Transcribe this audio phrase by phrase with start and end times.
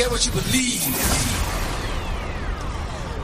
[0.00, 0.96] You get what you believe.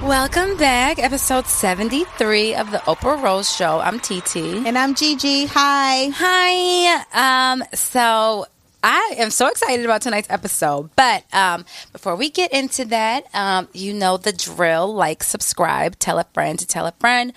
[0.02, 3.80] Welcome back, episode 73 of the Oprah Rose Show.
[3.80, 4.66] I'm TT.
[4.66, 5.46] And I'm Gigi.
[5.46, 6.10] Hi.
[6.14, 7.52] Hi.
[7.54, 8.44] Um, so
[8.84, 10.90] I am so excited about tonight's episode.
[10.96, 14.94] But um, before we get into that, um, you know the drill.
[14.94, 17.32] Like, subscribe, tell a friend to tell a friend.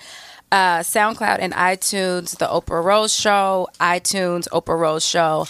[0.52, 5.46] Uh, SoundCloud and iTunes, the Oprah Rose Show, iTunes, Oprah Rose Show.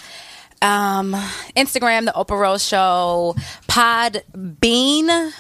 [0.63, 1.13] Um,
[1.57, 3.35] Instagram, the Oprah Rose Show,
[3.67, 4.23] Pod
[4.61, 5.33] Bean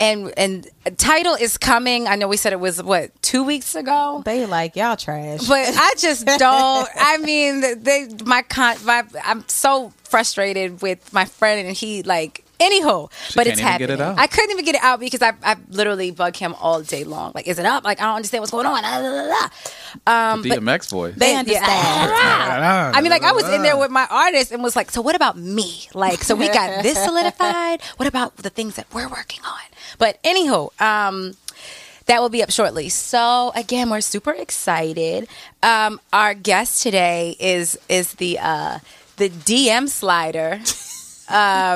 [0.00, 2.06] and and title is coming.
[2.06, 4.22] I know we said it was what two weeks ago.
[4.24, 6.88] They like y'all trash, but I just don't.
[6.94, 8.76] I mean, they my con.
[8.84, 12.44] My, I'm so frustrated with my friend, and he like.
[12.60, 13.88] Anywho, She but can't it's even happening.
[13.88, 14.18] get it out.
[14.18, 17.30] I couldn't even get it out because I, I literally bug him all day long.
[17.34, 17.84] Like, is it up?
[17.84, 18.84] Like, I don't understand what's going on.
[20.06, 21.14] Um, The but DMX voice.
[21.16, 21.38] they yeah.
[21.38, 21.66] understand.
[22.96, 25.14] I mean, like I was in there with my artist and was like, "So what
[25.14, 25.88] about me?
[25.94, 27.80] Like, so we got this solidified.
[27.96, 29.60] What about the things that we're working on?"
[29.98, 31.34] But anywho, um,
[32.06, 32.88] that will be up shortly.
[32.88, 35.28] So again, we're super excited.
[35.62, 38.78] Um, our guest today is is the uh,
[39.16, 40.60] the DM slider.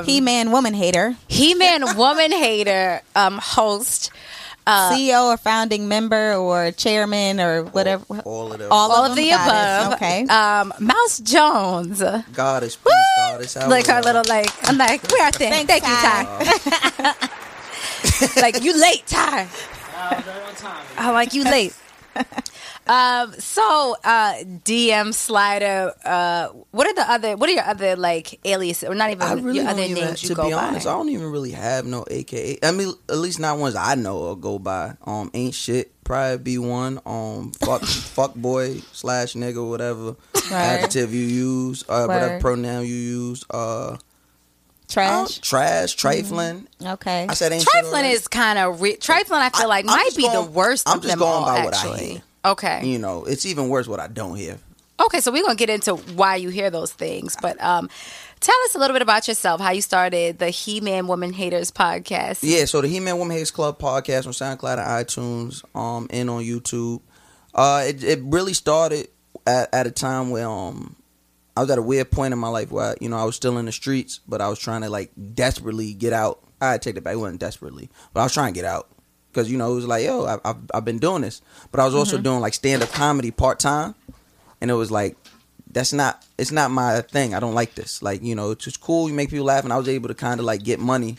[0.07, 4.11] He man, woman hater, He man woman hater um, host.
[4.65, 8.05] Uh, CEO or founding member or chairman or whatever.
[8.25, 8.69] all of them.
[8.71, 9.25] All, All of, of them?
[9.25, 9.87] the Got it.
[9.89, 9.93] above.
[9.95, 10.25] Okay.
[10.27, 12.01] Um, Mouse Jones.
[12.33, 13.55] Goddess, peace, goddess.
[13.55, 14.05] how like are our y'all?
[14.05, 15.67] little like I'm like where are our thing.
[15.67, 15.97] Thanks, Thank you,
[17.03, 17.15] Ty.
[18.41, 19.49] like you late, Ty.
[20.97, 21.75] I like you late.
[22.87, 23.33] um.
[23.39, 24.35] So, uh,
[24.65, 25.93] DM Slider.
[26.05, 27.37] Uh, what are the other?
[27.37, 30.23] What are your other like aliases, or not even I really your other even, names
[30.23, 30.93] you go honest, by?
[30.93, 32.59] I don't even really have no AKA.
[32.63, 34.95] I mean, at least not ones I know or go by.
[35.05, 35.93] Um, ain't shit.
[36.05, 37.01] Probably be one.
[37.07, 40.17] Um, fuck, fuck boy slash nigga, whatever
[40.51, 43.45] adjective you use, uh, whatever pronoun you use.
[43.49, 43.97] Uh,
[44.89, 45.39] Trash.
[45.39, 46.69] uh, trash, trifling.
[46.85, 47.27] Okay.
[47.27, 49.41] I said ain't Trifling is kind of re- trifling.
[49.41, 50.87] I feel like I'm might be the worst.
[50.87, 52.23] I'm just going by what I actually.
[52.45, 52.85] Okay.
[52.85, 54.59] You know, it's even worse what I don't hear.
[55.01, 57.89] Okay, so we're gonna get into why you hear those things, but um,
[58.41, 59.61] tell us a little bit about yourself.
[59.61, 62.41] How you started the He Man Woman Haters podcast.
[62.43, 66.31] Yeah, so the He Man Woman Haters Club podcast on SoundCloud and iTunes, um, and
[66.31, 67.01] on YouTube.
[67.55, 69.09] Uh, it it really started
[69.47, 70.95] at, at a time where um
[71.57, 73.59] I was at a weird point in my life where you know I was still
[73.59, 76.41] in the streets, but I was trying to like desperately get out.
[76.61, 78.89] I take it back, it wasn't desperately, but I was trying to get out
[79.33, 81.85] because you know it was like yo, I, I've I've been doing this, but I
[81.85, 83.95] was also doing like stand up comedy part time,
[84.61, 85.17] and it was like
[85.71, 87.35] that's not it's not my thing.
[87.35, 88.03] I don't like this.
[88.03, 89.09] Like you know, it's just cool.
[89.09, 91.17] You make people laugh, and I was able to kind of like get money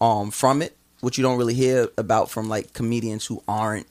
[0.00, 3.86] um from it, which you don't really hear about from like comedians who aren't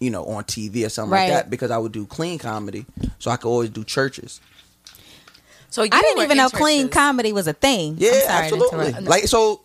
[0.00, 1.28] you know on TV or something Right.
[1.28, 1.50] like that.
[1.50, 2.86] Because I would do clean comedy,
[3.18, 4.40] so I could always do churches.
[5.70, 7.96] So you I didn't even know in clean comedy was a thing.
[7.98, 8.86] Yeah, I'm sorry absolutely.
[8.88, 9.06] interrupt.
[9.08, 9.62] Like so,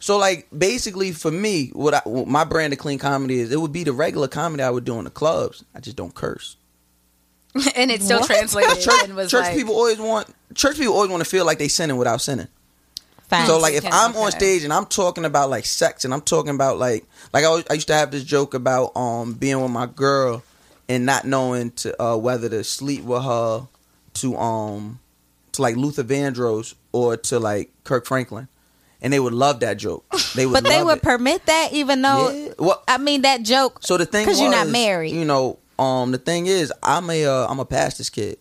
[0.00, 3.60] so like basically for me, what I, what my brand of clean comedy is, it
[3.60, 5.64] would be the regular comedy I would do in the clubs.
[5.74, 6.56] I just don't curse.
[7.76, 8.26] and it still What?
[8.26, 11.44] translated Church, and was church like, people always want church people always want to feel
[11.44, 12.48] like they sinning without sinning.
[13.28, 13.46] Facts.
[13.48, 16.20] So like if Okay, I'm on stage and I'm talking about like sex and I'm
[16.20, 19.60] talking about like like I, always, I used to have this joke about um being
[19.60, 20.42] with my girl
[20.88, 23.68] and not knowing to uh, whether to sleep with her
[24.14, 24.98] to um
[25.52, 28.48] to like Luther Vandross or to like Kirk Franklin,
[29.02, 30.04] and they would love that joke.
[30.34, 31.02] They would, but they would it.
[31.02, 32.52] permit that, even though Yeah.
[32.58, 33.78] Well, I mean that joke.
[33.82, 35.12] so the thing because you're not married.
[35.12, 38.38] You know, um, the thing is, I'm a uh, I'm a pastor's kid.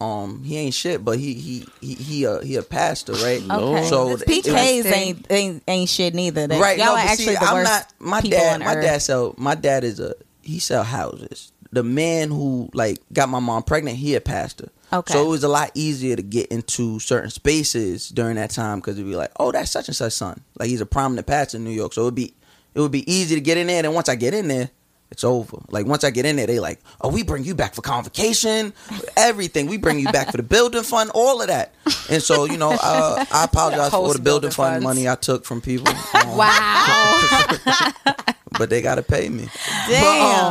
[0.00, 3.40] Um, he ain't shit, but he he he he a he a pastor, right?
[3.40, 3.84] Okay.
[3.84, 6.48] So So was- PKs ain't, ain't ain't shit neither.
[6.48, 6.76] They- right?
[6.76, 7.92] Y'all no, are actually see, the I'm worst not.
[8.00, 8.84] My dad, my earth.
[8.84, 9.34] dad sell.
[9.38, 11.52] My dad is a he sell houses.
[11.70, 14.70] The man who like got my mom pregnant, he a pastor.
[14.92, 15.12] Okay.
[15.12, 18.98] So it was a lot easier to get into certain spaces during that time because
[18.98, 20.42] it'd be like, oh, that's such and such son.
[20.58, 22.34] Like he's a prominent pastor in New York, so it'd be
[22.74, 23.84] it would be easy to get in there.
[23.84, 24.70] And once I get in there,
[25.10, 25.58] it's over.
[25.68, 28.72] Like once I get in there, they like, oh, we bring you back for convocation,
[29.16, 29.66] everything.
[29.66, 31.74] We bring you back for the building fund, all of that.
[32.10, 35.44] And so you know, uh, I apologize for the building building fund money I took
[35.44, 35.92] from people.
[36.14, 37.88] Um, wow.
[38.58, 39.48] but they gotta pay me.
[39.88, 40.02] Damn.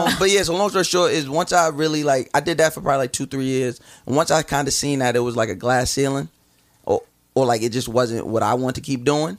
[0.05, 2.57] But, um, but yeah, so long story short is once I really like I did
[2.59, 5.19] that for probably like two three years, and once I kind of seen that it
[5.19, 6.29] was like a glass ceiling,
[6.85, 7.01] or
[7.35, 9.37] or like it just wasn't what I want to keep doing.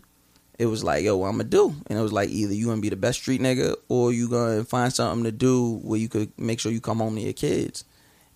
[0.58, 1.74] it was like, yo, what I'm gonna do?
[1.88, 4.64] And it was like either you gonna be the best street nigga or you gonna
[4.64, 7.84] find something to do where you could make sure you come home to your kids.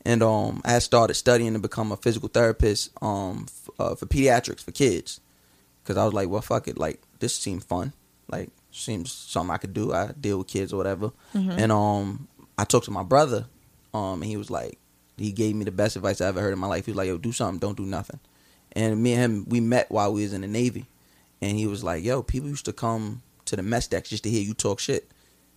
[0.05, 4.62] And um, I started studying to become a physical therapist um f- uh, for pediatrics
[4.64, 5.20] for kids,
[5.82, 7.93] because I was like, well, fuck it, like this seemed fun,
[8.29, 8.50] like
[8.82, 9.93] seems something I could do.
[9.93, 11.12] I deal with kids or whatever.
[11.58, 12.28] And um,
[12.58, 13.46] I talked to my brother,
[13.93, 14.78] um, and he was like,
[15.17, 16.87] he gave me the best advice I ever heard in my life.
[16.87, 18.20] He was like, yo, do something, don't do nothing.
[18.73, 20.87] And me and him, we met while we was in the Navy.
[21.40, 24.31] And he was like, yo, people used to come to the mess decks just to
[24.31, 25.11] hear you talk shit.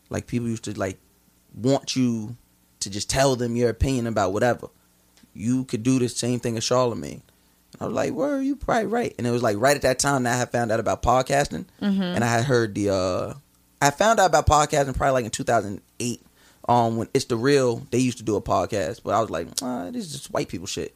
[0.10, 0.98] Like, people used to, like,
[1.54, 2.38] want you
[2.80, 4.68] to just tell them your opinion about whatever.
[5.34, 7.22] You could do the same thing as Charlemagne.
[7.80, 10.00] I was like, "Where are you probably right." And it was like right at that
[10.00, 12.90] time that I had found out about podcasting, and I had heard the.
[12.90, 13.34] uh
[13.82, 16.22] I found out about podcasting probably like in 2008.
[16.68, 19.48] Um, when it's the real, they used to do a podcast, but I was like,
[19.62, 20.94] ah, "This is just white people shit."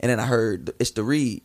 [0.00, 1.42] And then I heard it's the read,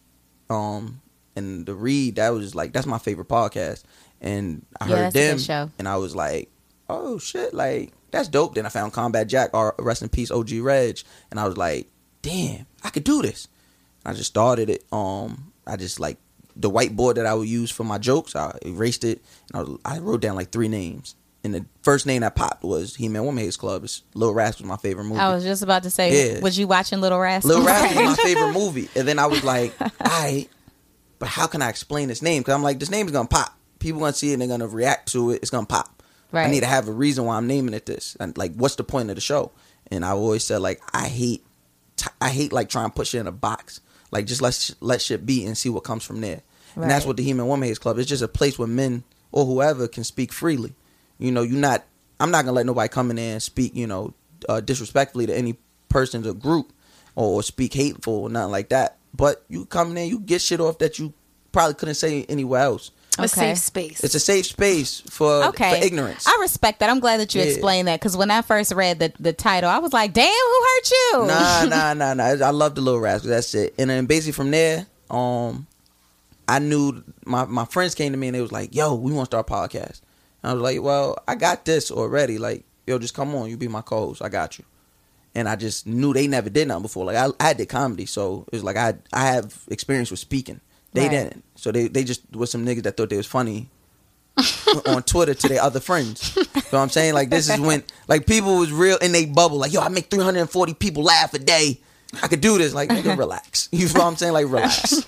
[0.50, 1.02] um,
[1.36, 3.84] and the read that was like that's my favorite podcast,
[4.20, 5.70] and I Yeah, heard them, show.
[5.78, 6.50] and I was like,
[6.90, 8.56] "Oh shit!" Like that's dope.
[8.56, 11.00] Then I found Combat Jack, or rest in peace, OG Reg,
[11.32, 11.88] and I was like,
[12.24, 13.48] "Damn, I could do this."
[14.10, 14.84] I just started it.
[14.92, 16.18] Um, I just like
[16.56, 18.36] the whiteboard that I would use for my jokes.
[18.36, 19.22] I erased it
[19.54, 21.16] and I, I wrote down like three names.
[21.42, 23.86] And the first name that popped was He Man Woman Hates Club.
[23.86, 25.22] It's Little Rascals was my favorite movie.
[25.22, 26.42] I was just about to say, Yeah.
[26.42, 27.50] was you watching Little Rascals?
[27.54, 28.90] Little Rascals was my favorite movie.
[28.96, 30.50] And then I was like, all right,
[31.18, 32.42] but how can I explain this name?
[32.42, 33.58] Because I'm like, this name is gonna pop.
[33.80, 35.36] People gonna see it and they're gonna react to it.
[35.42, 36.04] It's gonna pop.
[36.34, 36.46] Right.
[36.48, 38.18] I need to have a reason why I'm naming it this.
[38.20, 39.52] And like, what's the point of the show?
[39.90, 41.46] And I always said like, I hate,
[41.96, 43.80] t- I hate like trying to push it in a box.
[44.12, 46.42] Like just let let shit be and see what comes from there.
[46.76, 47.98] And that's what the He Man Woman Hates Club.
[47.98, 50.74] It's just a place where men or whoever can speak freely.
[51.18, 51.84] You know, you're not.
[52.20, 53.76] I'm not gonna let nobody come in there and speak.
[53.76, 54.14] You know,
[54.48, 55.58] uh, disrespectfully to any
[55.90, 56.72] person or group,
[57.16, 58.98] or, or speak hateful or nothing like that.
[59.14, 61.14] But you come in there, you get shit off that you
[61.52, 62.92] probably couldn't say anywhere else.
[63.18, 63.28] A Okay.
[63.28, 64.04] safe space.
[64.04, 65.80] It's a safe space for, Okay.
[65.80, 66.26] for ignorance.
[66.28, 66.90] I respect that.
[66.90, 67.48] I'm glad that you Yeah.
[67.48, 70.64] explained that because when I first read the, the title, I was like, damn, who
[70.64, 71.28] hurt you?
[71.28, 72.24] nah, nah, nah, nah.
[72.46, 73.30] I love the little rascals.
[73.30, 73.74] That's it.
[73.78, 75.68] And then basically from there, um,
[76.48, 79.30] I knew my my friends came to me and they was like, "Yo, we want
[79.30, 80.02] to start a podcast."
[80.42, 82.38] And I was like, "Well, I got this already.
[82.40, 84.22] Like, yo, just come on, you be my co-host.
[84.22, 84.66] I got you."
[85.36, 87.06] And I just knew they never did nothing before.
[87.06, 90.60] Like I, I did comedy, so it was like I I have experience with speaking.
[90.94, 91.12] They Right.
[91.12, 91.44] didn't.
[91.56, 93.70] So they they just was some niggas that thought they was funny
[94.88, 96.36] on Twitter to their other friends.
[96.36, 97.14] You know what I'm saying?
[97.14, 99.58] Like this is when like people was real in they bubble.
[99.58, 101.80] Like yo, I make 340 people laugh a day.
[102.24, 102.74] I could do this.
[102.74, 103.70] Like nigga, relax.
[103.74, 104.34] You know what I'm saying?
[104.34, 105.06] Like relax.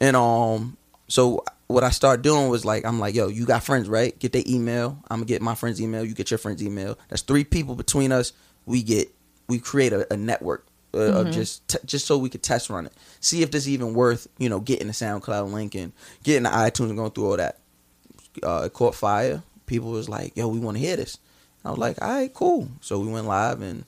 [0.00, 0.76] And um,
[1.08, 4.16] so what I started doing was like I'm like yo, you got friends right?
[4.18, 4.98] Get their email.
[5.10, 6.04] I'm gonna get my friend's email.
[6.04, 6.98] You get your friend's email.
[7.08, 8.32] That's three people between us.
[8.66, 9.12] We get
[9.48, 10.66] we create a, a network.
[10.94, 13.94] Uh, Of just t- just so we could test run it, see if this even
[13.94, 15.92] worth you know getting the SoundCloud link and
[16.22, 17.58] getting the iTunes and going through all that
[18.42, 19.42] uh, it caught fire.
[19.66, 21.18] People was like, "Yo, we want to hear this."
[21.64, 23.84] I was like, "All right, cool." So we went live and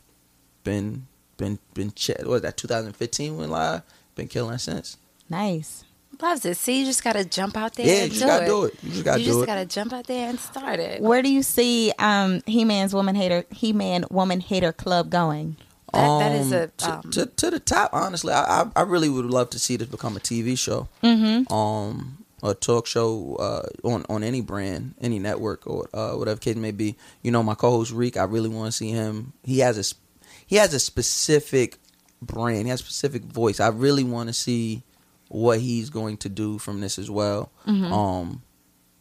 [0.64, 1.06] been
[1.36, 3.82] been been ch- what was that 2015 went live.
[4.14, 4.96] Been killing since.
[5.28, 5.84] Nice.
[6.22, 6.56] Loves it.
[6.56, 8.48] See, you just gotta jump out there Yeah, and you just do gotta it.
[8.48, 8.74] do it.
[8.82, 9.26] You just gotta do it.
[9.26, 9.46] you do just it.
[9.46, 11.02] gotta jump out there and start it.
[11.02, 15.56] Where do you see um, He Man's Woman Hater He Man Woman Hater Club going?
[15.96, 17.90] That, that is Um, a to, um, to, to the top.
[17.92, 21.52] Honestly, I, I I really would love to see this become a TV show, mm-hmm.
[21.52, 26.56] um, a talk show uh, on on any brand, any network, or uh, whatever case
[26.56, 26.96] may be.
[27.22, 29.32] You know, my co-host Reek, I really want to see him.
[29.44, 29.94] He has a
[30.46, 31.78] he has a specific
[32.22, 32.64] brand.
[32.64, 33.60] He has a specific voice.
[33.60, 34.82] I really want to see
[35.28, 37.50] what he's going to do from this as well.
[37.92, 38.42] Um,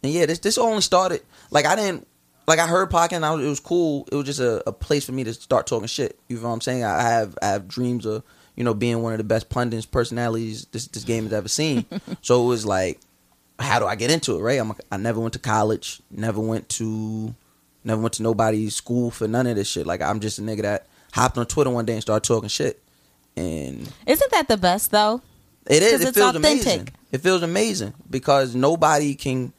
[0.02, 2.08] and yeah, this this only started like I didn't
[2.48, 3.14] like I heard podcast.
[3.18, 4.08] And I was, it was cool.
[4.12, 6.20] It was just a, a place for me to start talking shit.
[6.28, 6.84] You know what I'm saying?
[6.84, 8.24] I have I have dreams of
[8.56, 11.86] you know being one of the best pundits personalities this this game has ever seen.
[12.22, 13.00] so it was like,
[13.60, 14.42] how do I get into it?
[14.42, 14.60] Right?
[14.60, 16.02] I'm I never went to college.
[16.12, 17.34] Never went to
[17.84, 19.86] never went to nobody's school for none of this shit.
[19.86, 22.82] Like I'm just a nigga that hopped on Twitter one day and started talking shit.
[23.38, 25.22] And Isn't that the best though?
[25.68, 26.02] it is.
[26.02, 26.66] It feels authentic.
[26.66, 26.88] amazing.
[27.12, 29.52] It feels amazing because nobody can,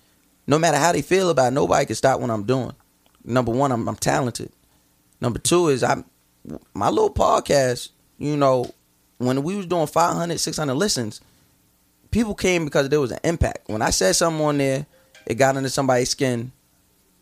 [0.47, 2.73] no matter how they feel about it, nobody can stop what I'm doing.
[3.25, 4.53] Number one, I'm, I'm talented.
[5.21, 6.05] Number two is I'm
[6.75, 7.91] my little podcast.
[8.19, 8.71] You know,
[9.19, 11.21] when we was doing 500, 600 listens,
[12.11, 13.69] people came because there was an impact.
[13.69, 14.87] When I said something on there,
[15.27, 16.53] it got into somebody's skin.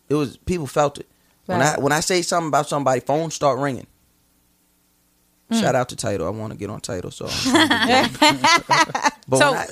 [0.09, 1.09] It was people felt it.
[1.47, 3.87] When I when I say something about somebody, phones start ringing.
[5.51, 5.61] Hmm.
[5.61, 6.27] Shout out to Title.
[6.27, 7.27] I want to get on Title, so.
[7.27, 9.67] I'm trying to get- but So- I,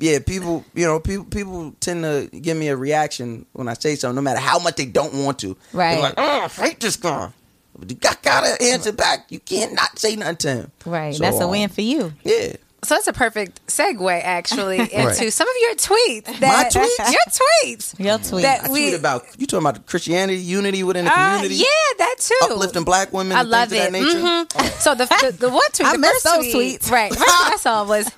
[0.00, 3.94] yeah, people, you know, people, people tend to give me a reaction when I say
[3.96, 5.56] something, no matter how much they don't want to.
[5.72, 5.94] Right.
[5.94, 7.30] They're like, oh, hate this guy.
[7.76, 9.26] But you got, gotta answer back.
[9.32, 10.70] You can't not say nothing to him.
[10.86, 11.14] Right.
[11.14, 12.12] So, That's a um, win for you.
[12.22, 12.52] Yeah,
[12.84, 15.32] So that's a perfect segue, actually, into Right.
[15.32, 16.38] some of your tweets.
[16.40, 17.12] That, tweets?
[17.12, 17.98] Your tweets.
[17.98, 18.42] Your tweets.
[18.42, 21.64] That I we, tweet about you talking about Christianity, unity within the uh, community, yeah,
[21.98, 22.34] that too.
[22.42, 23.86] uplifting black women, I and love things it.
[23.88, 24.68] of that nature.
[24.70, 24.80] Mhm.
[24.80, 26.90] So the, the the one tweet, I the missed first those tweet, tweets.
[26.90, 27.14] right?
[27.14, 28.10] First I saw was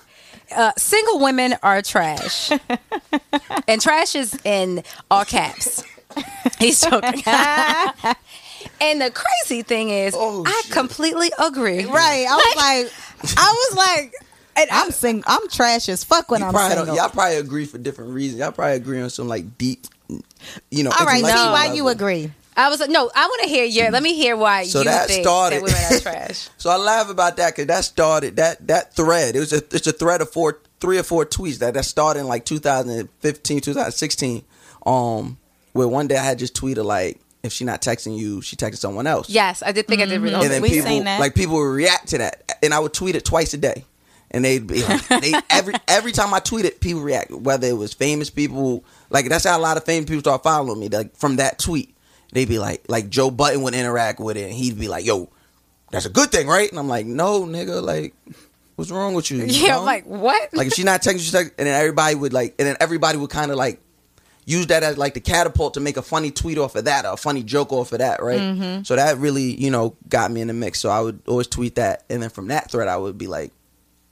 [0.54, 2.50] uh, single women are trash,
[3.68, 5.82] and trash is in all caps.
[6.58, 7.22] He's joking.
[8.80, 10.72] and the crazy thing is, Oh, I shit.
[10.72, 11.84] completely agree.
[11.84, 12.26] right.
[12.28, 14.12] I was like, I was like,
[14.56, 15.22] and I'm sing.
[15.26, 16.86] I'm trash as fuck when you I'm single.
[16.86, 18.40] Don't, y'all probably agree for different reasons.
[18.40, 19.86] Y'all probably agree on some like deep,
[20.70, 20.90] you know.
[20.98, 22.32] All right, see intellectual why you agree.
[22.58, 23.90] I was like, no, I want to hear your.
[23.90, 26.48] Let me hear why So you that think started- that women are trash.
[26.56, 29.36] So I laugh about that because that started that that thread.
[29.36, 32.20] It was a it's a thread of four, three or four tweets that that started
[32.20, 34.44] in like 2015, 2016.
[34.86, 35.36] Um,
[35.72, 38.78] where one day I had just tweeted like, if she not texting you, she texting
[38.78, 39.28] someone else.
[39.28, 41.20] Yes, I did think I did read and then We people seen that.
[41.20, 43.84] like people would react to that, and I would tweet it twice a day,
[44.30, 47.30] and they'd be like, they every every time I tweeted, people react.
[47.30, 50.80] Whether it was famous people, like that's how a lot of famous people start following
[50.80, 50.88] me.
[50.88, 51.94] Like from that tweet,
[52.32, 55.28] they'd be like, like Joe Budden would interact with it, and he'd be like, "Yo,
[55.90, 58.14] that's a good thing, right?" And I'm like, "No, nigga, like,
[58.76, 59.78] what's wrong with you?" You Yeah, know?
[59.80, 60.52] I'm like, what?
[60.52, 63.18] like if she's not texting, she's texting, and then everybody would like, and then everybody
[63.18, 63.80] would kind of like
[64.48, 67.14] use that as like the catapult to make a funny tweet off of that or
[67.14, 68.40] a funny joke off of that, right?
[68.40, 68.82] Mm-hmm.
[68.84, 70.78] So that really, you know, got me in the mix.
[70.78, 73.50] So I would always tweet that, and then from that thread, I would be like,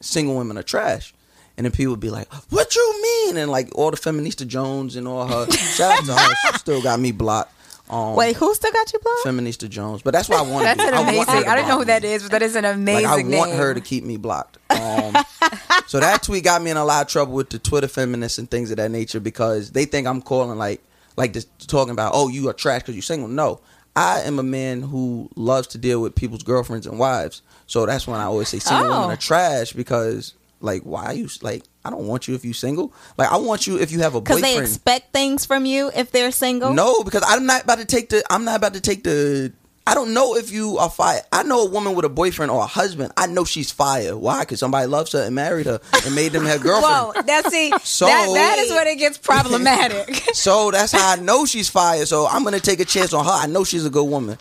[0.05, 1.15] "Single women are trash,"
[1.57, 4.97] and then people would be like, "What you mean?" And like all the feminista Jones
[4.97, 7.53] and all her, shout out to her, she still got me blocked.
[7.89, 9.25] Um, Wait, who still got you blocked?
[9.27, 10.65] feminista Jones, but that's why I want.
[10.65, 11.49] That's an I amazing.
[11.49, 13.75] I don't know who that is, but that is an amazing Like I want her
[13.75, 14.57] to keep me blocked.
[14.71, 15.15] Um,
[15.87, 18.51] so that tweet got me in a lot of trouble with the Twitter feminists and
[18.51, 20.83] things of that nature because they think I'm calling like
[21.17, 23.29] like this talking about oh you are trash because you're single.
[23.29, 23.61] No,
[23.97, 27.43] I am a man who loves to deal with people's girlfriends and wives.
[27.67, 28.91] So that's when I always say single Oh.
[28.91, 29.17] women are oh.
[29.17, 32.93] trash because like why you like I don't want you if you're single.
[33.19, 34.57] Like I want you if you have a Because boyfriend.
[34.59, 36.73] they expect things from you if they're single.
[36.73, 38.23] No, because I'm not about to take the.
[38.31, 39.53] I'm not about to take the.
[39.87, 41.21] I don't know if you are fire.
[41.31, 43.12] I know a woman with a boyfriend or a husband.
[43.19, 44.17] I know she's fire.
[44.17, 44.41] Why?
[44.41, 47.14] Because somebody loves her and married her and made them have girlfriend.
[47.17, 50.23] Whoa, that's see, So- that, that is when it gets problematic.
[50.35, 52.07] So that's how I know she's fire.
[52.07, 53.31] So I'm gonna take a chance on her.
[53.31, 54.38] I know she's a good woman.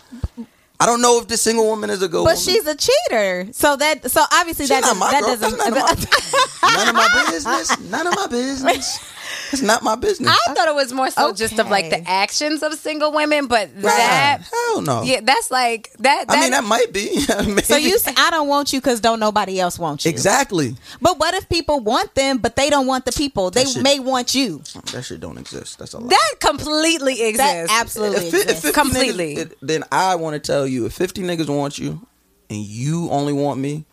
[0.80, 2.36] I don't know if this single woman is a good But woman.
[2.36, 3.46] she's a cheater.
[3.52, 5.36] So that so obviously She's that my that girl.
[5.36, 7.80] doesn't That's none of my, none of my business.
[7.90, 8.98] None of my business.
[9.52, 10.30] It's not my business.
[10.48, 13.70] I thought it was more so just of like the actions of single women, but
[13.82, 15.02] that, Hell no.
[15.02, 16.26] yeah, that's like that.
[16.28, 17.08] that I mean, that might be.
[17.64, 20.10] So you say I don't want you because don't nobody else want you.
[20.10, 20.76] exactly.
[21.00, 23.50] But what if people want them, but they don't want the people?
[23.50, 24.62] They shit- may want you.
[24.92, 25.78] That shit don't exist.
[25.78, 26.08] That's a lie.
[26.08, 27.38] that completely exists.
[27.38, 28.62] That absolutely if, fi- if exists.
[28.66, 29.34] 50 Completely.
[29.36, 32.06] niggas- it- then I want to tell you, if 50 niggas want you
[32.50, 33.84] and you only want me,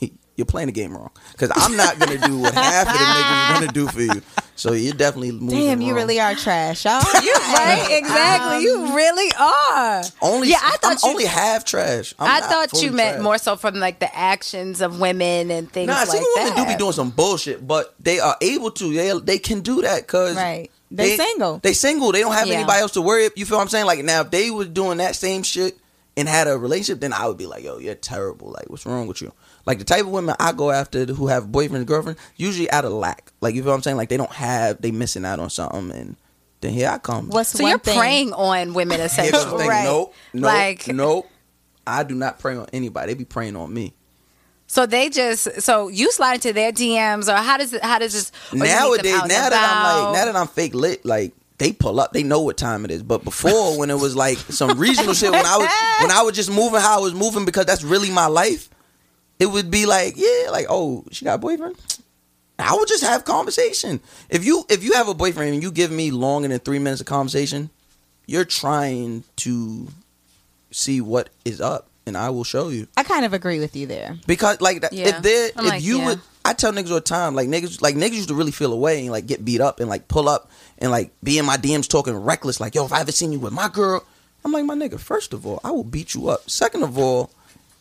[0.38, 1.10] you're playing the game wrong.
[1.32, 3.86] Because I'm not going to do what half of the niggas are going to do
[3.88, 4.22] for you.
[4.56, 5.96] So you're definitely moving Damn, you wrong.
[5.96, 7.02] really are trash, y'all.
[7.22, 8.62] you right, exactly.
[8.62, 10.02] you um, really are.
[10.22, 12.14] Only, Yeah, I thought I'm you- only half trash.
[12.18, 13.22] I'm I not thought fully you meant trash.
[13.24, 16.50] more so from like the actions of women and things Nah, like single that.
[16.54, 18.92] women do be doing some bullshit, but they are able to.
[18.94, 20.70] They they can do that because Right.
[20.90, 21.58] They single.
[21.58, 22.12] They single.
[22.12, 22.54] They don't have Yeah.
[22.54, 23.26] anybody else to worry.
[23.26, 23.36] About.
[23.36, 23.86] You feel what I'm saying?
[23.86, 25.76] Like now, if they was doing that same shit
[26.16, 28.50] and had a relationship, then I would be like, yo, you're terrible.
[28.50, 29.32] Like, what's wrong with you?
[29.66, 32.84] Like the type of women I go after who have boyfriends and girlfriends, usually out
[32.84, 33.32] of lack.
[33.40, 33.96] Like you feel what I'm saying?
[33.98, 36.16] Like they don't have, they missing out on something, and
[36.60, 37.28] then here I come.
[37.28, 37.98] What's so one you're thing?
[37.98, 39.58] preying on women Here comes essentially.
[39.58, 39.68] thing.
[39.68, 39.84] Right.
[39.84, 41.30] Nope, nope, Like- nope.
[41.86, 43.12] I do not prey on anybody.
[43.12, 43.94] They be preying on me.
[44.66, 48.12] So they just so you slide into their DMs or how does it how does
[48.12, 51.06] this or you meet them nowadays, now that I'm like, now that I'm fake lit,
[51.06, 53.02] like they pull up, they know what time it is.
[53.02, 55.68] But before, when it was like some regional shit, when I was
[56.02, 58.68] when I was just moving how I was moving because that's really my life,
[59.38, 61.76] it would be like, yeah, like oh, she got a boyfriend.
[62.58, 64.00] I would just have conversation.
[64.28, 67.00] If you if you have a boyfriend and you give me longer than three minutes
[67.00, 67.70] of conversation,
[68.26, 69.88] you're trying to
[70.70, 72.88] see what is up, and I will show you.
[72.96, 74.16] I kind of agree with you there.
[74.26, 75.08] Because like Yeah.
[75.08, 76.06] if they I'm if like, you yeah.
[76.06, 78.72] would, I tell niggas all the time, like niggas, like niggas used to really feel
[78.72, 81.56] away and like get beat up and like pull up and like be in my
[81.56, 84.04] DMs talking reckless, like yo, if I ever seen you with my girl,
[84.44, 84.98] I'm like my nigga.
[84.98, 86.50] First of all, I will beat you up.
[86.50, 87.30] Second of all,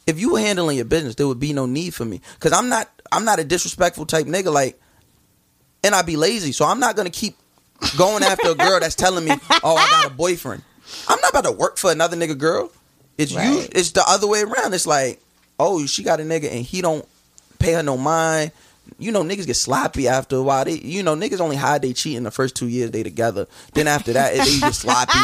[0.08, 2.70] if you were handling your business, there would be no need for me because I'm
[2.70, 4.52] not, I'm not a disrespectful type nigga.
[4.52, 4.80] Like,
[5.84, 7.38] and I be lazy, so I'm not gonna keep
[7.98, 9.32] going after a girl that's telling me,
[9.64, 10.64] oh, I got a boyfriend.
[11.08, 12.72] I'm not about to work for another nigga girl.
[13.18, 13.66] It's you.
[13.74, 14.74] It's the other way around.
[14.74, 15.22] It's like,
[15.60, 17.08] oh, she got a nigga and he don't
[17.60, 18.52] pay her no mind.
[19.00, 20.66] You know niggas get sloppy after a while.
[20.66, 23.48] They, you know niggas only hide they cheating the first two years they together.
[23.74, 25.12] Then after that they get sloppy.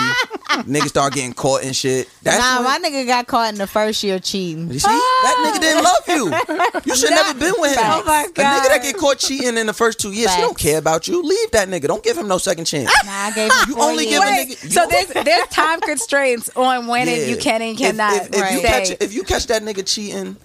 [0.70, 2.08] niggas start getting caught and shit.
[2.22, 4.70] That's nah, when- my nigga got caught in the first year cheating.
[4.72, 6.92] you see, that nigga didn't love you.
[6.92, 7.84] You should never been with him.
[7.84, 10.58] Oh my A nigga that get caught cheating in the first two years, he don't
[10.58, 11.22] care about you.
[11.24, 11.88] Leave that nigga.
[11.88, 12.92] Don't give him no second chance.
[13.06, 14.20] Nah, I gave him You only years.
[14.20, 17.42] give a nigga- so there's there's time constraints on when it, you Yeah.
[17.42, 20.38] can and If- cannot If, if, you catch if you catch that nigga cheating,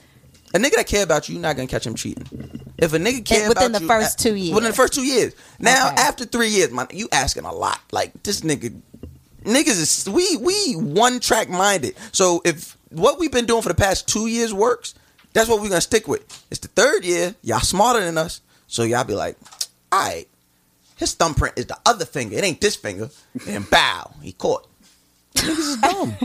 [0.55, 2.25] a nigga that care about you, you're not gonna catch him cheating.
[2.78, 4.54] If a nigga care within the you, first uh, two years.
[4.54, 5.35] within the first two years.
[5.58, 6.02] Now Okay.
[6.02, 7.80] after three years, man, you asking a lot.
[7.90, 8.80] Like this nigga,
[9.44, 11.97] niggas is we we one track minded.
[12.12, 14.94] So if what we've been doing for the past two years works,
[15.32, 16.23] that's what we're gonna stick with.
[16.50, 17.35] It's the third year.
[17.42, 19.37] Y'all smarter than us, so y'all be like,
[19.92, 20.28] all right.
[20.97, 22.37] His thumbprint is the other finger.
[22.37, 23.08] It ain't this finger.
[23.47, 24.66] And bow, he caught.
[25.40, 26.16] Niggas is dumb.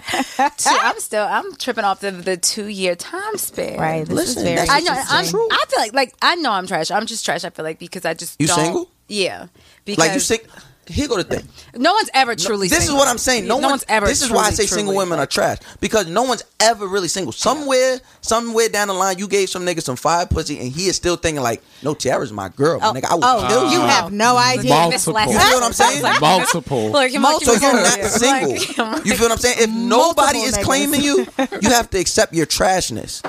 [0.58, 3.80] See, I'm still I'm tripping off the, the two year time span.
[3.80, 4.06] Right.
[4.06, 4.94] This Listen, is very I know.
[5.10, 5.48] I'm, true.
[5.52, 6.92] I feel like like I know I'm trash.
[6.92, 7.44] I'm just trash.
[7.44, 8.90] I feel like because I just You don't, single?
[9.08, 9.48] Yeah.
[9.86, 10.48] Because Like you sick.
[10.88, 11.48] Here go the thing.
[11.76, 12.68] no one's ever truly.
[12.68, 12.96] this single.
[12.96, 13.44] is what I'm saying.
[13.48, 14.06] No, no one, one's ever.
[14.06, 17.08] This is why I truly, say single women are trash because no one's ever really
[17.08, 17.32] single.
[17.32, 20.96] Somewhere, somewhere down the line, you gave some nigga some fire pussy, and he is
[20.96, 23.06] still thinking like, "No, Tiara's my girl, my oh, nigga.
[23.06, 24.70] I will Oh, kill you you." have no idea.
[24.70, 25.20] Multiple.
[25.22, 26.04] You feel what I'm saying?
[26.20, 26.90] Multiple.
[26.92, 27.56] Look, I'm Multiple.
[27.56, 28.54] So you're not single.
[29.06, 29.58] You feel what I'm saying?
[29.60, 30.64] If nobody is niggas.
[30.64, 31.26] claiming you,
[31.62, 33.22] you have to accept your trashness.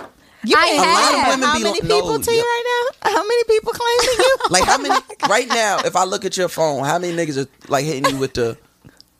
[0.46, 0.84] You I have.
[0.86, 3.10] A lot of women how be many lo- people no, to you right now?
[3.10, 4.36] How many people claiming you?
[4.50, 4.94] Like how many
[5.28, 5.78] right now?
[5.84, 8.56] If I look at your phone, how many niggas are like hitting you with the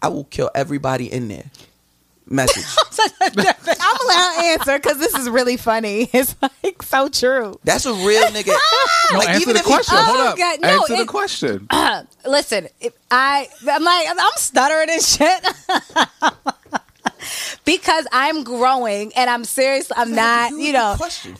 [0.03, 1.45] "I will kill everybody in there"
[2.27, 2.65] message?
[3.21, 6.09] I'm gonna let her answer because this is really funny.
[6.13, 7.59] It's like so true.
[7.65, 8.49] That's a real nigga.
[9.13, 9.97] No, Like, answer even the if he- question.
[9.99, 10.37] Oh, Hold up.
[10.39, 11.69] God, no, answer the it- question.
[12.27, 15.45] Listen, if I I'm like I'm stuttering and shit.
[17.65, 19.91] Because I'm growing and I'm serious.
[19.97, 20.95] I'm not, you know.
[20.97, 21.37] Question.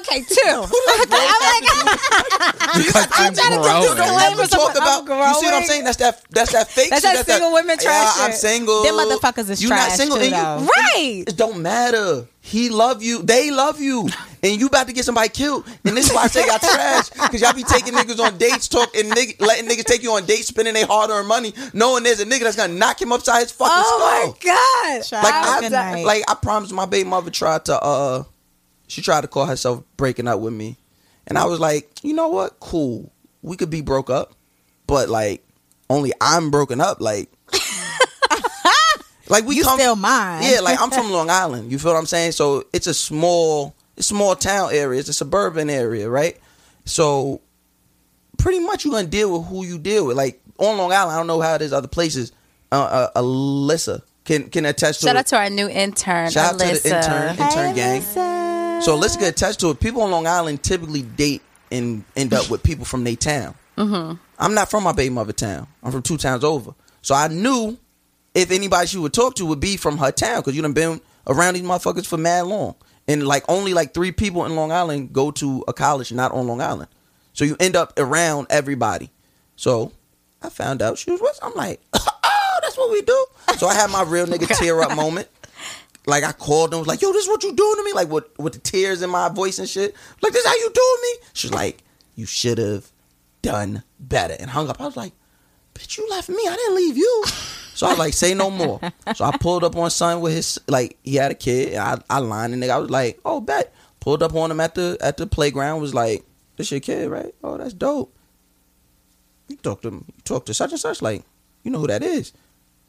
[0.00, 0.40] Okay, two.
[0.46, 0.64] I'm like,
[2.74, 3.82] Because I'm trying to get growing.
[3.82, 4.24] this away.
[4.24, 5.06] Ever I'm talk about?
[5.06, 5.84] You see what I'm saying?
[5.84, 6.22] That's that.
[6.30, 6.90] That's that fake.
[6.90, 7.14] That's shit.
[7.14, 8.82] that single women trash Yeah, I'm single.
[8.82, 9.98] Them motherfuckers is you trash.
[9.98, 10.70] You're not single, too, and you- though.
[10.94, 11.24] Right.
[11.26, 12.26] It don't matter.
[12.40, 13.22] He love you.
[13.22, 14.08] They love you.
[14.44, 15.66] And you about to get somebody killed.
[15.84, 17.08] And this is why I say y'all trash.
[17.08, 20.26] Because y'all be taking niggas on dates, talk and nigg- letting niggas take you on
[20.26, 23.40] dates, spending their hard earned money, knowing there's a nigga that's gonna knock him upside
[23.42, 24.52] his fucking Oh skull.
[24.52, 25.22] Oh my god.
[25.24, 26.04] Like Have a I, good night.
[26.04, 28.24] like I promised my baby mother tried to uh
[28.86, 30.76] she tried to call herself breaking up with me.
[31.26, 32.60] And I was like, you know what?
[32.60, 33.10] Cool.
[33.40, 34.34] We could be broke up,
[34.86, 35.42] but like
[35.88, 37.00] only I'm broken up.
[37.00, 37.30] Like
[39.30, 40.42] Like we You come still mine.
[40.42, 41.72] Yeah, like I'm from Long Island.
[41.72, 42.32] You feel what I'm saying?
[42.32, 45.00] So it's a small it's small town area.
[45.00, 46.38] It's a suburban area, right?
[46.84, 47.40] So
[48.38, 50.16] pretty much you're gonna deal with who you deal with.
[50.16, 52.32] Like on Long Island, I don't know how it is other places.
[52.72, 55.18] Uh, uh Alyssa can can attest to Shout it.
[55.20, 56.96] out to our new intern, Shout out to the Alyssa.
[56.96, 58.80] intern, intern gang.
[58.82, 59.80] So let's get attached to it.
[59.80, 63.54] People on Long Island typically date and end up with people from their town.
[63.78, 64.16] Mm-hmm.
[64.38, 65.66] I'm not from my baby mother town.
[65.82, 66.74] I'm from two towns over.
[67.02, 67.78] So I knew
[68.34, 71.00] if anybody she would talk to would be from her town because you done been
[71.26, 72.74] around these motherfuckers for mad long.
[73.06, 76.46] And like only like three people in Long Island go to a college not on
[76.46, 76.88] Long Island.
[77.32, 79.10] So you end up around everybody.
[79.56, 79.92] So
[80.42, 81.38] I found out she was with.
[81.42, 83.26] I'm like, oh, that's what we do.
[83.56, 85.28] So I had my real nigga tear up moment.
[86.06, 87.92] Like I called them, was like, yo, this is what you doing to me?
[87.92, 89.94] Like with with the tears in my voice and shit.
[90.22, 91.26] Like this how you doing me?
[91.32, 91.82] She's like,
[92.14, 92.90] you should have
[93.42, 94.80] done better and hung up.
[94.80, 95.12] I was like,
[95.74, 96.42] bitch, you left me.
[96.48, 97.24] I didn't leave you.
[97.74, 98.80] So I was like, say no more.
[99.16, 101.76] So I pulled up on son with his like he had a kid.
[101.76, 102.70] I I lined the nigga.
[102.70, 103.74] I was like, oh bet.
[104.00, 105.80] Pulled up on him at the at the playground.
[105.80, 106.24] Was like,
[106.56, 107.34] this your kid, right?
[107.42, 108.14] Oh, that's dope.
[109.48, 109.90] You talk to.
[109.90, 111.02] You talk to such and such.
[111.02, 111.24] Like,
[111.62, 112.32] you know who that is?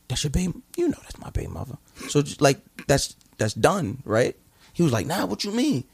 [0.07, 0.53] That's your baby.
[0.77, 1.77] You know that's my baby mother.
[2.09, 4.35] So just like that's that's done, right?
[4.73, 5.85] He was like, nah, what you mean?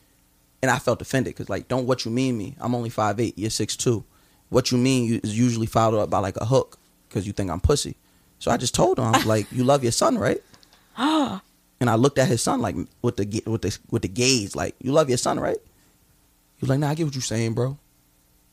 [0.61, 2.55] And I felt offended because like, don't what you mean me?
[2.59, 3.37] I'm only five eight.
[3.37, 4.03] You're six two.
[4.49, 6.77] What you mean is usually followed up by like a hook
[7.11, 7.95] because you think I'm pussy.
[8.39, 10.41] So I just told him I was like, you love your son, right?
[10.97, 11.41] and
[11.89, 14.91] I looked at his son like with the with the with the gaze like, you
[14.91, 15.57] love your son, right?
[15.57, 17.77] He was like, nah, I get what you're saying, bro.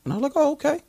[0.03, 0.81] And I was like, oh okay.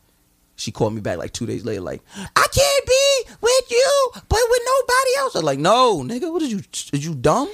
[0.56, 4.38] She called me back like two days later, like, I can't be with you, but
[4.50, 5.34] with nobody else.
[5.34, 6.60] I was like, no, nigga, what did you?
[6.92, 7.48] Is you dumb?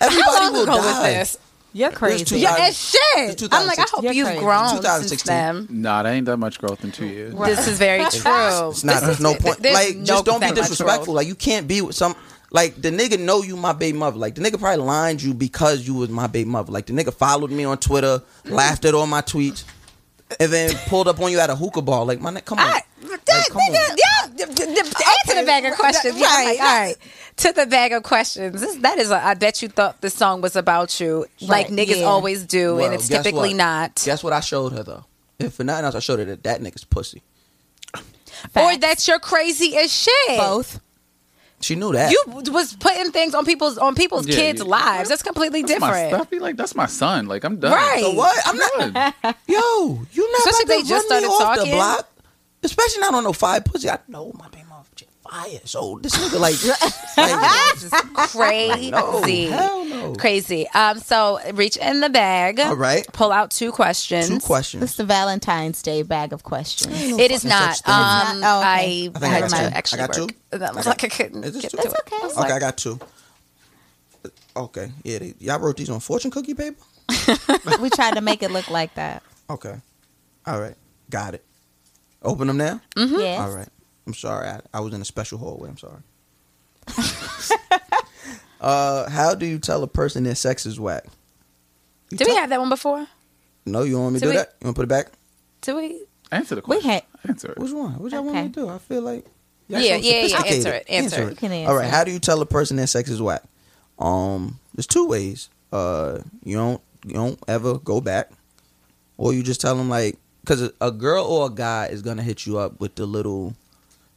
[0.00, 1.12] Everybody How long will ago was die.
[1.12, 1.38] this?
[1.72, 2.24] You're crazy.
[2.24, 2.78] two- Yeah, 2000 it's
[3.42, 3.52] shit.
[3.52, 4.14] I'm like, I hope 2016.
[4.16, 5.32] you've You're grown since 2016.
[5.32, 5.66] then.
[5.82, 7.34] Nah, that ain't that much growth in two years.
[7.34, 8.70] This is very true.
[8.70, 9.00] It's not.
[9.02, 9.58] This is- no point.
[9.62, 11.04] there's Like, no just don't be that much disrespectful.
[11.06, 11.16] growth.
[11.16, 12.14] Like, you can't be with some.
[12.52, 14.16] Like, the nigga know you my baby mother.
[14.18, 16.72] Like, the nigga probably lined you because you was my baby mother.
[16.72, 19.62] Like, the nigga followed me on Twitter, laughed at all my tweets,
[20.40, 22.06] and then pulled up on you at a hookah ball.
[22.06, 22.66] Like, my nigga, come on.
[22.66, 22.86] I, Like,
[23.24, 26.18] that, come nigga, yeah, answer the bag of questions.
[26.18, 26.44] Yeah, Right.
[26.58, 26.96] like, all right.
[27.38, 28.60] To the bag of questions.
[28.60, 31.76] This, that is, a, I bet you thought the song was about you, like Right,
[31.88, 32.04] niggas yeah.
[32.06, 33.56] always do, Well, and it's typically what?
[33.56, 34.02] not.
[34.04, 35.04] Guess what I showed her though?
[35.38, 37.22] If for nothing else, I showed her that that nigga's pussy.
[38.56, 40.38] Or that you're crazy as shit.
[40.38, 40.80] Both.
[41.62, 42.10] She knew that.
[42.10, 44.66] You was putting things on people's on people's Yeah, kids' yeah.
[44.68, 45.10] lives.
[45.10, 46.14] That's completely That's my different.
[46.14, 46.30] stuff.
[46.30, 47.26] Be like, that's my son.
[47.26, 47.72] Like I'm done.
[47.72, 48.00] Right.
[48.02, 48.42] So what?
[48.46, 49.36] I'm not.
[49.46, 51.72] Yo, you not Especially about if to they just run me started off the talking.
[51.74, 52.09] block.
[52.62, 53.88] Especially not on no fire pussy.
[53.88, 54.84] I know my baby mom
[55.28, 55.60] fire.
[55.64, 56.56] So this nigga like,
[57.16, 58.90] like crazy.
[58.90, 60.14] no, hell no.
[60.14, 60.66] Crazy.
[60.74, 62.58] Um, so reach in the bag.
[62.60, 63.06] All right.
[63.12, 64.28] Pull out two questions.
[64.28, 64.82] Two This questions.
[64.82, 66.94] is the Valentine's Day bag of questions.
[67.18, 67.80] It is not.
[67.88, 68.56] Um, not?
[68.56, 69.08] Oh, okay.
[69.08, 70.28] I, I I had my extra I got work.
[70.50, 70.58] two?
[70.58, 71.60] That was I like got- I couldn't get two?
[71.60, 71.86] to it.
[71.86, 72.16] okay.
[72.22, 72.98] I Okay, like, I got two.
[74.56, 76.82] Okay, yeah, they, y'all wrote these on fortune cookie paper.
[77.80, 79.22] we tried to make it look like that.
[79.48, 79.74] Okay,
[80.46, 80.74] all right,
[81.08, 81.44] got it.
[82.22, 82.80] Open them now.
[82.96, 83.40] Yes.
[83.40, 83.68] All right.
[84.06, 84.48] I'm sorry.
[84.48, 85.68] I, I was in a special hallway.
[85.68, 86.00] I'm sorry.
[88.60, 91.04] uh, how do you tell a person their sex is whack?
[92.10, 93.06] You Did we tell- have that one before?
[93.66, 94.54] No, you want me to Did do we- that?
[94.60, 95.12] You want to put it back?
[95.62, 96.04] Did we?
[96.32, 96.86] Answer the question.
[96.88, 97.58] We had- Answer it.
[97.58, 97.98] Which one?
[97.98, 98.68] Which y'all want me to do?
[98.68, 99.26] I feel like.
[99.68, 100.26] Yeah, so yeah, yeah.
[100.26, 100.66] sophisticated.
[100.66, 101.30] Answer it, answer it.
[101.30, 101.88] You can All right.
[101.88, 103.42] How do you tell a person their sex is whack?
[103.98, 105.48] Um, there's two ways.
[105.72, 108.30] Uh, you don't you don't ever go back,
[109.16, 112.46] or you just tell them like, because a, girl or a guy is gonna hit
[112.46, 113.54] you up with the little,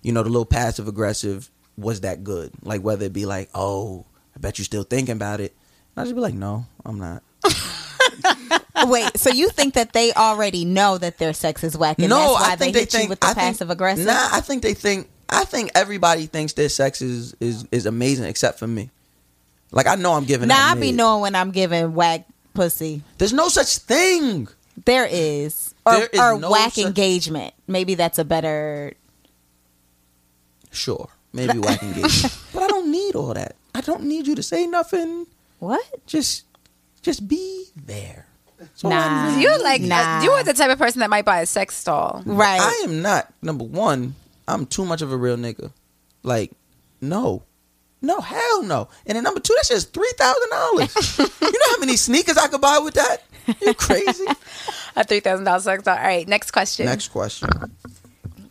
[0.02, 1.50] you know, the little passive aggressive.
[1.78, 2.52] Was that good?
[2.62, 4.06] Like whether it be like, oh,
[4.36, 5.54] I bet you're still thinking about it.
[5.96, 7.24] And I just be like, no, I'm not.
[8.86, 12.18] Wait, so you think that they already know that their sex is whack, and no,
[12.20, 14.06] that's why I think they they, hit think you with the I think- passive aggressive?
[14.06, 15.10] Nah, I think they think.
[15.30, 18.90] I think everybody thinks their sex is is is amazing except for me.
[19.72, 20.48] Like I know I'm giving.
[20.50, 23.02] Now I be knowing when I'm giving whack pussy.
[23.18, 24.48] There's no such thing.
[24.86, 27.54] There is, or, or no whack such- engagement.
[27.68, 28.94] Maybe that's a better.
[30.72, 33.56] Sure, maybe whack engagement, but I don't need all that.
[33.76, 35.28] I don't need you to say nothing.
[35.60, 35.84] What?
[36.08, 36.46] Just,
[37.02, 38.26] just be there.
[38.58, 39.36] That's all Nah.
[39.36, 39.42] need.
[39.44, 40.24] You like uh, Nah.
[40.24, 42.22] you are the type of person that might buy a sex doll.
[42.26, 42.60] Right.
[42.62, 44.16] I am not number one.
[44.48, 45.72] I'm too much of a real nigga.
[46.24, 46.52] Like,
[47.02, 47.44] no,
[48.02, 48.90] no, hell no.
[49.06, 51.18] And then number two, that's just three thousand dollars.
[51.42, 53.18] you know how many sneakers I could buy with that?
[53.62, 54.26] You crazy?
[54.96, 55.98] A three thousand dollars sex doll.
[55.98, 56.86] All right, next question.
[56.86, 57.50] Next question.
[57.54, 57.68] Oh,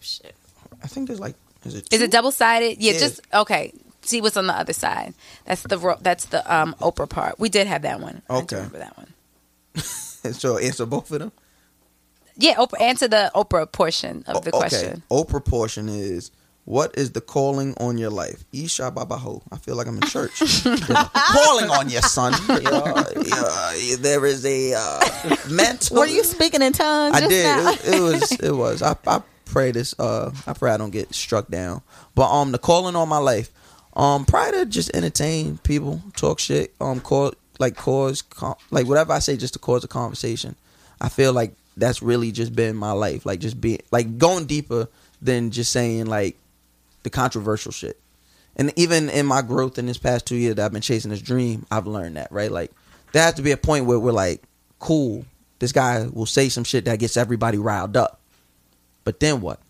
[0.00, 0.34] shit.
[0.82, 1.88] I think there's like, is it?
[1.92, 2.04] Is two?
[2.06, 2.78] it double sided?
[2.80, 2.98] Yeah, Yeah.
[2.98, 3.72] just okay.
[4.04, 5.14] See what's on the other side.
[5.44, 7.38] That's the ro- that's the um Oprah part.
[7.38, 8.22] We did have that one.
[8.28, 8.56] I Okay.
[8.56, 9.12] remember that one.
[10.32, 11.32] so answer both of them.
[12.36, 12.80] Yeah, Oprah.
[12.80, 15.02] Answer the Oprah portion of the O- question.
[15.10, 16.32] Oprah portion is
[16.64, 18.44] what is the calling on your life?
[18.52, 19.42] Isha Babaho.
[19.50, 20.38] I feel like I'm in church.
[20.62, 22.32] Calling on your son.
[24.02, 25.98] There is a uh, mental.
[25.98, 27.16] Were you speaking in tongues?
[27.16, 27.66] I did.
[27.66, 28.32] It, it was.
[28.32, 28.82] It was.
[28.82, 29.94] I, I pray this.
[29.98, 31.82] Uh, I pray I don't get struck down.
[32.14, 33.50] But um, the calling on my life.
[33.94, 36.72] Um, probably to just entertain people, talk shit.
[36.80, 40.56] Um, cause like cause com- like whatever I say, just to cause a conversation.
[41.00, 43.26] I feel like that's really just been my life.
[43.26, 44.88] Like just being like going deeper
[45.20, 46.36] than just saying like
[47.02, 48.00] the controversial shit.
[48.56, 51.22] And even in my growth in this past two years that I've been chasing this
[51.22, 52.50] dream, I've learned that, right?
[52.50, 52.70] Like
[53.12, 54.42] there has to be a point where we're like,
[54.78, 55.24] cool,
[55.58, 58.20] this guy will say some shit that gets everybody riled up.
[59.04, 59.60] But then what?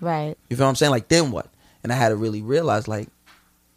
[0.00, 0.36] Right.
[0.50, 0.90] You feel what I'm saying?
[0.90, 1.48] Like then what?
[1.82, 3.08] And I had to really realize like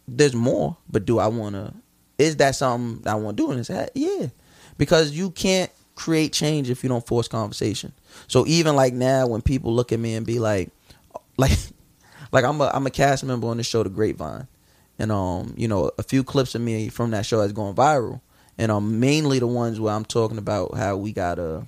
[0.06, 1.74] there's more, but do I wanna
[2.18, 3.50] is that something that I wanna do?
[3.50, 4.28] And it's that yeah.
[4.76, 7.92] Because you can't create change if you don't force conversation.
[8.26, 10.70] So even like now when people look at me and be like
[11.36, 11.52] like
[12.32, 14.46] like I'm a I'm a cast member on the show The Grapevine.
[14.98, 18.20] And um, you know, a few clips of me from that show has gone viral.
[18.58, 21.66] And um mainly the ones where I'm talking about how we gotta,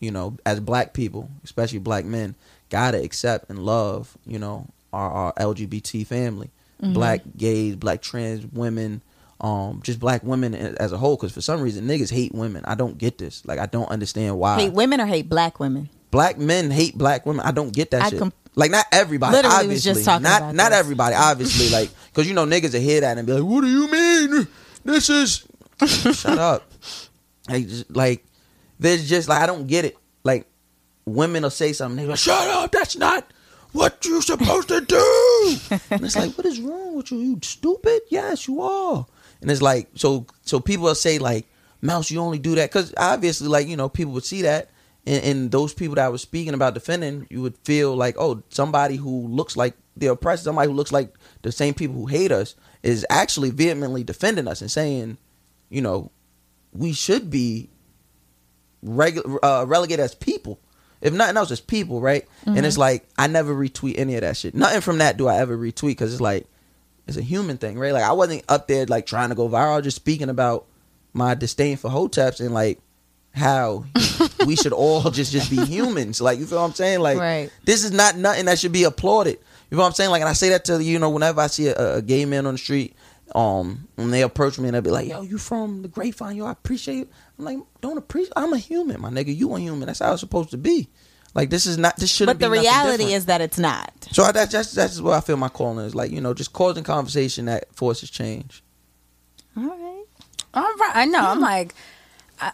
[0.00, 2.34] you know, as black people, especially black men,
[2.70, 6.50] gotta accept and love, you know, our, our LGBT family.
[6.84, 9.02] Black gays, black trans women,
[9.40, 11.14] um, just black women as a whole.
[11.14, 12.64] Because for some reason, niggas hate women.
[12.66, 13.46] I don't get this.
[13.46, 15.88] Like, I don't understand why Hate women or hate black women?
[16.10, 17.46] black men hate black women.
[17.46, 18.18] I don't get that I shut.
[18.18, 19.36] com- like not everybody.
[19.36, 20.78] Literally was obviously, just talking not about not this.
[20.78, 21.14] everybody.
[21.14, 23.90] Obviously, like because you know niggas will hear that and be like, "What do you
[23.90, 24.46] mean?
[24.84, 25.46] This is
[25.86, 26.70] shut up."
[27.48, 28.24] Like, just, like
[28.78, 29.96] there's just like I don't get it.
[30.24, 30.46] Like
[31.04, 32.70] women will say something, they like, "Shut up!
[32.72, 33.26] That's not."
[33.72, 35.56] What you're supposed to do?
[35.90, 37.18] and it's like, what is wrong with you?
[37.18, 38.02] You stupid?
[38.10, 39.06] Yes, you are.
[39.40, 41.46] And it's like, so so people will say like,
[41.80, 44.68] Mouse, you only do that because obviously, like you know, people would see that,
[45.06, 48.42] and, and those people that I was speaking about defending, you would feel like, oh,
[48.50, 52.32] somebody who looks like the oppressed, somebody who looks like the same people who hate
[52.32, 55.18] us, is actually vehemently defending us and saying,
[55.70, 56.10] you know,
[56.72, 57.70] we should be
[58.84, 60.60] regu- uh, relegated as people.
[61.00, 62.26] If nothing else, as people, right?
[62.46, 64.54] And it's like I never retweet any of that shit.
[64.54, 66.46] Nothing from that do I ever retweet because it's like
[67.08, 67.92] it's a human thing, right?
[67.92, 70.66] Like I wasn't up there like trying to go viral, just speaking about
[71.12, 72.80] my disdain for hoteps and like
[73.34, 73.84] how
[74.46, 76.20] we should all just just be humans.
[76.20, 77.00] Like you feel what I'm saying?
[77.00, 77.50] Like Right.
[77.64, 79.38] this is not nothing that should be applauded.
[79.70, 80.10] You know what I'm saying?
[80.10, 82.46] Like, and I say that to you know whenever I see a, a gay man
[82.46, 82.94] on the street,
[83.34, 86.36] um, when they approach me and they'll be like, "Yo, you from the grapevine?
[86.36, 88.32] Yo, I appreciate you." I'm like, "Don't appreciate?
[88.36, 89.34] I'm a human, my nigga.
[89.34, 89.86] You a human.
[89.86, 90.88] That's how it's supposed to be."
[91.34, 91.96] Like this is not.
[91.96, 92.38] This shouldn't.
[92.38, 93.90] But the reality is that it's not.
[94.12, 96.10] So I, that's that's that's what I feel my calling is like.
[96.10, 98.62] You know, just causing conversation that forces change.
[99.56, 100.04] All right.
[100.54, 101.20] All right, I know.
[101.20, 101.74] I'm like,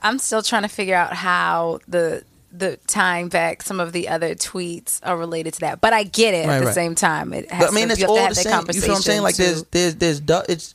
[0.03, 4.35] I'm still trying to figure out how the the tying back some of the other
[4.35, 5.81] tweets are related to that.
[5.81, 6.75] But I get it Right, at the right.
[6.75, 7.33] same time.
[7.35, 8.65] It has But I mean, to, it's all the same.
[8.73, 9.23] You feel what I'm saying?
[9.23, 10.75] Like there's there's there's it's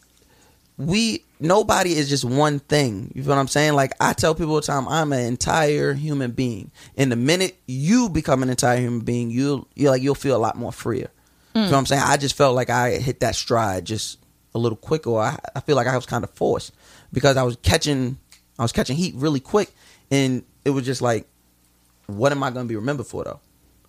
[0.77, 3.11] we nobody is just one thing.
[3.15, 3.73] You feel what I'm saying?
[3.73, 6.71] Like I tell people all the time, I'm an entire human being.
[6.97, 10.39] And the minute you become an entire human being, you'll you like you'll feel a
[10.39, 11.09] lot more freer.
[11.55, 12.01] You know what I'm saying?
[12.03, 14.17] I just felt like I hit that stride just
[14.55, 15.15] a little quicker.
[15.17, 16.73] I, I feel like I was kind of forced
[17.11, 18.17] because I was catching
[18.57, 19.71] I was catching heat really quick,
[20.11, 21.27] and it was just like,
[22.07, 23.39] what am I going to be remembered for though?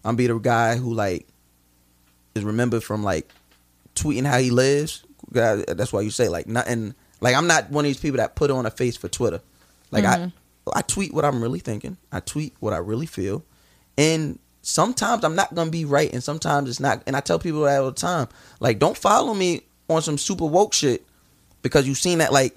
[0.05, 1.27] I'm be the guy who like
[2.35, 3.29] is remembered from like
[3.94, 5.05] tweeting how he lives.
[5.33, 6.94] God, That's why you say like nothing.
[7.20, 9.40] Like I'm not one of these people that put on a face for Twitter.
[9.90, 10.70] Like I, mm-hmm.
[10.74, 11.96] I tweet what I'm really thinking.
[12.12, 13.44] I tweet what I really feel,
[13.96, 17.03] and sometimes I'm not gonna be right, and sometimes it's not.
[17.07, 18.29] And I tell people that all the time.
[18.61, 21.05] Like, don't follow me on some super woke shit
[21.62, 22.33] because you've seen that.
[22.33, 22.57] Like,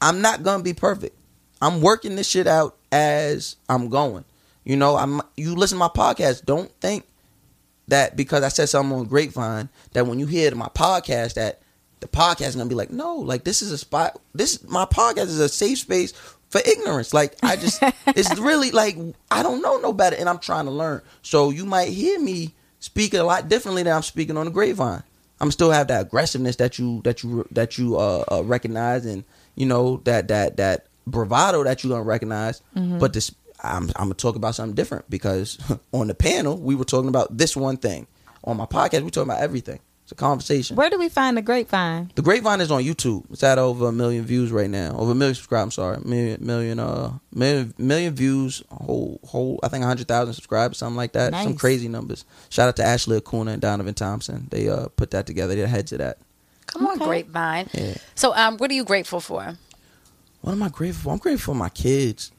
[0.00, 1.16] I'm not gonna be perfect.
[1.60, 4.24] I'm working this shit out as I'm going.
[4.64, 5.20] You know, I'm.
[5.36, 6.44] You listen to my podcast.
[6.44, 7.04] Don't think
[7.88, 11.60] that because I said something on Grapevine that when you hear my podcast that
[12.00, 14.20] the podcast is gonna be like, no, like this is a spot.
[14.34, 16.12] This my podcast is a safe space
[16.48, 17.14] for ignorance.
[17.14, 18.96] Like I just, it's really like
[19.30, 21.02] I don't know no better, and I'm trying to learn.
[21.22, 25.02] So you might hear me speak a lot differently than I'm speaking on the Grapevine.
[25.40, 29.24] I'm still have that aggressiveness that you that you that you uh, uh recognize, and
[29.54, 32.62] you know that that that bravado that you gonna recognize.
[32.74, 35.58] But this, I'm I'm gonna talk about something different because
[35.92, 38.06] on the panel we were talking about this one thing.
[38.44, 39.80] On my podcast, we talking about everything.
[40.04, 40.76] It's a conversation.
[40.76, 42.10] Where do we find the grapevine?
[42.14, 43.24] The Grapevine is on YouTube.
[43.30, 44.94] It's at over a million views right now.
[44.98, 45.64] Over a million subscribers.
[45.64, 48.62] I'm sorry, million, million, uh, million, million views.
[48.70, 49.58] Whole, whole.
[49.62, 51.32] I think hundred thousand subscribers, something like that.
[51.32, 52.26] Some crazy numbers.
[52.50, 54.46] Shout out to Ashley Akunna and Donovan Thompson.
[54.50, 55.54] They uh put that together.
[55.54, 56.18] They're heads of that.
[56.66, 57.70] Come on, Grapevine.
[57.72, 57.94] Yeah.
[58.14, 59.56] So, um, what are you grateful for?
[60.44, 61.12] What am I grateful for?
[61.14, 62.30] I'm grateful for my kids.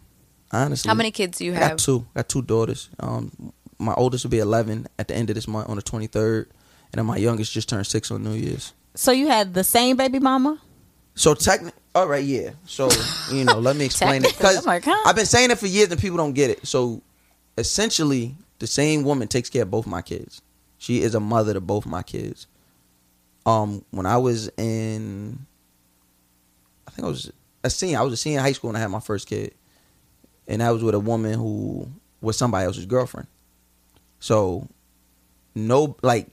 [0.52, 1.62] Honestly, How many kids do you have?
[1.62, 1.78] I have?
[1.78, 2.06] got two.
[2.14, 2.88] I got two daughters.
[3.00, 6.46] Um, my oldest will be 11 at the end of this month on the 23rd,
[6.46, 8.74] and then my youngest just turned six on New Year's.
[8.94, 10.62] So you had the same baby mama?
[11.16, 12.52] So technically, all right, yeah.
[12.68, 12.92] So
[13.32, 15.02] you know, let me explain it because I'm like, huh?
[15.10, 16.68] I've been saying it for years and people don't get it.
[16.68, 17.02] So
[17.58, 20.44] essentially, the same woman takes care of both my kids.
[20.78, 22.46] She is a mother to both my kids.
[23.48, 25.48] Um, when I was in,
[26.88, 27.32] I think I was
[27.66, 28.00] a senior.
[28.00, 29.54] I was a senior in high school when I had my first kid,
[30.48, 31.90] and I was with a woman who
[32.22, 33.28] was somebody else's girlfriend.
[34.20, 34.68] So,
[35.54, 36.28] no, like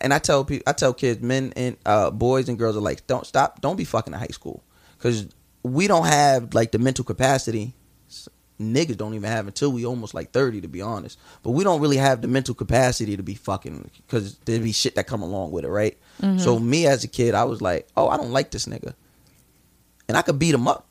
[0.00, 3.06] and I tell people, I tell kids, men and uh, boys and girls are like,
[3.06, 4.62] don't stop, don't be fucking in high school,
[4.96, 5.26] because
[5.62, 7.74] we don't have like the mental capacity.
[8.60, 11.18] Niggas don't even have until we almost like thirty, to be honest.
[11.42, 14.96] But we don't really have the mental capacity to be fucking, because there be shit
[14.96, 15.96] that come along with it, right?
[16.38, 18.92] So me as a kid, I was like, oh, I don't like this nigga,
[20.10, 20.88] and I could beat him up,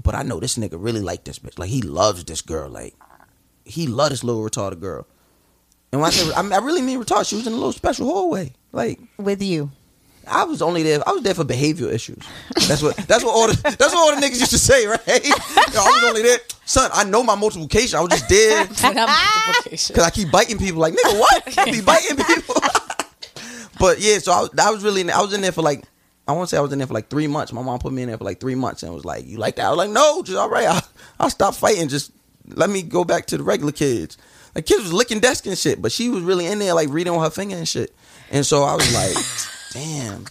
[0.00, 1.58] but I know this nigga really like this bitch.
[1.58, 2.94] Like he loves this girl, like
[3.64, 5.08] he love this little retarded girl.
[5.90, 7.72] And when I say I, mean, I really mean retarded, she was in a little
[7.72, 8.52] special hallway.
[8.70, 9.72] Like With you.
[10.28, 11.00] I was only there.
[11.06, 12.22] I was there for behavioral issues.
[12.68, 12.96] That's what.
[12.96, 13.54] That's what all the.
[13.62, 15.00] That's what all the niggas used to say, right?
[15.06, 16.90] Yo, I was only there, son.
[16.92, 17.98] I know my multiplication.
[17.98, 18.66] I was just there
[19.70, 20.80] because I keep biting people.
[20.80, 21.58] Like nigga, what?
[21.58, 22.56] I be biting people.
[23.78, 25.08] but yeah, so I I was really.
[25.10, 25.84] I was in there for like.
[26.28, 27.52] I want to say I was in there for like three months.
[27.52, 29.56] My mom put me in there for like three months and was like, "You like
[29.56, 30.66] that?" I was like, "No, just all right.
[30.66, 30.82] I'll,
[31.20, 31.88] I'll stop fighting.
[31.88, 32.10] Just
[32.48, 34.18] let me go back to the regular kids."
[34.54, 37.12] Like kids was licking desk and shit, but she was really in there like reading
[37.12, 37.94] on her finger and shit.
[38.30, 39.24] And so I was like,
[39.72, 40.24] "Damn,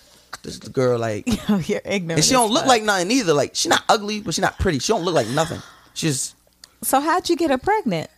[0.44, 1.28] this is the girl like."
[1.68, 2.20] You're ignorant.
[2.20, 3.34] And she don't look like nothing either.
[3.34, 4.80] Like she not ugly, but she not pretty.
[4.80, 5.62] She don't look like nothing.
[5.94, 6.36] She's
[6.82, 8.10] So how'd you get her pregnant?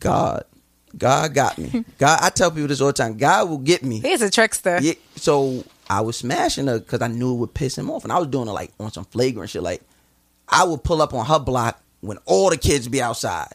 [0.00, 0.44] God.
[0.96, 1.84] God got me.
[1.98, 3.16] God, I tell people this all the time.
[3.16, 4.00] God will get me.
[4.00, 4.78] He's a trickster.
[4.80, 4.94] Yeah.
[5.16, 8.18] So I was smashing her because I knew it would piss him off, and I
[8.18, 9.62] was doing it like on some flagrant shit.
[9.62, 9.82] Like
[10.48, 13.52] I would pull up on her block when all the kids be outside.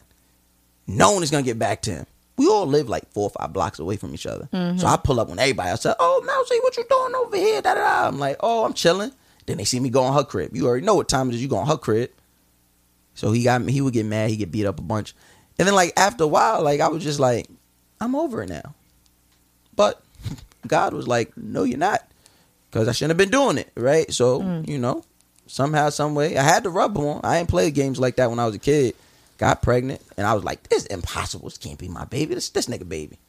[0.87, 2.05] No one is gonna get back to him.
[2.35, 4.49] We all live like four or five blocks away from each other.
[4.51, 4.79] Mm-hmm.
[4.79, 5.95] So I pull up when everybody outside.
[5.99, 7.61] Oh, Mousy, what you doing over here?
[7.61, 8.07] Da, da, da.
[8.07, 9.11] I'm like, oh, I'm chilling.
[9.45, 10.55] Then they see me go on her crib.
[10.55, 11.41] You already know what time it is.
[11.43, 12.09] You go on her crib.
[13.13, 13.71] So he got me.
[13.71, 14.31] He would get mad.
[14.31, 15.13] He get beat up a bunch.
[15.59, 17.47] And then like after a while, like I was just like,
[18.01, 18.73] I'm over it now.
[19.75, 20.03] But
[20.67, 22.07] God was like, no, you're not,
[22.73, 24.11] because I shouldn't have been doing it, right?
[24.11, 25.03] So you know,
[25.45, 27.21] somehow, some way, I had to rub on.
[27.23, 28.95] I ain't played games like that when I was a kid.
[29.37, 31.49] got pregnant, and I was like, "This is impossible.
[31.49, 32.33] This can't be my baby.
[32.33, 33.19] This this nigga baby."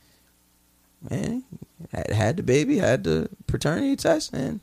[1.11, 1.45] Man,
[1.93, 4.61] had had the baby, had the paternity test, and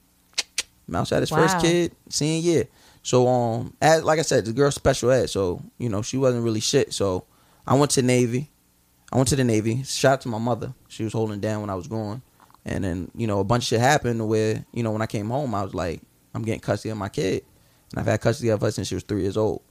[0.87, 2.67] Mouse had his first kid senior year.
[3.03, 6.43] So um, as like I said, the girl special ed, so you know she wasn't
[6.43, 6.91] really shit.
[6.91, 7.25] So
[7.67, 8.49] I went to Navy.
[9.13, 9.83] I went to the Navy.
[9.83, 10.73] Shout out to my mother.
[10.87, 12.23] She was holding down when I was going,
[12.65, 15.29] and then you know a bunch of shit happened where you know when I came
[15.29, 16.01] home, I was like,
[16.33, 17.43] I'm getting custody of my kid,
[17.91, 19.61] and I've had custody of her since she was three years old,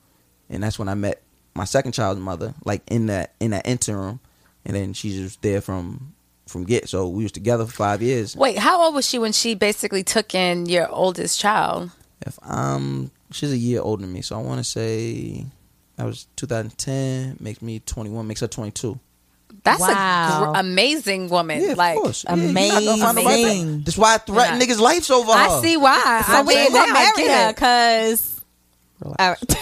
[0.48, 1.22] and that's when I met
[1.54, 4.20] my second child's mother, like in that in that interim,
[4.64, 6.14] and then she's just there from
[6.46, 6.88] from get.
[6.88, 8.36] So we was together for five years.
[8.36, 11.90] Wait, how old was she when she basically took in your oldest child?
[12.26, 15.46] If I'm, she's a year older than me, so I want to say
[15.96, 17.38] that was 2010.
[17.40, 18.26] Makes me 21.
[18.26, 18.98] Makes her 22.
[19.62, 19.86] That's a
[20.52, 21.62] gr- amazing woman.
[21.62, 22.24] Yeah, like course.
[22.28, 23.80] Yeah, you're not gonna find nobody Amazing.
[23.82, 24.66] That's why I threaten Yeah.
[24.66, 25.38] niggas' lives over her.
[25.38, 26.22] I see why.
[26.26, 27.50] So I when mean, you gonna marry her?
[27.50, 27.56] it.
[27.56, 28.40] Cause
[29.02, 29.38] all right.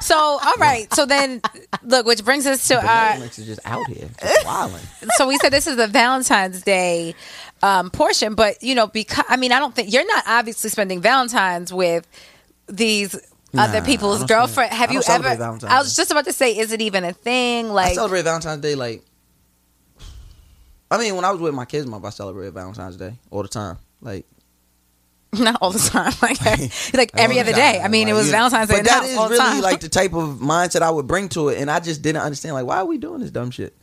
[0.00, 0.92] So, all right.
[0.94, 1.40] So then,
[1.82, 3.16] look, which brings us to The our.
[3.24, 4.46] Is just out here, just.
[5.16, 7.14] So we said this is the Valentine's Day
[7.62, 11.00] um, portion, but you know, because I mean, I don't think you're not obviously spending
[11.00, 12.06] Valentine's with
[12.68, 13.16] these
[13.54, 14.72] other Nah, people's girlfriend.
[14.72, 15.28] Have you ever?
[15.66, 17.68] I was just about to say, is it even a thing?
[17.68, 19.02] Like I celebrate Valentine's Day like.
[20.90, 23.48] I mean, when I was with my kids, mom, I celebrated Valentine's Day all the
[23.48, 23.78] time.
[24.00, 24.24] Like
[25.32, 26.12] not all the time.
[26.22, 26.40] Like,
[26.94, 27.80] like every other day.
[27.82, 28.76] I mean, it was know, Valentine's Day.
[28.78, 29.60] But that is all really time.
[29.62, 32.54] like the type of mindset I would bring to it, and I just didn't understand
[32.54, 33.76] like why are we doing this dumb shit.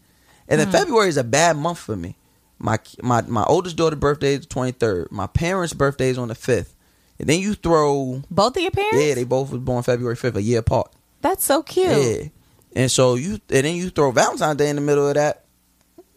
[0.48, 0.72] And Hmm.
[0.72, 2.16] then February is a bad month for me.
[2.60, 5.12] My my my oldest daughter's birthday is the twenty third.
[5.12, 6.76] My parents' birthday is on the fifth.
[7.20, 8.98] And then you throw Both of your parents?
[9.04, 10.92] yeah, they both was born February fifth, a year apart.
[11.22, 11.88] That's so cute.
[11.88, 12.30] Yeah.
[12.76, 15.46] And so you and then you throw Valentine's Day in the middle of that.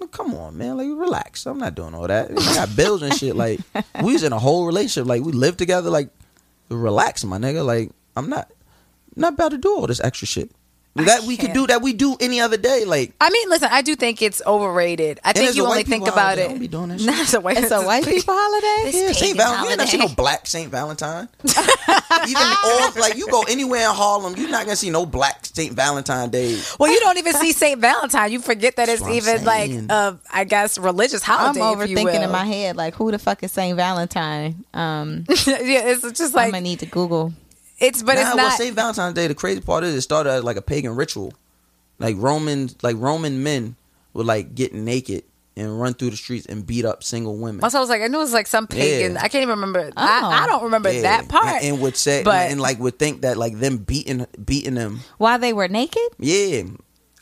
[0.01, 0.77] Well, Come on, man.
[0.77, 1.47] Like relax.
[1.47, 2.31] I'm not doing all that.
[2.31, 3.37] I got bills and shit.
[3.37, 3.61] Like
[4.03, 5.07] we was in a whole relationship.
[5.09, 5.91] Like we lived together.
[5.91, 6.11] Like
[6.71, 7.65] relax, my nigga.
[7.65, 8.51] Like I'm not
[9.15, 10.51] not about to do all this extra shit.
[11.05, 11.55] That we could can't.
[11.55, 12.85] do that we do any other day.
[12.85, 15.21] Like I mean, listen, I do think it's overrated.
[15.25, 16.45] I think you only think about holiday.
[16.47, 16.49] it.
[16.49, 17.07] Don't be doing that shit.
[17.07, 18.99] Nah, it's a white, It's a white people holiday?
[18.99, 19.65] yeah, Saint Valentine.
[19.65, 21.29] You ain't never see no black Saint Valentine.
[22.29, 25.73] Even all like you go anywhere in Harlem, you're not gonna see no black Saint
[25.75, 26.59] Valentine Day.
[26.79, 28.33] Well, you don't even see Saint Valentine.
[28.33, 29.91] You forget that it's That's what I'm even like, saying.
[29.91, 31.61] uh, I guess, religious holiday.
[31.61, 31.85] I'm holiday.
[31.93, 34.65] if you overthinking in my head, like who the fuck is Saint Valentine?
[34.75, 37.33] Um, yeah, it's just like I'm gonna need to Google.
[37.79, 38.37] It's, but nah, it's not.
[38.37, 38.59] well, not.
[38.59, 38.75] St.
[38.75, 39.27] Valentine's Day.
[39.27, 41.33] The crazy part is it started as like a pagan ritual.
[41.99, 43.77] Like Romans, like Roman men
[44.13, 45.25] would like get naked
[45.57, 47.65] and run through the streets and beat up single women.
[47.65, 49.15] Also, I was like, I knew it was like some pagan.
[49.15, 49.23] Yeah.
[49.23, 49.87] I can't even remember.
[49.87, 49.93] Oh.
[49.97, 50.47] I, I oh.
[50.47, 51.03] don't remember Yeah.
[51.03, 51.47] that part.
[51.47, 55.01] and, and would say But- and like would think that like them beating beating them.
[55.19, 56.09] While they were naked?
[56.19, 56.65] Yeah.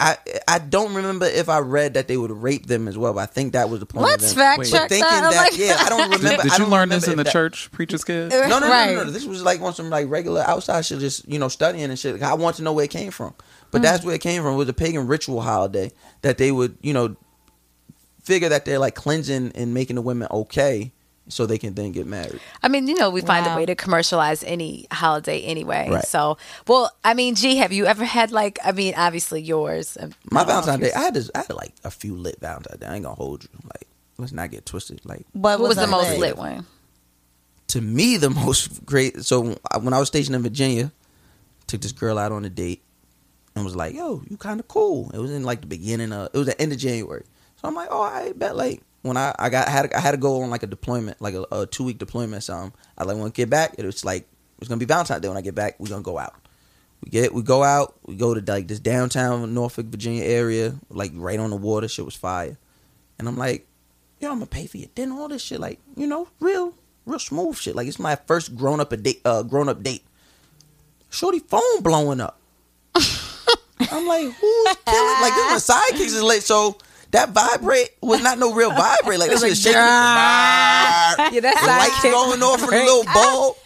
[0.00, 0.16] I
[0.48, 3.26] I don't remember if I read that they would rape them as well, but I
[3.26, 4.07] think that was the point.
[4.07, 4.70] Let's of fact Wait.
[4.70, 5.24] check thinking that.
[5.24, 6.42] I'm that, like- yeah, I don't remember.
[6.42, 8.30] did I you don't learn this in the that- church, preacher's kid?
[8.30, 8.94] No, no, no, Right.
[8.96, 11.85] no, no, This was like on some like regular outside shit, just you know studying
[11.90, 12.20] and shit.
[12.22, 13.35] I want to know where it came from,
[13.70, 13.85] but Mm.
[13.85, 14.54] that's where it came from.
[14.54, 17.14] It was a pagan ritual holiday that they would you know
[18.22, 20.92] figure that they're like cleansing and making the women okay,
[21.28, 22.40] so they can then get married.
[22.62, 25.88] I mean, you know, we find a way to commercialize any holiday anyway.
[25.90, 26.04] Right.
[26.04, 28.58] So, well, I mean, gee, have you ever had like?
[28.64, 29.96] I mean, obviously yours.
[30.00, 32.38] um, My I don't Valentine's Day, I had this, I had like a few lit
[32.40, 32.87] Valentine's Day.
[32.87, 33.48] I ain't gonna hold you.
[33.64, 35.00] Like, let's not get twisted.
[35.04, 36.18] Like, What, What was the most like?
[36.20, 36.66] lit one?
[37.68, 40.92] to me the most great so when i was stationed in virginia
[41.66, 42.82] took this girl out on a date
[43.56, 46.28] and was like yo you kind of cool it was in like the beginning of
[46.34, 47.24] it was the end of january
[47.56, 50.16] so i'm like oh i bet like when i i got had i had to
[50.16, 53.16] go on like a deployment like a, a two week deployment or something i like
[53.16, 54.26] when i get back it was like
[54.58, 56.34] it's gonna be valentine's day when i get back we're gonna go out
[57.02, 61.12] we get we go out we go to like this downtown norfolk virginia area like
[61.14, 62.58] right on the water shit was fire
[63.18, 63.66] and i'm like
[64.24, 66.74] yo, I'm gonna pay for your dinner, all this shit, like, you know, real,
[67.06, 67.76] real smooth shit.
[67.76, 70.04] Like it's my first grown up a date, uh, grown up date.
[71.10, 72.40] Shorty phone blowing up.
[72.94, 75.20] I'm like, who's killing?
[75.20, 76.76] Like this is my sidekicks is late, so
[77.14, 79.18] that vibrate was not no real vibrate.
[79.20, 79.79] Like this is shaking.
[79.79, 82.11] Yeah, the that's lights sidekick.
[82.11, 83.57] going off in the little bulb.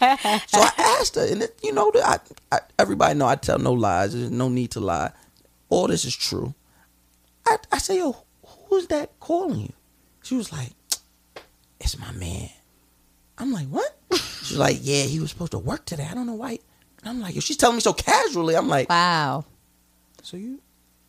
[0.47, 2.19] So I asked her, and it, you know, I,
[2.51, 4.13] I, everybody know I tell no lies.
[4.13, 5.11] There's no need to lie.
[5.69, 6.53] All this is true.
[7.47, 8.15] I, I say, yo,
[8.69, 9.73] who's that calling you?
[10.23, 10.71] She was like,
[11.79, 12.49] it's my man.
[13.39, 13.95] I'm like, what?
[14.43, 16.07] She's like, yeah, he was supposed to work today.
[16.09, 16.51] I don't know why.
[16.51, 18.55] And I'm like, yo, she's telling me so casually.
[18.55, 19.45] I'm like, Wow.
[20.21, 20.59] so you,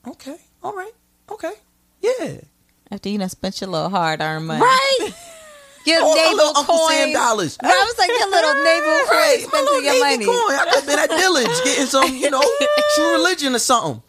[0.06, 0.92] okay, all right,
[1.30, 1.52] okay,
[2.00, 2.40] yeah.
[2.90, 4.60] After you done spent your little hard earned money.
[4.62, 5.10] Right.
[5.86, 6.90] Your Oh, my navel oh, Uncle coin.
[6.90, 7.56] Sam dollars.
[7.62, 10.24] Right, I was like, your little navel coin Right, little your Navy money.
[10.26, 10.54] coin.
[10.54, 12.42] I could have been at Dillard's getting some, you know,
[12.96, 14.02] true religion or something.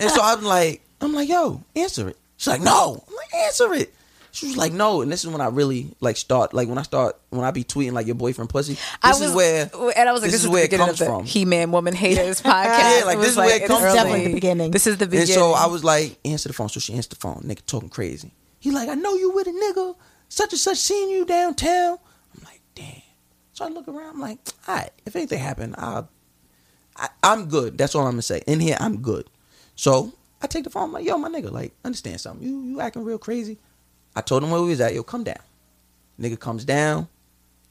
[0.00, 2.16] And so I'm like, I'm like, yo, answer it.
[2.38, 3.04] She's like, no.
[3.06, 3.92] I'm like, answer it.
[4.32, 5.02] She was like, no.
[5.02, 7.64] And this is when I really like start, like when I start, when I be
[7.64, 8.74] tweeting like your boyfriend pussy.
[8.74, 10.70] This I is was where, and I was like, this this, is is where it
[10.70, 11.24] comes from.
[11.24, 13.00] He-Man Woman Haters podcast.
[13.00, 13.82] Yeah, like, this is where it comes.
[13.82, 14.70] Definitely the beginning.
[14.70, 15.28] This is the beginning.
[15.28, 16.68] And so I was like, answer the phone.
[16.68, 17.42] So she answered the phone.
[17.44, 18.32] Nigga talking crazy.
[18.60, 19.96] He like, I know you with a nigga.
[20.28, 21.98] Such and such seeing you downtown.
[22.36, 23.02] I'm like, damn.
[23.52, 24.10] So I look around.
[24.10, 24.90] I'm like, all right.
[25.04, 26.08] If anything happened, I'll,
[26.96, 27.76] I, I'm good.
[27.76, 28.42] That's all I'm gonna say.
[28.46, 29.28] In here, I'm good.
[29.74, 30.84] So I take the phone.
[30.84, 32.46] I'm like, yo, my nigga, like, understand something.
[32.46, 33.58] You you acting real crazy.
[34.14, 34.94] I told him where we was at.
[34.94, 35.42] Yo, come down.
[36.20, 37.08] Nigga comes down.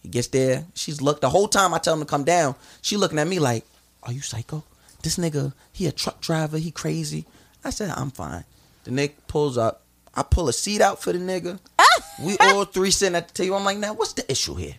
[0.02, 0.66] He gets there.
[0.74, 2.56] She's look the whole time I tell him to come down.
[2.82, 3.66] She looking at me like,
[4.04, 4.64] "Are you psycho?
[5.04, 6.58] This nigga, he a truck driver.
[6.58, 7.26] He crazy."
[7.64, 8.46] I said, "I'm fine."
[8.86, 9.84] The nigga pulls up.
[10.16, 11.60] I pull a seat out for the nigga.
[12.24, 13.58] we all three sitting at the table.
[13.58, 14.76] I'm like, "Now, what's the issue here?"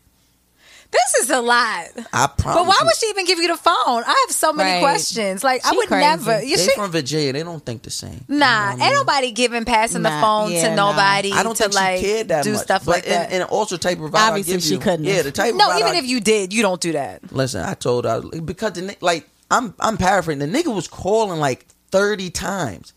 [0.93, 1.87] This is a lot.
[2.13, 2.43] I promise.
[2.63, 3.75] But why you, would she even give you the phone?
[4.07, 4.81] I have so many Right.
[4.81, 5.45] questions.
[5.45, 6.01] Like I would crazy.
[6.07, 6.43] never.
[6.43, 6.73] You They should.
[6.75, 7.33] from Virginia.
[7.33, 8.25] They don't think the same.
[8.29, 8.93] Nah, You know what I ain't mean?
[8.95, 10.91] nobody giving passing the phone yeah, to nah.
[10.91, 12.63] nobody I don't to think like she cared that do much.
[12.63, 13.33] stuff but like and, that.
[13.33, 14.79] And also, type of vibe I Obviously, give she you.
[14.81, 15.25] couldn't Yeah, have.
[15.27, 15.55] the type.
[15.55, 17.33] no, of even I- if you did, you don't do that.
[17.33, 20.41] Listen, I told her because the ni- like I'm I'm paraphrasing.
[20.51, 22.93] The nigga was calling like thirty times,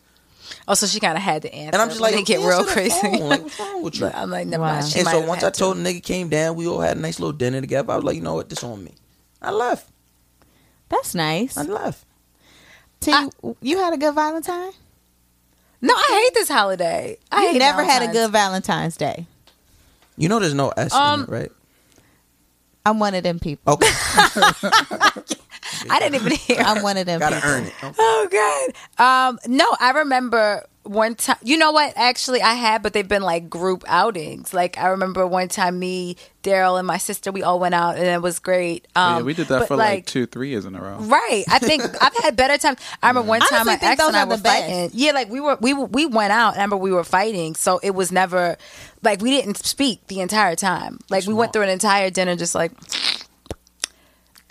[0.66, 1.74] Oh, so she kind of had to answer.
[1.74, 2.90] and I'm just like, they get real the crazy.
[3.00, 3.18] phone.
[3.28, 4.00] Like, what's wrong with you?
[4.02, 4.72] But I'm like, never Wow.
[4.80, 4.86] mind.
[4.88, 5.60] She and so once I had to.
[5.60, 7.92] told the nigga came down, we all had a nice little dinner together.
[7.92, 8.92] I was like, you know what, this on me.
[9.42, 9.88] I left.
[10.88, 11.56] That's nice.
[11.58, 12.06] I left.
[13.00, 13.12] T,
[13.60, 14.72] you had a good Valentine?
[15.82, 17.18] No, I hate this holiday.
[17.30, 19.26] I You hate never had a good Valentine's Day.
[20.16, 21.52] You know, there's no S Um, in it, right?
[22.86, 23.74] I'm one of them people.
[23.74, 23.88] Okay,
[25.90, 26.58] I didn't even hear.
[26.60, 27.50] I'm one of them gotta people.
[27.50, 27.72] earn it.
[27.82, 27.94] Okay.
[27.98, 29.28] Oh God.
[29.28, 31.36] Um, no, I remember one time.
[31.42, 31.92] You know what?
[31.96, 34.52] Actually, I had, but they've been like group outings.
[34.52, 38.06] Like I remember one time, me, Daryl, and my sister, we all went out, and
[38.06, 38.86] it was great.
[38.94, 40.98] Um, yeah, we did that but, for like, two, three years in a row.
[40.98, 41.44] Right.
[41.50, 42.78] I think I've had better times.
[43.02, 44.60] I remember one time Honestly, my ex and I were the best.
[44.66, 44.90] fighting.
[44.92, 46.54] Yeah, like we were we we went out.
[46.54, 48.56] and I remember we were fighting, so it was never
[49.02, 50.98] like we didn't speak the entire time.
[51.08, 52.72] Like we went through an entire dinner just like.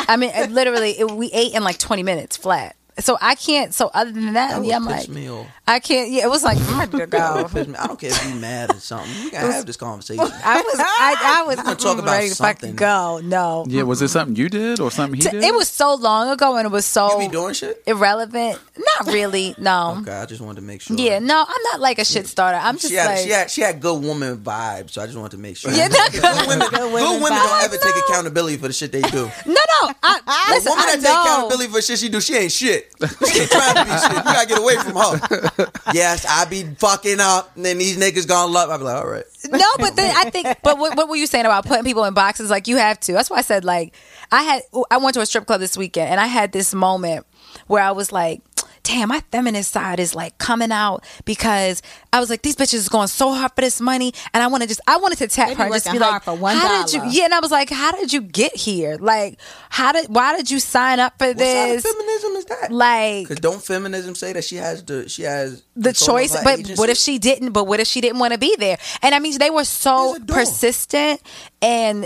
[0.08, 2.76] I mean, literally, it, we ate in like twenty minutes flat.
[3.00, 3.74] So I can't.
[3.74, 5.28] So other than that, That yeah, I'm like, me.
[5.68, 6.12] I can't.
[6.12, 7.48] Yeah, it was like I'm ready to go.
[7.54, 9.10] me- I don't care if you mad or something.
[9.24, 10.24] We can have this conversation.
[10.44, 13.20] I was, I, I was gonna talk about ready to fucking go.
[13.24, 15.44] No, Yeah, was it something you did or something he T- did?
[15.44, 17.82] it was so long ago, and it was so You be doing shit?
[17.88, 18.60] irrelevant.
[18.78, 19.56] Not really.
[19.58, 19.98] No.
[20.02, 20.96] Okay, I just wanted to make sure.
[20.98, 22.58] Yeah, no, I'm not like a shit starter.
[22.62, 25.18] I'm just She had, like, she had she had good woman vibes, so I just
[25.18, 25.72] wanted to make sure.
[25.72, 27.64] Yeah, that- good women, good women, women don't vibes.
[27.66, 29.32] ever take accountability for the shit they do.
[29.48, 29.94] no, no.
[30.04, 30.20] I,
[30.50, 32.83] A listen, woman I that take accountability for shit she do, she ain't shit.
[33.28, 34.12] She ain't trying to be shit.
[34.12, 35.72] You gotta get away from her.
[35.94, 38.70] Yes, I be fucking up, and then these niggas gonna love.
[38.70, 39.26] I be like, all right.
[39.52, 40.48] No, but then I think.
[40.64, 42.50] But what, what were you saying about putting people in boxes?
[42.50, 43.14] Like you have to.
[43.14, 43.94] That's why I said like
[44.32, 44.64] I had.
[44.90, 47.26] I went to a strip club this weekend, and I had this moment
[47.68, 48.42] where I was like.
[48.86, 51.82] Damn, my feminist side is like coming out because
[52.12, 54.62] I was like, these bitches is going so hard for this money, and I want
[54.64, 56.94] to just, I wanted to tap her and just be like, for one how did
[56.94, 57.02] you?
[57.10, 58.98] Yeah, and I was like, how did you get here?
[59.00, 60.10] Like, how did?
[60.10, 61.86] Why did you sign up for What this?
[62.44, 62.72] Feminism is that?
[62.72, 66.76] Like, Because don't feminism say that she has the she has the choice but agency?
[66.80, 69.20] what if she didn't but what if she didn't want to be there and i
[69.20, 70.38] mean they were so There's a door.
[70.38, 71.22] persistent
[71.62, 72.06] and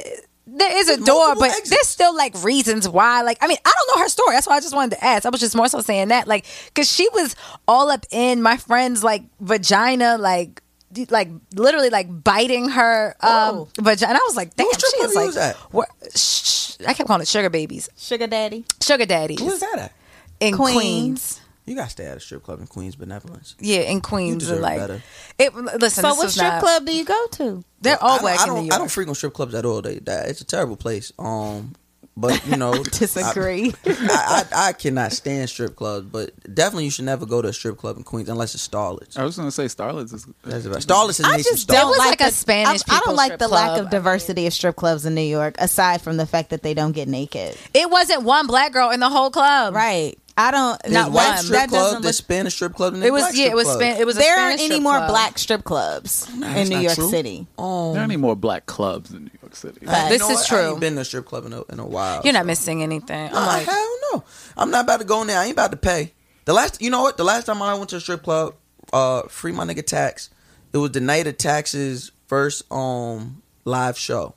[0.49, 1.69] there is a There's door but exits.
[1.69, 4.55] there's still like reasons why like i mean i don't know her story that's why
[4.55, 7.07] i just wanted to ask i was just more so saying that like because she
[7.13, 7.35] was
[7.67, 10.61] all up in my friend's like vagina like
[11.09, 13.67] like literally like biting her um Oh.
[13.79, 15.55] vagina and i was like damn What strip she is you like was at?
[15.73, 18.65] what shh, i kept calling it sugar babies Sugar daddy.
[18.81, 19.35] sugar daddy.
[19.39, 19.91] Who is that at?
[20.39, 20.73] In Queens.
[20.75, 21.41] queens.
[21.65, 23.55] You gotta stay at a strip club in Queens Benevolence.
[23.59, 25.01] Yeah, in Queens, deserve and like better.
[25.37, 25.53] it.
[25.53, 27.63] Listen, So this what strip not- club do you go to?
[27.81, 28.73] They're all don't- black I in don't, New York.
[28.73, 29.81] I don't frequent strip clubs at all.
[29.81, 31.11] They, that, it's a terrible place.
[31.19, 31.73] Um,
[32.15, 33.73] but you know, Disagree.
[33.85, 37.53] I, I, I cannot stand strip clubs, but definitely you should never go to a
[37.53, 39.17] strip club in Queens unless it's Starlets.
[39.19, 40.25] I was gonna say Starlets is.
[40.45, 41.75] That's about Starlets is I just Star.
[41.81, 43.81] don't like, like a Spanish I, I don't people like strip the lack club.
[43.85, 46.93] of diversity of strip clubs in New York, aside from the fact that they don't
[46.93, 47.57] get naked.
[47.73, 49.75] It wasn't one black girl in the whole club.
[49.75, 50.17] Right.
[50.39, 50.79] I don't.
[50.83, 51.37] There's Not white one.
[51.39, 52.25] strip That club, doesn't there's look.
[52.25, 53.39] Spanish strip club, and It there's was black yeah.
[53.45, 53.79] strip It was club.
[53.79, 54.15] span, it was.
[54.17, 55.09] There aren't any more club.
[55.09, 57.09] black strip clubs That's in New York true.
[57.09, 57.47] City.
[57.57, 59.83] Um, There aren't any more black clubs in New York City.
[59.85, 60.09] Facts.
[60.09, 60.45] This know is what?
[60.51, 60.71] I true.
[60.71, 62.21] ain't been to a strip club in a, in a while.
[62.23, 62.47] You're not so.
[62.47, 63.27] missing anything.
[63.29, 64.23] I'm Nah, like, hell no.
[64.55, 65.39] I'm not about to go in there.
[65.39, 66.13] I ain't about to pay.
[66.45, 67.17] The last, you know what?
[67.17, 68.53] The last time I went to a strip club,
[68.93, 70.29] uh, free my nigga tax.
[70.71, 74.35] It was the night of tax's first um live show,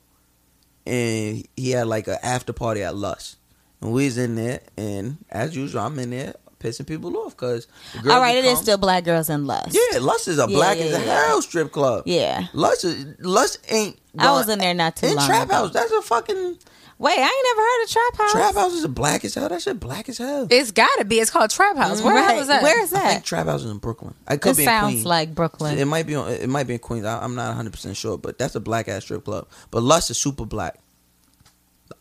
[0.85, 3.37] and he had like an after party at Lust,
[3.81, 7.67] and we in there, and as usual, I'm in there pissing people off because
[8.07, 9.75] All right, it is still black girls in lust.
[9.75, 11.25] Yeah, Lust is a Yeah, black yeah, as a yeah.
[11.27, 12.03] hell strip club.
[12.05, 12.47] Yeah.
[12.53, 13.97] Lust is Lust ain't.
[14.17, 15.55] I was in there not too in long trap ago.
[15.55, 15.71] house.
[15.73, 16.57] That's a fucking.
[16.99, 18.31] Wait, I ain't never heard of Trap House.
[18.31, 19.49] Trap House is a black as hell.
[19.49, 20.45] That shit black as hell.
[20.51, 21.19] It's gotta be.
[21.19, 21.99] It's called Trap House.
[21.99, 22.61] Where the hell is that?
[22.61, 23.03] Where is that?
[23.03, 23.25] I think that?
[23.25, 24.13] Trap House is in Brooklyn.
[24.27, 25.05] I could It be in sounds Queens.
[25.07, 25.79] like Brooklyn.
[25.79, 26.29] It might be on.
[26.31, 27.05] It might be in Queens.
[27.05, 29.47] I, I'm not 100 percent sure, but that's a black ass strip club.
[29.71, 30.77] But Lust is super black.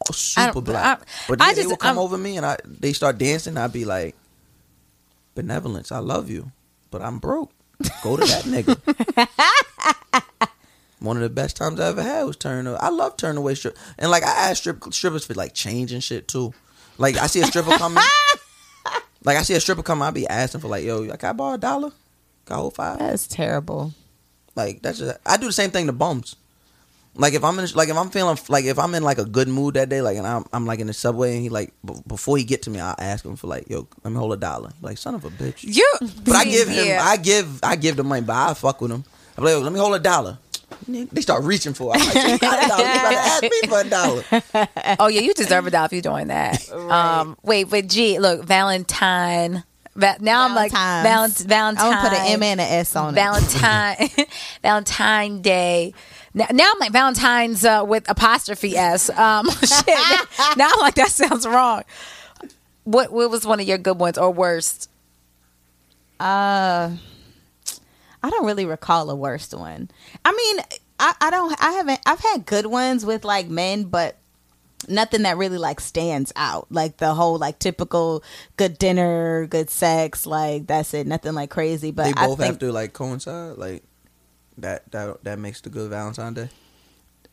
[0.08, 1.00] Oh, super black.
[1.02, 3.18] I- but I yeah, they just- would come I'm- over me and I they start
[3.18, 3.56] dancing.
[3.58, 4.14] I'd be like,
[5.34, 5.92] benevolence.
[5.92, 6.50] I love you,
[6.90, 7.50] but I'm broke.
[8.02, 8.76] Go to that nigga.
[11.00, 12.76] One of the best times I ever had was turning.
[12.78, 16.04] I love turning away strip, and like I ask strip strippers for like change and
[16.04, 16.52] shit too.
[16.98, 18.04] Like I see a stripper coming,
[19.24, 21.54] like I see a stripper coming, I'd be asking for like, yo, can I borrow
[21.54, 21.90] a dollar?
[22.44, 22.98] Can I hold five?
[22.98, 23.94] That's terrible.
[24.54, 26.36] Like that's just I do the same thing to bums.
[27.16, 29.48] Like if I'm in like if I'm feeling like if I'm in like a good
[29.48, 31.94] mood that day, like and I'm I'm like in the subway and he like b-
[32.06, 34.36] before he get to me, I ask him for like yo, let me hold a
[34.36, 34.70] dollar.
[34.80, 35.64] He like son of a bitch.
[35.64, 35.86] You.
[36.24, 37.02] But I give him Yeah.
[37.02, 39.04] I give I give the money, but I fuck with him.
[39.36, 40.38] I'm like, yo, let me hold a dollar.
[40.86, 41.92] They start reaching for.
[41.94, 42.00] It.
[42.00, 42.88] I'm like, you got a dollar.
[42.88, 44.96] You about to ask me for a dollar.
[45.00, 46.70] oh yeah, you deserve a dollar if you're doing that.
[46.72, 49.64] Um, wait, but G, look, Valentine.
[49.96, 51.42] Va- now I'm like Valentine's.
[51.42, 51.84] Valentine.
[51.86, 53.16] I'm gonna put an M and an S on it.
[53.16, 54.26] Valentine.
[54.62, 55.92] Valentine Day.
[56.32, 59.10] Now, now I'm like Valentine's uh, with apostrophe s.
[59.10, 59.86] Um, shit.
[60.56, 61.82] Now I'm like that sounds wrong.
[62.84, 64.88] What what was one of your good ones or worst?
[66.18, 66.90] Uh,
[68.22, 69.90] I don't really recall a worst one.
[70.24, 71.62] I mean, I, I don't.
[71.62, 72.00] I haven't.
[72.06, 74.16] I've had good ones with like men, but
[74.88, 76.66] nothing that really like stands out.
[76.70, 78.22] Like the whole like typical
[78.56, 80.26] good dinner, good sex.
[80.26, 81.06] Like that's it.
[81.06, 81.90] Nothing like crazy.
[81.90, 83.56] But They I both think, have to like coincide.
[83.56, 83.82] Like
[84.60, 86.48] that that that makes the good Valentine Day.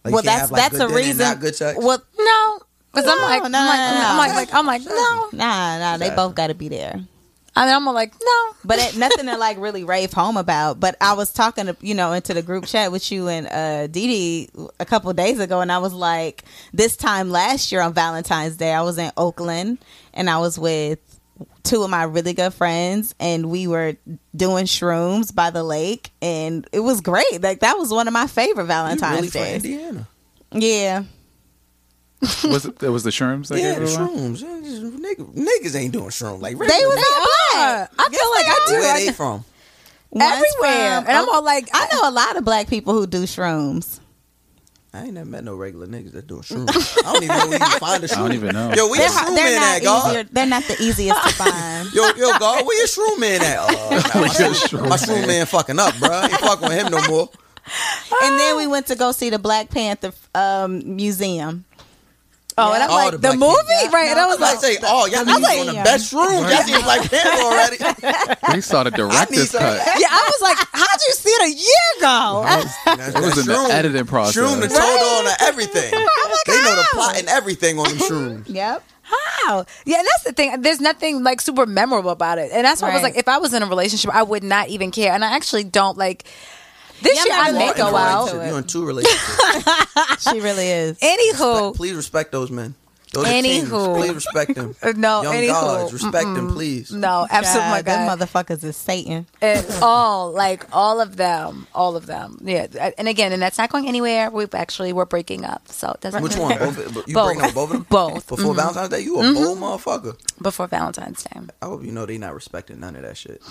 [0.03, 1.17] Like, well, that's have, like, that's good a reason.
[1.17, 1.77] Not good sex.
[1.81, 2.59] Well, No,
[2.93, 4.35] because I'm like, no, I'm no, like, no, I'm like, no.
[4.35, 5.29] like, I'm like, no.
[5.37, 5.97] nah, nah.
[5.97, 7.01] They both got to be there.
[7.57, 8.55] I mean, I'm like, no.
[8.63, 10.79] but it, nothing to like really rave home about.
[10.79, 13.87] But I was talking to you know into the group chat with you and uh
[13.87, 14.49] Dee Dee
[14.79, 18.73] a couple days ago, and I was like, this time last year on Valentine's Day,
[18.73, 19.79] I was in Oakland,
[20.13, 20.99] and I was with
[21.63, 23.95] two of my really good friends, and we were
[24.35, 27.41] doing shrooms by the lake, and it was great.
[27.41, 29.65] Like that was one of my favorite you Valentine's really days.
[29.65, 30.07] Indiana?
[30.53, 31.03] Yeah,
[32.43, 33.49] was it, it was the shrooms?
[33.49, 34.41] That Yeah, the shrooms.
[34.43, 37.91] Niggas, niggas ain't doing shrooms like they was all black.
[37.99, 38.73] I feel like I do.
[38.73, 39.43] Where I- they from?
[40.15, 43.23] Everywhere, from- and I'm all like, I know a lot of black people who do
[43.23, 43.99] shrooms.
[44.93, 46.69] I ain't never met no regular niggas that doing shrooms.
[47.05, 48.17] I don't even know where you can find a shroom.
[48.17, 48.73] I don't even know.
[48.73, 50.09] Yo, where your They're, shroom man not at, God?
[50.09, 50.23] easier.
[50.31, 51.93] They're not the easiest to find.
[51.93, 53.57] Yo, yo, God, where your shroom man at?
[53.67, 56.21] Uh, nah, my, shroom, my shroom man fucking up, bro.
[56.21, 57.29] Ain't fucking with him no more.
[58.23, 61.65] and then we went to go see the Black Panther um, museum.
[62.57, 63.93] Oh, and I'm All like, the the, movie, kids.
[63.93, 64.09] right?
[64.09, 65.83] And I was I like, say, oh, y'all niggas like, on the yeah.
[65.83, 66.43] best room.
[66.43, 67.77] Y'all seen Black Panther already?
[68.53, 69.81] We saw the director's some- cut.
[69.99, 72.43] yeah, I was like, how'd you see it a year ago?
[72.85, 74.35] That's It was that in the editing process.
[74.41, 75.91] Shroom the total on everything.
[75.91, 76.89] they know the how?
[76.93, 78.43] plot and everything on them shrooms.
[78.53, 78.83] Yep.
[79.03, 79.65] How?
[79.85, 80.61] Yeah, and that's the thing.
[80.61, 83.37] There's nothing like super memorable about it, and that's why I was like, if I
[83.37, 85.13] was in a relationship, I would not even care.
[85.13, 86.25] And I actually don't like.
[87.01, 88.27] This Yeah, year, I'm I not may really go out.
[88.29, 88.47] it.
[88.47, 89.67] You're in two relationships.
[90.31, 90.99] She really is.
[90.99, 92.75] Anywho, Please respect those men.
[93.13, 93.69] Those are Anywho.
[93.69, 93.97] kings.
[93.97, 94.75] Please respect them.
[94.97, 95.47] No, Young anywho.
[95.51, 96.91] gods, respect them, please.
[96.91, 99.25] no, absolutely, my God, them motherfuckers is Satan.
[99.41, 102.39] It's all like all of them, all of them.
[102.43, 102.67] Yeah,
[102.97, 104.29] and again, and that's not going anywhere.
[104.29, 106.21] We've actually we're breaking up, so it doesn't.
[106.21, 106.59] Which really one?
[106.59, 107.25] Both, you Both.
[107.35, 107.85] breaking up both of them?
[107.89, 108.27] Both.
[108.27, 108.55] Before mm-hmm.
[108.55, 108.99] Valentine's Day?
[109.01, 109.33] You a mm-hmm.
[109.35, 110.41] bold motherfucker.
[110.41, 111.39] before Valentine's Day.
[111.61, 113.41] I hope you know they not respecting none of that shit.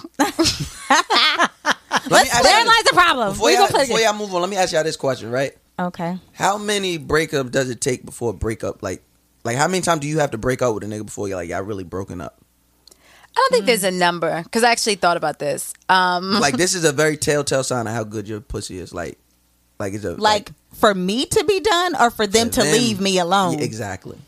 [1.90, 3.28] Let me ask lies the problem.
[3.30, 5.56] Before y'all, before y'all move on, let me ask y'all this question, right?
[5.78, 6.18] Okay.
[6.32, 8.82] How many breakups does it take before a breakup?
[8.82, 9.02] Like,
[9.44, 11.36] like how many times do you have to break up with a nigga before you're
[11.36, 12.40] like, y'all really broken up?
[12.90, 12.94] I
[13.34, 15.74] don't think there's a number because I actually thought about this.
[15.90, 18.94] Um, Like, this is a very telltale sign of how good your pussy is.
[18.94, 19.18] Like,
[19.78, 22.98] like it's a Like for me to be done or for them to them- leave
[23.00, 23.58] me alone?
[23.58, 24.18] Yeah, exactly.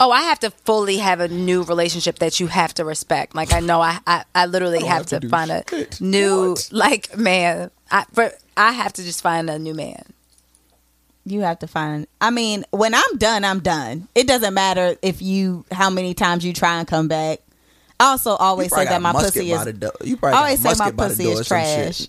[0.00, 3.34] Oh, I have to fully have a new relationship that you have to respect.
[3.34, 5.50] Like I know I I, I literally oh, don't have, have to to, do find
[5.50, 6.00] a shit.
[6.00, 6.68] new What?
[6.72, 7.70] like man.
[7.90, 10.02] I for, I have to just find a new man.
[11.26, 12.06] You have to find.
[12.20, 14.08] I mean, when I'm done, I'm done.
[14.14, 17.40] It doesn't matter if you how many times you try and come back.
[18.00, 19.64] I also always say that my pussy is.
[19.64, 19.92] the.
[20.02, 22.08] You probably always say my musket by the pussy is or some trash.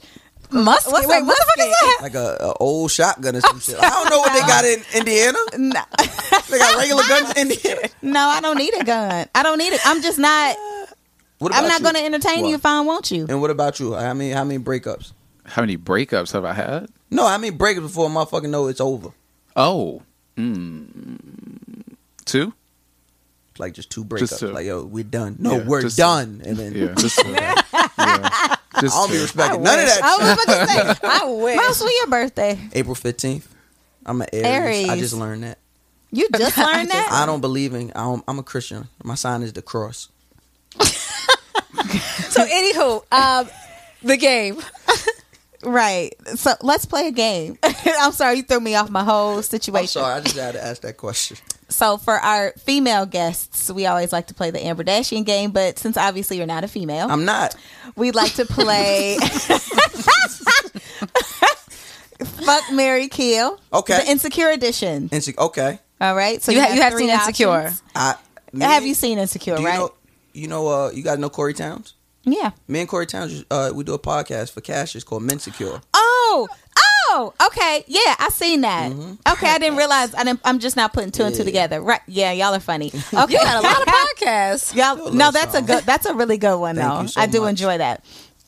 [0.55, 0.63] Shit.
[0.65, 0.91] Musket.
[0.93, 1.99] What's Wait, a what the fuck is that?
[2.01, 3.75] Like a, a old shotgun or some shit.
[3.79, 5.37] I don't know what they got in Indiana.
[5.57, 5.81] No,
[6.49, 7.89] They got regular guns in Indiana.
[8.01, 9.27] no, I don't need a gun.
[9.35, 9.81] I don't need it.
[9.85, 10.55] I'm just not.
[11.39, 11.83] What I'm not you?
[11.83, 12.49] going to entertain What?
[12.49, 13.25] you if I don't want you.
[13.27, 13.93] And what about you?
[13.93, 15.11] How many how many breakups?
[15.45, 16.87] How many breakups have I had?
[17.11, 19.09] No, how many breakups before a motherfucker know it's over?
[19.55, 20.01] Oh,
[20.37, 21.17] mm,
[22.25, 22.53] two.
[23.57, 24.19] Like just two breakups.
[24.19, 24.47] Just two.
[24.47, 25.35] Like yo, we're done.
[25.39, 26.41] No, Yeah, we're just done.
[26.43, 27.29] And then Yeah, just two.
[27.31, 28.54] yeah.
[28.81, 29.21] Just I don't be two.
[29.23, 30.03] respecting none of that.
[30.03, 30.21] I shit.
[30.21, 31.57] was about to say, I wish.
[31.57, 32.59] Mouse, when your birthday?
[32.73, 33.47] April fifteenth.
[34.05, 34.89] I'm an Aries.
[34.89, 35.57] I just learned that.
[36.11, 37.09] You just learned that?
[37.11, 37.91] I don't believe in.
[37.91, 38.87] I don't, I'm a Christian.
[39.03, 40.09] My sign is the cross.
[42.29, 43.49] So, anywho, um,
[44.03, 44.57] the game.
[45.65, 46.13] Right.
[46.35, 47.57] So let's play a game.
[47.63, 49.87] I'm sorry, you threw me off my whole I'm situation.
[50.01, 50.13] sorry.
[50.15, 51.37] I just had to ask that question.
[51.69, 55.79] So for our female guests, we always like to play the Amber Dashian game, but
[55.79, 57.55] since obviously you're not a female, I'm not.
[57.95, 59.17] we'd like to play
[62.19, 63.59] Fuck Mary Kill.
[63.73, 63.97] Okay.
[63.97, 65.09] The Insecure edition.
[65.11, 65.79] Inse- okay.
[65.99, 66.41] All right.
[66.41, 67.47] So You ha- you have three seen Insecure.
[67.49, 67.83] options.
[67.95, 68.15] I
[68.53, 69.79] me- Have you seen Insecure, you right?
[69.79, 69.91] Know,
[70.33, 70.67] you know.
[70.67, 71.94] Uh, you guys know Corey Towns.
[72.25, 72.51] Yeah.
[72.67, 73.43] Me and Corey Towns.
[73.49, 74.95] Uh, we do a podcast for Cash.
[74.95, 75.81] It's called Men Secure.
[75.93, 76.47] Oh,
[77.11, 78.91] oh, okay, yeah, I seen that.
[78.91, 80.13] Okay, I didn't realize.
[80.15, 81.45] I didn't, I'm just not putting two and two Mm-hmm.
[81.47, 81.81] Together.
[81.81, 82.01] Right?
[82.07, 82.87] Yeah, y'all are funny.
[83.13, 84.75] Okay, You got a lot of podcasts.
[84.75, 85.11] y'all.
[85.13, 85.83] No, that's a good.
[85.85, 87.01] That's a really good one Thank though.
[87.03, 87.51] you so I do much.
[87.51, 88.03] enjoy that.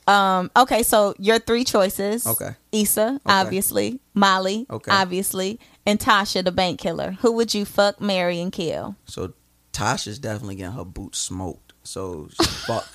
[0.08, 0.50] Um.
[0.56, 2.26] Okay, so your three choices.
[2.26, 2.52] Okay.
[2.72, 4.00] Issa, obviously.
[4.14, 4.90] Molly, Okay.
[4.92, 7.12] obviously, and Tasha, the bank killer.
[7.22, 8.96] Who would you fuck, marry, and kill?
[9.06, 9.34] So
[9.74, 11.74] Tasha's definitely getting her boots smoked.
[11.84, 12.90] So she's fucked.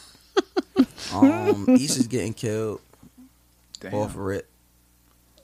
[1.12, 2.80] Um, Issa's getting killed
[3.80, 3.94] Damn.
[3.94, 4.48] off rip.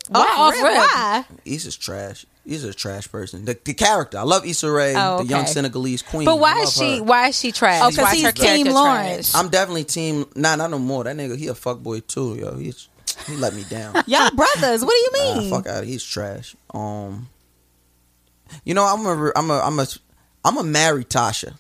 [0.09, 0.62] Why off rip?
[0.64, 0.76] rip?
[0.76, 1.24] Why?
[1.45, 2.24] Issa's trash.
[2.47, 3.45] Issa's a trash person.
[3.45, 4.16] The, the character.
[4.18, 5.47] I love Issa Rae, Oh, the young.
[5.47, 6.24] Senegalese queen.
[6.24, 6.97] But why is she?
[6.99, 7.03] her.
[7.05, 7.82] Why is she trash?
[7.82, 9.32] Oh, 'cause why is he's Team Lawrence.
[9.32, 9.43] trash?
[9.45, 10.24] I'm definitely team.
[10.34, 11.05] Nah, not no more.
[11.05, 12.57] That nigga, he a fuckboy too, yo.
[12.57, 12.89] He's
[13.26, 13.95] he let me down.
[14.07, 14.82] Y'all brothers.
[14.82, 15.51] What do you Nah, mean?
[15.51, 15.84] fuck out.
[15.84, 16.57] He's trash.
[16.72, 17.28] Um,
[18.64, 19.86] you know, I'm a, I'm a, I'm a,
[20.43, 21.55] I'm a marry Tasha.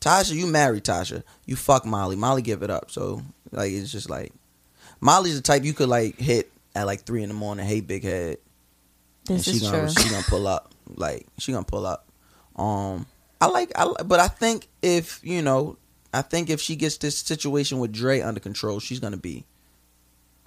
[0.00, 1.22] Tasha, you marry Tasha.
[1.44, 2.16] You fuck Molly.
[2.16, 2.90] Molly give it up.
[2.90, 4.32] So like, it's just like,
[5.00, 7.66] Molly's the type you could like hit at like three in the morning.
[7.66, 8.38] Hey, big head.
[9.26, 10.02] this and is gonna, true.
[10.02, 10.72] She gonna pull up.
[10.94, 12.06] Like she gonna pull up.
[12.56, 13.06] Um,
[13.40, 15.76] I like, I, but I think if you know,
[16.12, 19.44] I think if she gets this situation with Dre under control, she's gonna be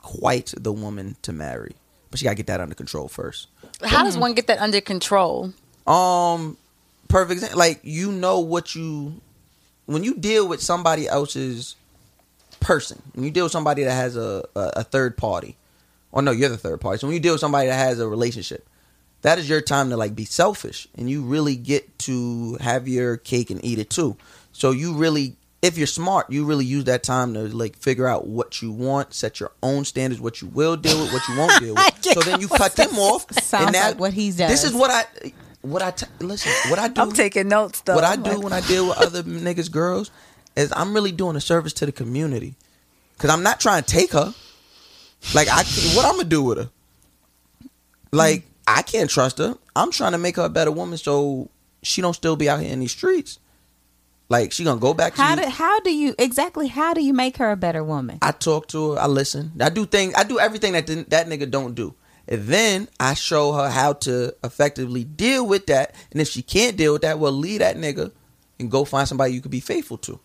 [0.02, 1.76] quite the woman to marry.
[2.10, 3.48] But she gotta get that under control first.
[3.84, 5.54] How does one get that under control?
[5.88, 6.58] Um,
[7.08, 7.56] perfect.
[7.56, 9.22] Like you know what you
[9.94, 11.76] when you deal with somebody else's
[12.60, 13.02] person.
[13.14, 15.58] When you deal with somebody that has a a, a third party,
[16.12, 17.00] or no, you're the third party.
[17.00, 18.68] So when you deal with somebody that has a relationship,
[19.22, 23.18] that is your time to like be selfish, and you really get to have your
[23.18, 24.18] cake and eat it too.
[24.52, 25.36] So you really.
[25.64, 29.14] If you're smart, you really use that time to like figure out what you want,
[29.14, 32.04] set your own standards, what you will deal with, what you won't deal with.
[32.04, 33.32] so then you cut them off.
[33.44, 34.50] Sounds and that- like what he's does.
[34.50, 35.32] This is what I,
[35.62, 36.52] what I t- listen.
[36.70, 37.02] What I do.
[37.02, 37.96] I'm taking notes though.
[37.96, 40.12] What I do when I deal with other niggas, girls,
[40.56, 42.56] is I'm really doing a service to the community.
[43.18, 44.34] Cause I'm not trying to take her.
[45.36, 45.64] Like I,
[45.96, 46.70] what I'm gonna do with her?
[48.12, 48.46] Like mm.
[48.68, 49.56] I can't trust her.
[49.76, 51.50] I'm trying to make her a better woman so
[51.84, 53.38] she don't still be out here in these streets.
[54.30, 55.44] Like she gonna go back to How you.
[55.44, 58.18] do how do you exactly how do you make her a better woman?
[58.22, 59.00] I talk to her.
[59.00, 59.52] I listen.
[59.60, 60.14] I do things.
[60.16, 61.94] I do everything that that nigga don't do.
[62.28, 65.96] And then I show her how to effectively deal with that.
[66.12, 68.12] And if she can't deal with that, well, leave that nigga
[68.60, 70.20] and go find somebody you could be faithful to.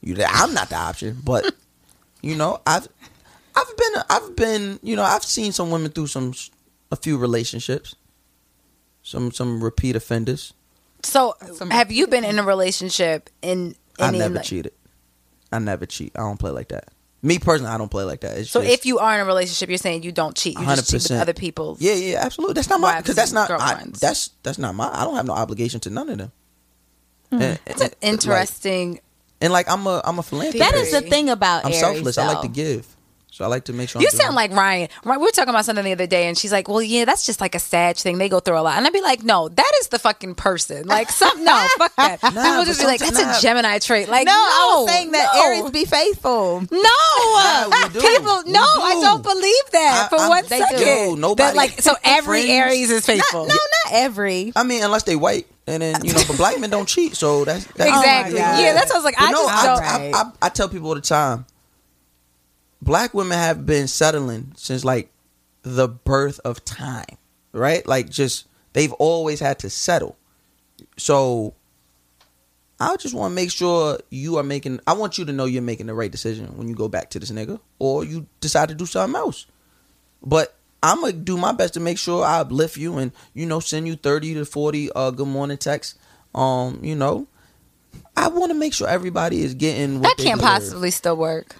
[0.00, 1.54] You, I'm not the option, but
[2.22, 2.88] you know, I've,
[3.54, 6.32] I've been, I've been, you know, I've seen some women through some,
[6.90, 7.94] a few relationships,
[9.02, 10.54] some, some repeat offenders.
[11.02, 11.34] So,
[11.70, 14.18] have you been in a relationship in I any?
[14.18, 14.72] never like- cheated.
[15.52, 16.12] I never cheat.
[16.14, 16.88] I don't play like that.
[17.22, 18.38] Me personally, I don't play like that.
[18.38, 20.58] It's So, just, if you are in a relationship, you're saying you don't cheat.
[20.58, 21.20] You just cheat with 100%.
[21.20, 21.76] other people.
[21.78, 22.54] Yeah, yeah, absolutely.
[22.54, 24.88] That's not my because that's not I, that's that's not my.
[24.90, 26.32] I don't have no obligation to none of them.
[27.32, 27.40] Mm.
[27.42, 27.58] And-.
[27.66, 28.92] It's an interesting.
[28.92, 29.02] Like,
[29.42, 30.72] and like I'm a I'm a philanthropist.
[30.72, 32.18] That is the thing about I'm Aries, selfless.
[32.18, 32.86] I like to give,
[33.30, 34.00] so I like to make sure.
[34.02, 34.88] You I'm doing- sound like Ryan.
[35.04, 37.24] Right, we were talking about something the other day, and she's like, "Well, yeah, that's
[37.26, 38.18] just like a sad thing.
[38.18, 40.86] They go through a lot." And I'd be like, "No, that is the fucking person.
[40.86, 44.08] Like, some no, fuck that." People but just be like, sometimes- "That's a Gemini trait."
[44.08, 45.42] Like, No, no, I was saying that no.
[45.42, 46.60] Aries be faithful.
[46.70, 48.00] No, Yeah, we do.
[48.00, 48.42] people.
[48.46, 49.00] We No, I do.
[49.02, 50.78] don't believe that I- for I- one they second.
[50.78, 51.16] do.
[51.16, 53.46] Nobody- That, like, so every Friends- Aries is faithful.
[53.46, 54.52] No, not every.
[54.56, 57.44] I mean, unless they white, and then you know, but black men don't cheat, so
[57.44, 58.38] that's, that's Exactly.
[58.40, 59.14] Oh yeah, that's what I was like.
[59.16, 59.78] But I no, just I, don't.
[59.80, 60.14] Right.
[60.14, 61.46] I, I, I tell people all the time,
[62.90, 65.12] black women have been settling since like
[65.62, 67.18] the birth of time,
[67.52, 67.86] right?
[67.86, 70.16] Like just they've always had to settle.
[70.96, 71.54] So
[72.80, 74.80] I just want to make sure you are making.
[74.88, 77.20] I want you to know you're making the right decision when you go back to
[77.20, 79.46] this nigga, or you decide to do something else.
[80.20, 83.60] But I'm gonna do my best to make sure I uplift you and you know
[83.60, 85.96] send you thirty to forty uh good morning texts.
[86.34, 87.28] Um, you know,
[88.16, 90.54] I want to make sure everybody is getting what that can't deserve.
[90.54, 91.54] possibly still work.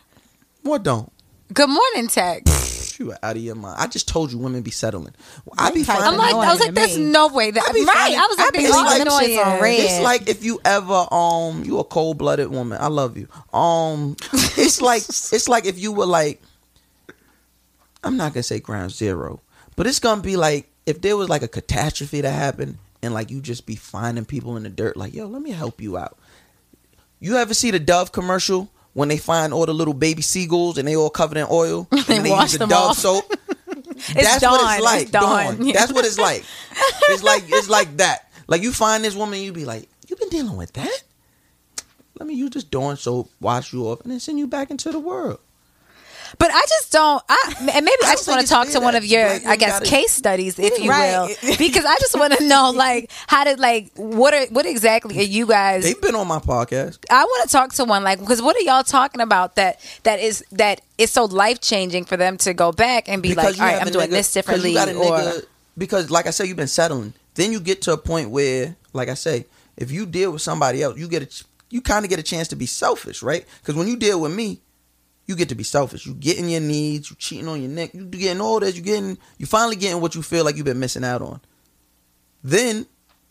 [0.63, 1.13] What don't?
[1.53, 2.99] Good morning, text.
[3.01, 3.77] You are out of your mind.
[3.81, 5.15] I just told you women be settling.
[5.59, 6.13] I be type finding.
[6.13, 7.05] I'm like, I was like, there's me.
[7.07, 7.95] no way that I be right.
[7.97, 9.37] finding- I was I like, be there's leaving no them way.
[9.37, 9.81] shits on red.
[9.81, 12.79] It's like if you ever um you a cold blooded woman.
[12.81, 13.27] I love you.
[13.59, 16.41] Um it's like it's like if you were like
[18.05, 19.41] I'm not gonna say ground zero,
[19.77, 23.31] but it's gonna be like if there was like a catastrophe that happened and like
[23.31, 26.19] you just be finding people in the dirt like, yo, let me help you out.
[27.19, 30.87] You ever see the Dove commercial when they find all the little baby seagulls and
[30.87, 33.25] they all covered in oil and They they wash use the them Dove soap?
[34.15, 35.03] That's what it's like.
[35.03, 35.57] It's Dawn.
[35.59, 35.73] Dawn.
[35.73, 36.45] That's what it's like.
[37.09, 38.31] It's like it's like that.
[38.47, 41.03] Like you find this woman, you be like, you've been dealing with that?
[42.19, 44.91] Let me use this Dawn soap, wash you off, and then send you back into
[44.91, 45.39] the world.
[46.39, 47.23] But I just don't.
[47.29, 49.57] I and maybe I, don't just want to talk to one that of your, I
[49.57, 51.11] guess, case studies, if you Right.
[51.43, 55.19] will, because I just want to know, like, how did, like, what are, what exactly
[55.19, 55.83] are you guys?
[55.85, 56.99] They've been on my podcast.
[57.11, 60.21] I want to talk to one, like, because what are y'all talking about that that
[60.21, 63.63] is that is so life changing for them to go back and be like, you
[63.63, 65.45] all right, I'm doing nigga- this 'cause differently, You got a or nigga,
[65.79, 67.13] because, like I said, you've been settling.
[67.35, 70.83] Then you get to a point where, like I say, if you deal with somebody
[70.83, 73.47] else, you get a, you kind of get a chance to be selfish, right?
[73.63, 74.61] Because when you deal with me,
[75.31, 76.05] you get to be selfish.
[76.05, 79.17] You getting your needs, you cheating on your neck, you getting all this, you getting,
[79.39, 81.41] you finally getting what you feel like you've been missing out on.
[82.45, 82.87] Then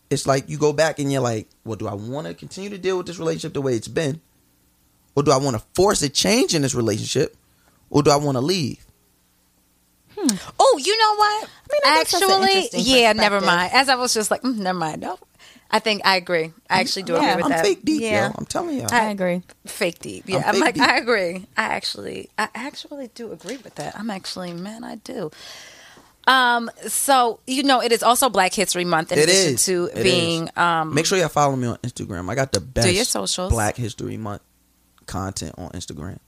[0.08, 2.78] it's like you go back and you're like, well, do I want to continue to
[2.78, 4.20] deal with this relationship the way it's been,
[5.14, 7.36] or do I want to force a change in this relationship,
[7.90, 8.84] or do I want to leave?
[10.18, 10.34] Hmm.
[10.58, 11.48] oh, you know what?
[11.70, 13.72] mean, I guess that's an actually, yeah, never mind.
[13.72, 15.02] As I was just like, mm, never mind.
[15.02, 15.18] No,
[15.70, 16.52] I think I agree.
[16.68, 17.64] I actually do Yeah, agree with I'm that.
[17.64, 18.28] fake deep, yeah.
[18.28, 18.34] yo.
[18.36, 18.86] I'm telling you.
[18.90, 19.42] I agree.
[19.66, 20.24] fake deep.
[20.26, 20.82] Yeah, I'm I'm, like, deep.
[20.82, 21.46] I agree.
[21.56, 23.96] I actually, I actually do agree with that.
[23.98, 25.30] I'm actually, man, I do.
[26.26, 29.64] Um, so you know, it is also Black History Month in It addition is.
[29.66, 30.56] to It being is.
[30.56, 32.28] um Make sure y'all follow me on Instagram.
[32.30, 33.50] I got the best your socials.
[33.52, 34.42] Black History Month
[35.06, 36.18] content on Instagram.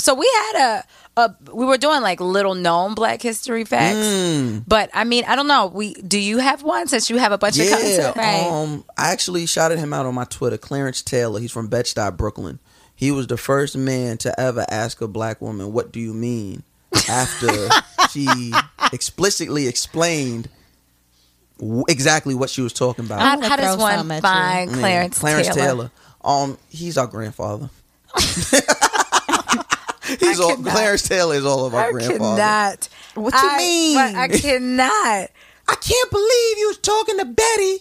[0.00, 0.84] So we had
[1.16, 3.96] a, a we were doing like little known Black History facts.
[3.98, 4.64] Mm.
[4.66, 5.66] But I mean, I don't know.
[5.66, 8.52] We do you have one since you have a bunch of Yeah, content?
[8.52, 10.58] um, I actually shouted him out on my Twitter.
[10.58, 11.38] Clarence Taylor.
[11.40, 12.58] He's from Bed Stuy, Brooklyn.
[12.96, 16.62] He was the first man to ever ask a black woman, "What do you mean?"
[17.08, 17.48] After
[18.10, 18.52] she
[18.92, 20.48] explicitly explained
[21.58, 23.20] w- exactly what she was talking about.
[23.20, 25.60] How, gonna how does one some find Clarence, Clarence Taylor?
[25.66, 25.90] Taylor.
[26.22, 27.70] Um, he's our grandfather.
[30.20, 30.72] he's all cannot.
[30.72, 32.18] Clarence Taylor is all of our I grandfather.
[32.18, 32.88] cannot.
[33.14, 33.96] What do you I- mean?
[34.16, 35.30] I cannot.
[35.68, 37.78] I can't believe you was talking to Betty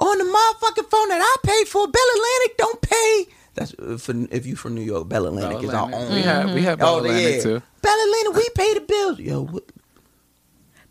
[0.00, 1.86] on the motherfucking phone that I paid for.
[1.86, 3.26] Bell Atlantic don't pay.
[3.54, 5.08] That's uh, for if you from New York.
[5.08, 6.10] Bell Atlantic is our Atlantic.
[6.10, 6.14] own.
[6.16, 7.42] We have we have Bell Oh, Atlantic yeah.
[7.42, 7.62] too.
[7.82, 9.18] Bell Atlantic, we pay the bills.
[9.20, 9.64] Yo, what,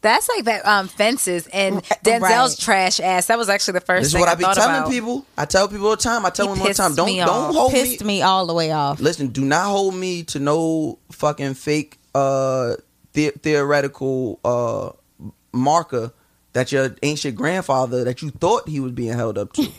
[0.08, 2.58] That's like that um fences and Denzel's Right.
[2.60, 3.28] trash ass.
[3.28, 4.90] That was actually the first this is thing what I, I be telling about.
[4.90, 5.26] people.
[5.38, 6.26] I tell people all the time.
[6.26, 6.96] I tell He them all the time.
[6.96, 7.54] Don't me don't off.
[7.56, 9.00] hold Pissed me all the way off.
[9.00, 12.76] Listen, do not hold me to no fucking fake uh
[13.14, 14.92] the- theoretical uh
[15.52, 16.12] marker
[16.54, 19.70] that your ancient grandfather that you thought he was being held up to.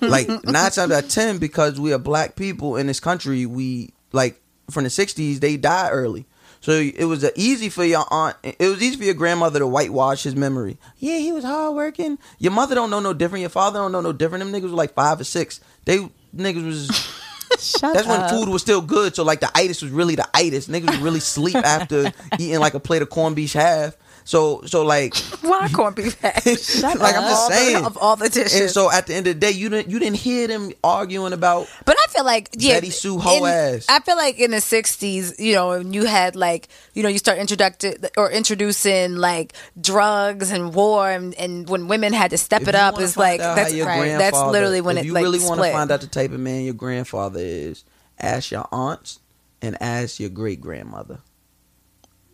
[0.00, 3.92] like nine times out of ten, because we are black people in this country, we
[4.12, 6.24] like from the sixties they die early.
[6.62, 8.36] So it was easy for your aunt.
[8.44, 10.78] It was easy for your grandmother to whitewash his memory.
[10.96, 12.18] Yeah, he was hardworking.
[12.38, 13.40] Your mother don't know no different.
[13.40, 14.44] Your father don't know no different.
[14.44, 15.60] Them niggas was like five or six.
[15.84, 16.88] They niggas was
[17.58, 19.14] Shut that's when food was still good.
[19.16, 20.68] So like the itis was really the itis.
[20.68, 23.96] Niggas would really sleep after eating like a plate of corned beef half.
[24.24, 26.82] So so like Why corned beef hash?
[26.82, 27.84] like I'm just All the- saying.
[27.84, 28.60] of all the dishes.
[28.60, 31.32] And so at the end of the day, you didn't you didn't hear them arguing
[31.32, 33.86] about But I feel like yeah, Betty Sue in- ass.
[33.88, 37.18] I feel like in the '60s, you know, when you had like, you know, you
[37.18, 37.84] start introduced
[38.16, 42.74] or introducing like drugs and war, and, and when women had to step If it
[42.74, 44.18] up, it's like that's right.
[44.18, 46.40] That's literally when if it you like really want to find out the type of
[46.40, 47.84] man your grandfather is,
[48.18, 49.20] ask your aunts
[49.60, 51.18] and ask your great grandmother.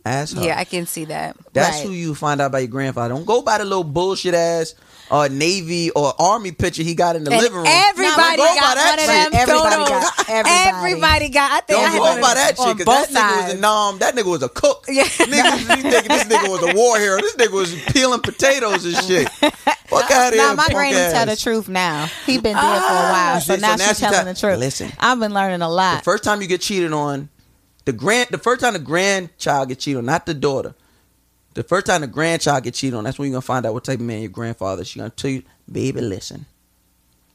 [0.05, 0.43] Ask her.
[0.43, 1.35] yeah, I can see that.
[1.53, 1.87] That's Right.
[1.87, 3.13] who you find out by your grandfather.
[3.13, 4.73] Don't go by the little bullshit ass
[5.11, 7.65] uh, Navy or Army picture he got in the And living room.
[7.67, 9.07] everybody Don't go got one of shit.
[9.07, 9.89] them Everybody photos.
[9.89, 10.69] got- everybody.
[10.93, 11.51] Everybody got.
[11.51, 13.45] I think I Don't had go one by that them shit because that nigga was
[13.45, 13.59] a sides.
[13.59, 13.97] nom.
[13.99, 14.85] That nigga was a cook.
[14.87, 15.03] Yeah.
[15.03, 17.17] Niggas be thinking this nigga was a war hero.
[17.21, 19.29] This nigga was peeling potatoes and shit.
[19.89, 20.43] Fuck out of here.
[20.43, 22.05] Now my punk granny tell the truth now.
[22.27, 24.39] He been dead for a while, so So now now she's she tell- telling the
[24.39, 24.59] truth.
[24.59, 24.91] Listen.
[24.99, 26.03] I've been learning a The lot.
[26.03, 27.29] first time you get cheated on,
[27.85, 30.75] the grand, the first time the grandchild get cheated on, not the daughter.
[31.55, 33.83] The first time the grandchild get cheated on, that's when you're gonna find out what
[33.83, 34.81] type of man your grandfather.
[34.83, 34.87] is.
[34.89, 36.45] She gonna tell you, baby, listen.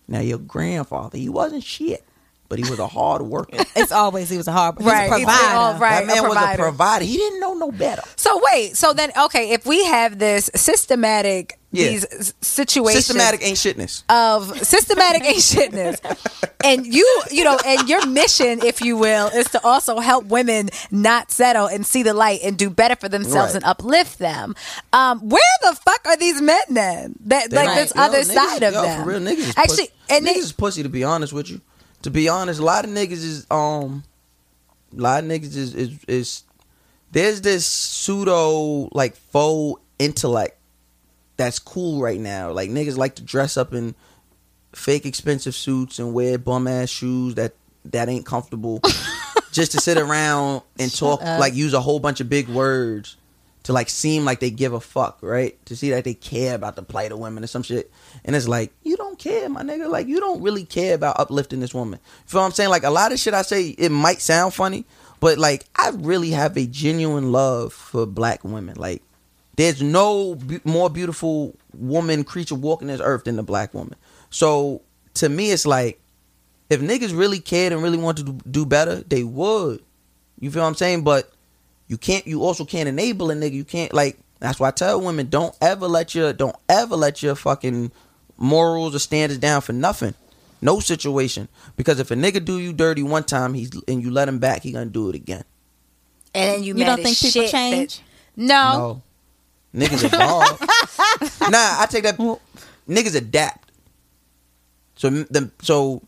[0.07, 2.05] Now your grandfather, he wasn't shit,
[2.49, 3.65] but he was a hard worker.
[3.77, 4.89] It's always he was a hard worker.
[4.89, 5.55] Right, a he's provider.
[5.57, 6.07] all right.
[6.07, 6.63] that man a was a provider.
[6.63, 7.05] provider.
[7.05, 8.03] He didn't know no better.
[8.17, 11.89] So wait, so then okay, if we have this systematic Yeah.
[11.91, 14.03] these situations Systematic ain't shitness.
[14.09, 15.99] of systematic ain't shitness,
[16.65, 20.71] and you you know, and your mission, if you will, is to also help women
[20.91, 23.57] not settle and see the light and do better for themselves Right.
[23.57, 24.55] and uplift them.
[24.93, 27.17] Um, where the fuck are these men then?
[27.27, 29.03] That They like don't- this yo, other niggas- side of yo, them?
[29.03, 29.91] For real, niggas is Actually, pussy.
[30.11, 30.83] and niggas they, is pussy.
[30.85, 31.61] To be honest with you,
[32.03, 34.05] to be honest, a lot of niggas is um,
[34.97, 36.43] a lot of niggas is is, is
[37.13, 40.59] there's this pseudo like faux intellect
[41.37, 42.51] that's cool right now.
[42.53, 43.95] Like niggas like to dress up in
[44.73, 47.55] fake expensive suits and wear bum ass shoes that
[47.85, 48.81] that ain't comfortable
[49.53, 53.17] just to sit around and talk like use a whole bunch of big words
[53.65, 55.65] to like seem like they give a fuck, right?
[55.67, 57.91] To see that they care about the plight of women or some shit.
[58.25, 59.91] And it's like, you don't care, my nigga.
[59.91, 61.99] Like you don't really care about uplifting this woman.
[62.03, 62.71] You feel what I'm saying?
[62.71, 64.85] Like a lot of shit I say, it might sound funny,
[65.19, 68.77] but like I really have a genuine love for black women.
[68.77, 69.03] Like
[69.57, 73.95] there's no be- more beautiful woman creature walking this earth than the black woman.
[74.31, 74.83] So
[75.15, 76.01] to me, it's like
[76.71, 79.83] if niggas really cared and really wanted to do better, they would.
[80.41, 81.05] You feel what I'm saying?
[81.05, 81.31] But
[81.89, 82.27] you can't.
[82.27, 83.53] You also can't enable a nigga.
[83.53, 84.19] You can't like.
[84.41, 87.93] That's why I tell women don't ever let your don't ever let your fucking
[88.37, 90.15] morals or standards down for nothing.
[90.61, 91.49] No situation.
[91.77, 94.63] Because if a nigga do you dirty one time, he's and you let him back,
[94.63, 95.45] he gonna do it again.
[96.35, 98.01] And then you, You don't as think people shit that- change?
[98.37, 98.45] no.
[98.79, 99.03] No.
[99.75, 100.61] Niggas evolve.
[101.51, 102.17] nah, I take that.
[102.89, 103.73] Niggas adapt.
[104.97, 106.03] So the so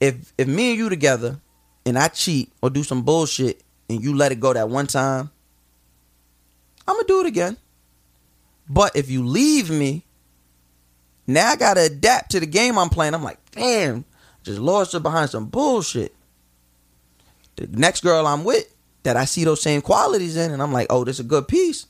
[0.00, 1.40] if if me and you together
[1.86, 5.30] and I cheat or do some bullshit and you let it go that one time,
[6.86, 7.56] I'm gonna do it again.
[8.68, 10.04] But if you leave me,
[11.26, 13.14] now I gotta adapt to the game I'm playing.
[13.14, 14.04] I'm like, damn,
[14.42, 16.14] just lost her behind some bullshit.
[17.56, 18.72] The next girl I'm with
[19.04, 21.48] that I see those same qualities in, and I'm like, oh, this is a good
[21.48, 21.86] piece.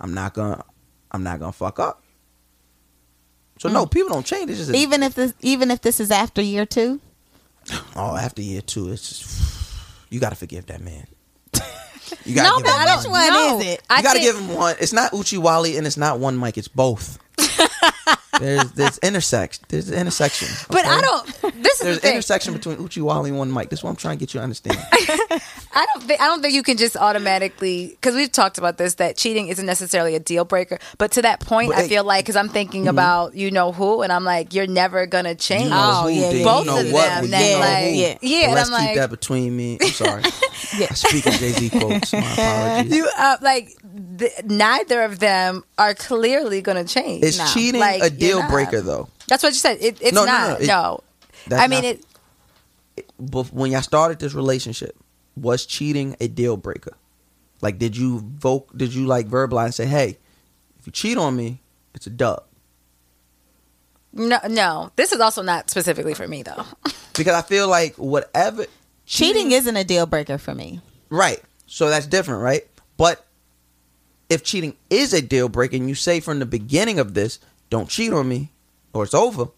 [0.00, 0.64] I'm not gonna,
[1.10, 2.02] I'm not gonna fuck up.
[3.58, 3.90] So no, mm.
[3.90, 4.50] people don't change.
[4.50, 7.00] It's just a, Even if this, even if this is after year two,
[7.96, 9.74] oh, after year two, it's just
[10.10, 11.06] you gotta forgive that man.
[12.24, 13.04] You gotta but I give don't.
[13.04, 13.58] him one no.
[13.58, 13.82] is it?
[13.90, 14.76] I You gotta give him one.
[14.80, 16.56] It's not Oochie Wally and it's not one Mic.
[16.56, 17.18] It's both.
[18.40, 19.64] There's there's intersection.
[19.68, 20.48] There's an intersection.
[20.68, 20.84] But?
[20.86, 21.26] I don't.
[21.62, 22.12] This is There's the thing.
[22.14, 23.68] intersection between Oochie Wally and one mic.
[23.68, 24.78] This is what I'm trying to get you to understand.
[24.92, 28.94] I don't think I don't think you can just automatically because we've talked about this
[28.94, 30.78] that cheating isn't necessarily a deal breaker.
[30.98, 33.72] But to that point, But, I hey, feel like because I'm thinking about you know
[33.72, 35.64] who, and I'm like, you're never gonna change.
[35.64, 37.60] You know who, yeah, then Both you know of what, them, well, that, you know
[37.60, 37.90] like- who.
[37.90, 38.18] yeah.
[38.22, 39.78] Yeah, But let's I'm keep like- that between me.
[39.82, 40.22] I'm sorry.
[40.78, 40.92] yeah.
[40.94, 42.96] Speaking Jay Z quotes, my apologies.
[42.96, 43.76] You uh, like
[44.18, 47.24] th- neither of them are clearly gonna change.
[47.24, 47.46] Is No.
[47.46, 49.08] cheating Like, a deal breaker though?
[49.28, 49.78] That's what you said.
[49.80, 50.60] It, it's No, no, not.
[50.60, 51.00] no, No,
[51.44, 52.04] it- that's I mean not- it.
[53.18, 54.96] But when y'all started this relationship,
[55.36, 56.96] was cheating a deal breaker?
[57.60, 58.76] Like, did you vote?
[58.76, 60.18] Did you like verbalize and say, "Hey,
[60.78, 61.60] if you cheat on me,
[61.94, 62.44] it's a dub"?
[64.12, 64.90] No, no.
[64.96, 66.64] This is also not specifically for me though.
[67.18, 68.64] Because I feel like whatever
[69.04, 70.80] cheating isn't a deal breaker for me.
[71.10, 71.42] Right.
[71.66, 72.64] So that's different, right?
[72.96, 73.26] But
[74.28, 77.38] if cheating is a deal breaker and you say from the beginning of this,
[77.70, 78.50] don't cheat on me
[78.92, 79.48] or it's over.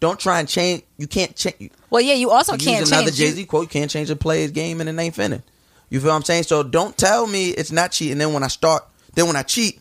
[0.00, 0.82] Don't try and change.
[0.98, 1.70] You can't change.
[1.90, 3.16] Well, yeah, you also can't use another change.
[3.16, 5.42] Jay Z quote, you can't change a player's game and it ain't finna.
[5.88, 6.44] You feel what I'm saying?
[6.44, 8.18] So don't tell me it's not cheating.
[8.18, 9.80] Then when I start, then when I cheat,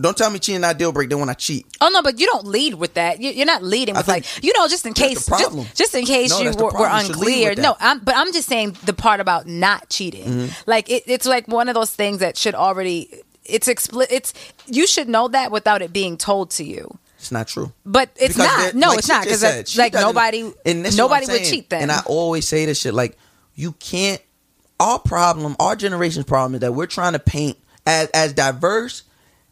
[0.00, 1.08] don't tell me cheating not deal break.
[1.08, 3.20] Then when I cheat, Oh no, but you don't lead with that.
[3.20, 5.64] You, you're not leading with like you know, just in case, problem.
[5.64, 7.06] just, just in case No, you were, were problem.
[7.06, 7.54] You unclear.
[7.56, 7.76] No.
[7.80, 10.24] I'm, but I'm just saying the part about not cheating.
[10.24, 10.70] Mm-hmm.
[10.70, 13.10] Like it, it's like one of those things that should already.
[13.48, 14.34] It's expli- It's
[14.66, 16.98] you should know that without it being told to you.
[17.16, 17.72] it's not true.
[17.84, 18.74] But it's Because not.
[18.74, 21.82] No, like it's not because said, like nobody, nobody would cheat then.
[21.82, 23.16] And I always say this shit like,
[23.54, 24.22] you can't.
[24.80, 29.02] Our problem, our generation's problem, is that we're trying to paint as as diverse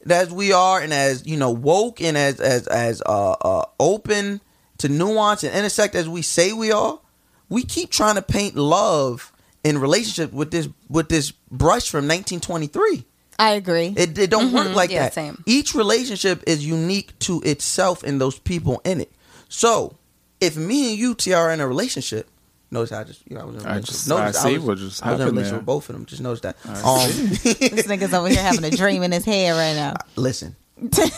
[0.08, 4.40] as we are, and as you know, woke and as as as uh, uh open
[4.78, 7.00] to nuance and intersect as we say we are.
[7.48, 9.32] We keep trying to paint love
[9.64, 13.04] in relationship with this with this brush from 1923.
[13.38, 13.92] I agree.
[13.96, 14.94] It, it don't work like Mm-hmm.
[14.96, 15.14] Yeah, that.
[15.14, 15.42] same.
[15.46, 19.12] Each relationship is unique to itself and those people in it.
[19.48, 19.96] So,
[20.40, 22.28] if me and you, T, are in a relationship,
[22.70, 23.94] notice how I just, you know, I was in a I relationship.
[23.94, 25.58] just- notice I see was, what just I was in a relationship there.
[25.60, 26.06] with both of them.
[26.06, 26.56] Just notice that.
[26.64, 29.94] I Um, this nigga's over here having a dream in his head right now.
[30.16, 30.56] listen,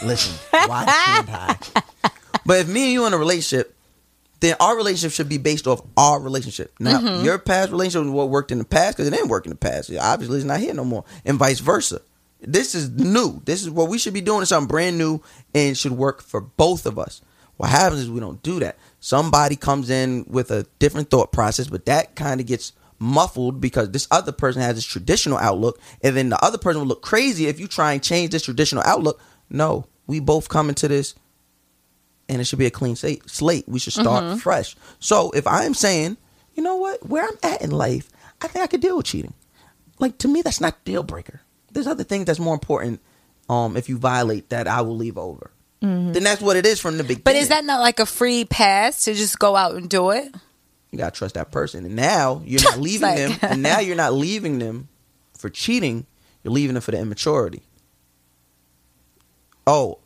[0.05, 0.35] listen.
[0.51, 1.29] Why can't
[1.75, 2.11] I?
[2.45, 3.75] But if me and you in a relationship,
[4.41, 6.73] then our relationship should be based off our relationship.
[6.79, 7.25] Now, Mm-hmm.
[7.25, 9.57] your past relationship was what worked in the past because it didn't work in the
[9.57, 9.91] past.
[10.01, 12.01] Obviously, it's not here no more, and vice versa.
[12.41, 13.43] This is new.
[13.45, 14.43] This is what we should be doing.
[14.43, 15.23] Is something brand new
[15.55, 17.21] and should work for both of us.
[17.57, 18.77] What happens is we don't do that.
[19.01, 23.91] Somebody comes in with a different thought process, but that kind of gets muffled because
[23.91, 27.47] this other person has this traditional outlook, and then the other person will look crazy
[27.47, 29.21] if you try and change this traditional outlook.
[29.51, 31.15] No, we both come into this
[32.29, 33.29] and it should be a clean slate.
[33.29, 33.69] slate.
[33.69, 34.37] We should start mm-hmm.
[34.37, 34.77] fresh.
[34.99, 36.17] So if I'm saying,
[36.55, 38.11] you know what, where I'm at in life,
[38.43, 39.35] I think I could deal with cheating.
[39.99, 41.41] Like to me, that's not deal breaker.
[41.73, 43.01] There's other things that's more important.
[43.49, 45.51] Um, if you violate that, I will leave over.
[45.81, 47.23] Then that's what it is from the beginning.
[47.25, 50.35] but is that not like a free pass to just go out and do it?
[50.91, 51.85] you gotta trust that person?
[51.85, 53.51] And now you're not leaving like- them.
[53.53, 54.89] And now you're not leaving them
[55.39, 56.05] for cheating.
[56.43, 57.63] You're leaving them for the immaturity.
[59.67, 59.99] Oh,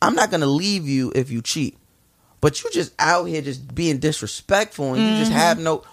[0.00, 1.76] I'm not gonna leave you if you cheat.
[2.40, 5.84] But you just out here just being disrespectful and you just have no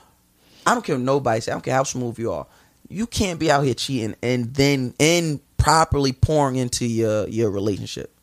[0.68, 2.46] I don't care what nobody say, I don't care how smooth you are.
[2.90, 8.14] You can't be out here cheating and then and properly pouring into your your relationship.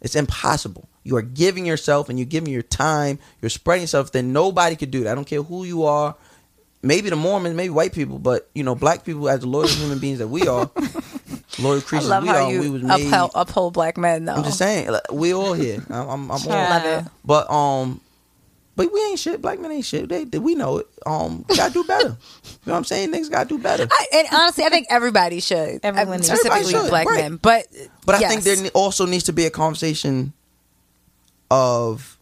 [0.00, 0.88] It's impossible.
[1.04, 4.90] You are giving yourself and you're giving your time, you're spreading yourself, then nobody could
[4.90, 5.12] do that.
[5.12, 6.16] I don't care who you are.
[6.82, 10.18] Maybe the Mormons, maybe white people, but you know, black people as loyal human beings
[10.18, 10.70] that we are,
[11.58, 14.34] loyal I love we how are, you we was made uphold, uphold black men, though.
[14.34, 15.84] I'm just saying, like, we all here.
[15.88, 17.10] I'm, I'm, I'm all, Love it.
[17.24, 18.00] but um,
[18.76, 19.40] but we ain't shit.
[19.42, 20.08] Black men ain't shit.
[20.08, 20.86] They, they we know it.
[21.06, 22.08] Um, gotta do better.
[22.44, 23.10] you know what I'm saying?
[23.12, 23.88] Niggas gotta do better.
[23.90, 25.80] I, and honestly, I think everybody should.
[25.82, 27.22] Everyone Uh, needs- specifically should, black right.
[27.22, 27.36] men.
[27.42, 27.66] But
[28.04, 30.32] But I think there also needs to be a conversation
[31.50, 32.18] of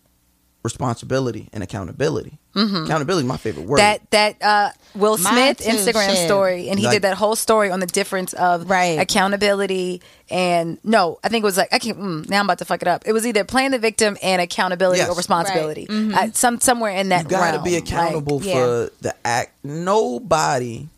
[0.62, 2.38] responsibility and accountability.
[2.57, 3.78] Accountability, my favorite word.
[3.78, 6.26] that that uh, Will Smith too, Instagram shit.
[6.26, 8.98] story, and he Like- did that whole story on the difference of Right.
[9.00, 10.00] accountability
[10.30, 11.98] and no, I think it was like I can't.
[11.98, 13.02] Mm, now I'm about to fuck it up.
[13.07, 15.09] It was either playing the victim and accountability Yes.
[15.11, 15.86] or responsibility.
[15.88, 15.98] Right.
[15.98, 16.14] Mm-hmm.
[16.14, 17.64] Uh, some somewhere in that you gotta realm.
[17.64, 18.55] be accountable Like, yeah.
[18.55, 19.52] for the act.
[19.64, 20.88] Nobody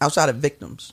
[0.00, 0.92] outside of victims.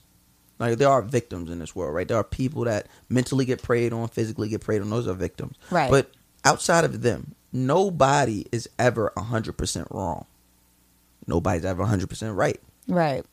[0.59, 2.07] Like there are victims in this world, right?
[2.07, 4.89] There are people that mentally get preyed on, physically get preyed on.
[4.89, 5.89] Those are victims, Right.
[5.89, 6.11] But
[6.43, 10.25] outside of them, nobody is ever hundred percent wrong.
[11.27, 12.59] Nobody's ever hundred percent right.
[12.87, 13.25] Right.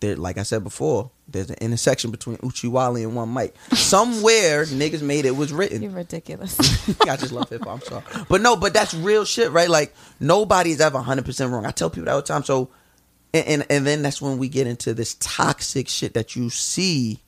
[0.00, 3.54] There, like I said before, there's an intersection between Oochie Wally and one Mic.
[3.72, 5.82] Somewhere niggas made it was written.
[5.82, 6.58] You're ridiculous.
[7.02, 7.80] I just love hip hop.
[7.80, 9.68] I'm sorry, but no, but that's real shit, right?
[9.68, 11.66] Like nobody's ever 100 percent wrong.
[11.66, 12.44] I tell people that all the time.
[12.44, 12.70] So,
[13.34, 17.20] and, and and then that's when we get into this toxic shit that you see.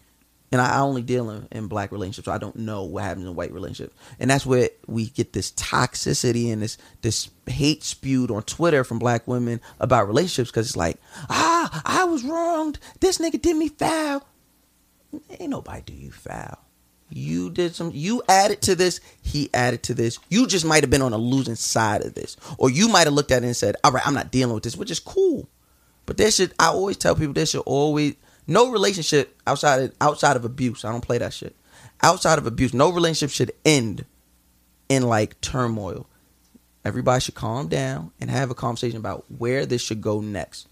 [0.52, 2.26] And I only deal in, in black relationships.
[2.26, 5.50] So I don't know what happens in white relationships, and that's where we get this
[5.52, 10.76] toxicity and this this hate spewed on Twitter from black women about relationships because it's
[10.76, 10.98] like,
[11.30, 12.78] ah, I was wronged.
[13.00, 14.26] This nigga did me foul.
[15.30, 16.58] Ain't nobody do you foul.
[17.14, 17.90] You did some.
[17.92, 19.00] You added to this.
[19.20, 20.18] He added to this.
[20.30, 23.12] You just might have been on a losing side of this, or you might have
[23.12, 25.48] looked at it and said, "All right, I'm not dealing with this," which is cool.
[26.06, 26.54] But there should.
[26.58, 28.14] I always tell people there should always
[28.46, 30.84] no relationship outside of, outside of abuse.
[30.84, 31.54] I don't play that shit.
[32.02, 34.04] Outside of abuse, no relationship should end
[34.88, 36.06] in like turmoil.
[36.84, 40.66] Everybody should calm down and have a conversation about where this should go next.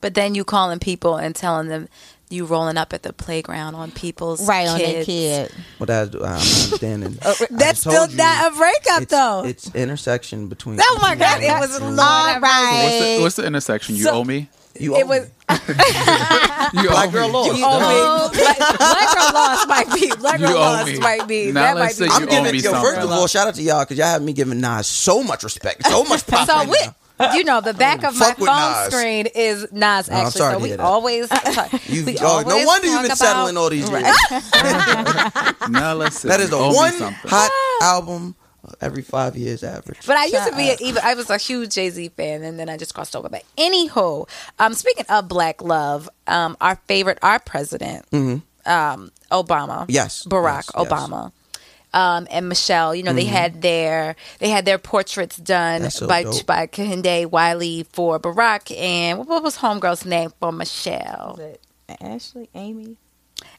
[0.00, 1.88] But then you calling people and telling them
[2.28, 5.52] you rolling up at the playground on people's right on their kid.
[5.78, 7.18] What that's I'm understanding.
[7.24, 9.44] Uh, That's still you, not a breakup, it's, though.
[9.44, 10.78] It's intersection between.
[10.82, 12.52] Oh my God, it was Lord All have mercy.
[12.52, 12.82] right.
[12.82, 13.94] What's the, what's the intersection?
[13.94, 14.48] You So- owe me.
[14.80, 15.26] You It was me.
[16.82, 17.56] You Black girl lost.
[17.56, 18.38] You owe me.
[18.38, 20.12] Black, Black girl lost might be.
[20.18, 21.52] Black girl lost might be.
[21.52, 22.10] Now that let's might be.
[22.10, 22.72] say I'm giving me yo.
[22.80, 25.42] First of all, shout out to y'all because y'all have me giving Nas so much
[25.44, 26.46] respect, so much pop.
[26.48, 26.78] So right we,
[27.20, 27.32] now.
[27.34, 28.92] you know, the back oh, of my phone Nas.
[28.92, 30.10] screen is Nas.
[30.10, 30.82] No, I'm Actually, sorry so to we hear that.
[30.84, 31.28] always.
[31.88, 34.02] You, we oh, no wonder you've talk been settling all these years.
[35.70, 37.30] Now let's say That is the you one something.
[37.30, 37.50] hot
[37.82, 38.34] album
[38.80, 39.98] every five years average.
[40.06, 41.02] But I used to be a, even.
[41.04, 43.28] I was a huge Jay Z fan, and then I just crossed over.
[43.28, 48.42] But anywho, um, speaking of Black love, um, our favorite, our president, um,
[49.30, 49.90] Obama, Mm-hmm.
[49.90, 50.88] Yes, Barack yes, yes.
[50.88, 51.32] Obama.
[51.94, 55.88] Um, and Michelle, you know, they had their they had their portraits done Mm-hmm.
[55.90, 56.44] So by dope.
[56.44, 61.38] by Kehinde Wiley for Barack, and what, what was homegirl's name for Michelle?
[62.00, 62.96] Ashley, Amy.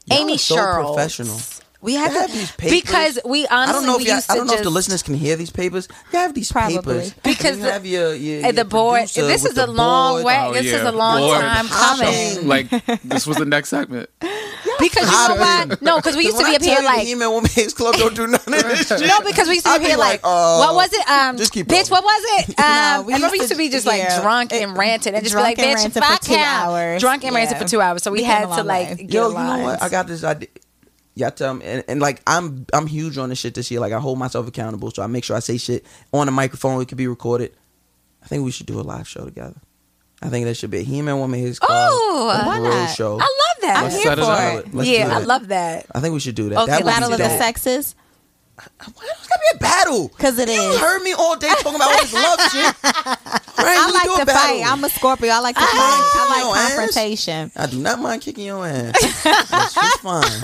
[0.06, 1.38] Y'all Amy are so professional.
[1.80, 2.80] We had Y'all to have these papers.
[2.80, 5.02] because we honestly I don't know if we y'all, I don't know if the listeners
[5.04, 5.86] can hear these papers.
[6.12, 6.76] You have these Probably.
[6.80, 9.02] papers Because you the- have your, your, and the board.
[9.08, 10.24] This is a long board.
[10.24, 10.38] way.
[10.40, 12.48] Oh, this is a long Boy, time coming.
[12.48, 12.68] Like
[13.04, 14.10] this was the next segment.
[14.80, 15.66] Because you know why?
[15.80, 17.06] No, because we used to be up here tell you the like.
[17.06, 19.00] He-Man Woman Haters Club don't do none of this shit.
[19.00, 21.08] No, because we used to be be here like, uh, what was it?
[21.08, 22.50] Um, just keep bitch, what was it?
[22.50, 24.72] Um, No, I we remember we used used to be to- just like drunk and
[24.72, 26.40] It- ranting and just be like, and bitch, for fuck two him.
[26.44, 27.00] hours.
[27.00, 28.02] Drunk and ranting for two hours.
[28.04, 28.94] So we We had to like way.
[28.96, 29.82] get Yo, you know what?
[29.82, 30.48] I got this idea.
[31.18, 33.80] Yeah, tell me, and, and like I'm, I'm huge on this shit this year.
[33.80, 36.80] Like I hold myself accountable, so I make sure I say shit on a microphone.
[36.80, 37.52] It could be recorded.
[38.22, 39.56] I think we should do a live show together.
[40.22, 42.94] I think that should be a He-Man Woman His Oh, why real not?
[42.94, 43.14] show.
[43.20, 43.82] I love that.
[43.82, 44.74] Let's I'm here for it.
[44.74, 45.86] Let's yeah, I love that.
[45.92, 46.58] I think we should do that.
[46.60, 47.28] Okay, that Battle of the.
[47.28, 47.96] Sexes.
[48.58, 48.62] Uh,
[48.94, 50.08] why it's gotta be a battle?
[50.08, 50.78] 'Cause it you is.
[50.80, 52.74] heard me all day talking about all this love shit.
[52.84, 53.78] Right?
[53.78, 54.58] I like to battle.
[54.58, 54.72] fight.
[54.72, 55.30] I'm a Scorpio.
[55.30, 55.70] I like to fight.
[55.72, 56.74] I like ass.
[56.74, 57.52] confrontation.
[57.56, 58.94] I do not mind kicking your ass.
[59.22, 60.42] That's just fine.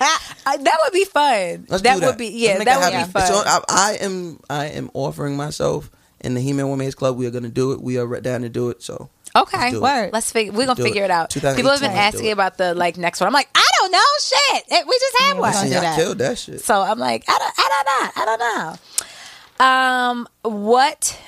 [0.00, 1.66] I, that would be fun.
[1.68, 2.06] Let's that do that.
[2.06, 2.62] would be yeah.
[2.62, 3.06] That would happen.
[3.08, 3.26] be fun.
[3.26, 5.90] So I, I am I am offering myself
[6.20, 7.16] in the He-Man Women's Club.
[7.16, 7.80] We are going to do it.
[7.80, 8.82] We are down to do it.
[8.82, 9.82] So Okay, Let's do it.
[9.82, 10.10] word.
[10.14, 10.52] Let's figure.
[10.52, 11.06] We're gonna figure it.
[11.06, 11.30] it out.
[11.30, 13.26] People have been asking about the like next one.
[13.26, 13.98] I'm like, I don't know.
[14.20, 15.52] Shit, It- we just had one.
[15.52, 15.96] gonna listen, do y'all that.
[15.98, 16.60] killed that shit.
[16.62, 18.22] So I'm like, I don't, I don't know.
[18.22, 18.40] I don't
[19.60, 19.66] know.
[19.66, 21.20] Um, what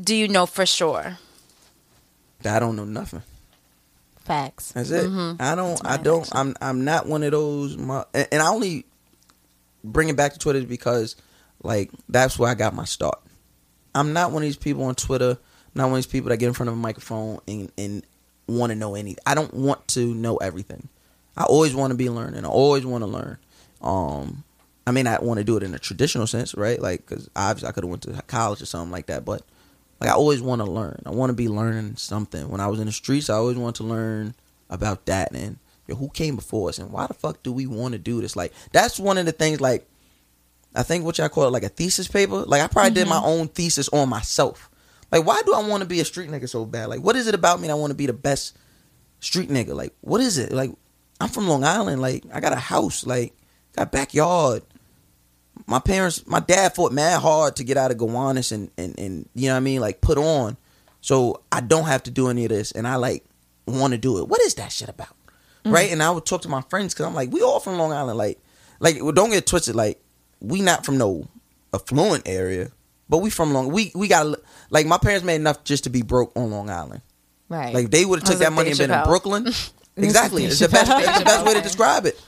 [0.00, 1.18] do you know for sure?
[2.44, 3.22] I don't know nothing.
[4.24, 4.72] Facts.
[4.72, 5.06] That's it.
[5.06, 5.42] Mm-hmm.
[5.42, 5.80] I don't.
[5.84, 6.28] I don't.
[6.34, 6.56] I'm.
[6.60, 7.76] I'm not one of those.
[7.76, 8.86] My, and, and I only.
[9.84, 11.16] bring it back to Twitter because
[11.62, 13.18] like that's where I got my start.
[13.94, 15.38] I'm not one of these people on Twitter.
[15.74, 18.06] Not one of these people that get in front of a microphone and, and
[18.46, 19.22] want to know anything.
[19.26, 20.88] I don't want to know everything.
[21.36, 22.44] I always want to be learning.
[22.44, 23.38] I always want to learn.
[23.80, 24.44] Um,
[24.86, 26.80] I may not want to do it in a traditional sense, right?
[26.80, 29.42] Like, because obviously I could have went to college or something like that, but
[30.02, 31.00] like I always want to learn.
[31.06, 32.48] I want to be learning something.
[32.48, 34.34] When I was in the streets, I always wanted to learn
[34.68, 37.92] about that and yo, who came before us and why the fuck do we want
[37.92, 38.34] to do this?
[38.34, 39.60] Like, that's one of the things.
[39.60, 39.88] Like,
[40.74, 42.38] I think what y'all call it, like a thesis paper.
[42.38, 43.26] Like, I probably did my mm-hmm.
[43.26, 44.70] own thesis on myself.
[45.12, 46.88] Like, why do I want to be a street nigga so bad?
[46.88, 48.56] Like, what is it about me that I want to be the best
[49.20, 49.72] street nigga?
[49.74, 50.50] Like, what is it?
[50.50, 50.72] Like,
[51.20, 52.02] I'm from Long Island.
[52.02, 53.06] Like, I got a house.
[53.06, 53.34] Like,
[53.76, 54.62] got backyard.
[55.66, 59.28] My parents, my dad fought mad hard to get out of Gowanus and, and, and,
[59.34, 59.80] you know what I mean?
[59.80, 60.56] Like, put on.
[61.00, 62.72] So I don't have to do any of this.
[62.72, 63.24] And I, like,
[63.66, 64.28] want to do it.
[64.28, 65.14] What is that shit about?
[65.64, 65.92] Right?
[65.92, 68.18] And I would talk to my friends because I'm like, we all from Long Island.
[68.18, 68.38] Like,
[68.80, 69.76] like, well, don't get twisted.
[69.76, 70.00] Like,
[70.40, 71.28] we not from no
[71.72, 72.70] affluent area,
[73.08, 73.70] but we from Long.
[73.70, 74.38] We we got
[74.70, 77.02] like my parents made enough just to be broke on Long Island.
[77.48, 77.72] Right.
[77.72, 79.46] Like they would have took that money and been in Brooklyn.
[79.96, 80.44] exactly.
[80.44, 80.90] It's the best.
[80.90, 82.20] It's the best way to describe it.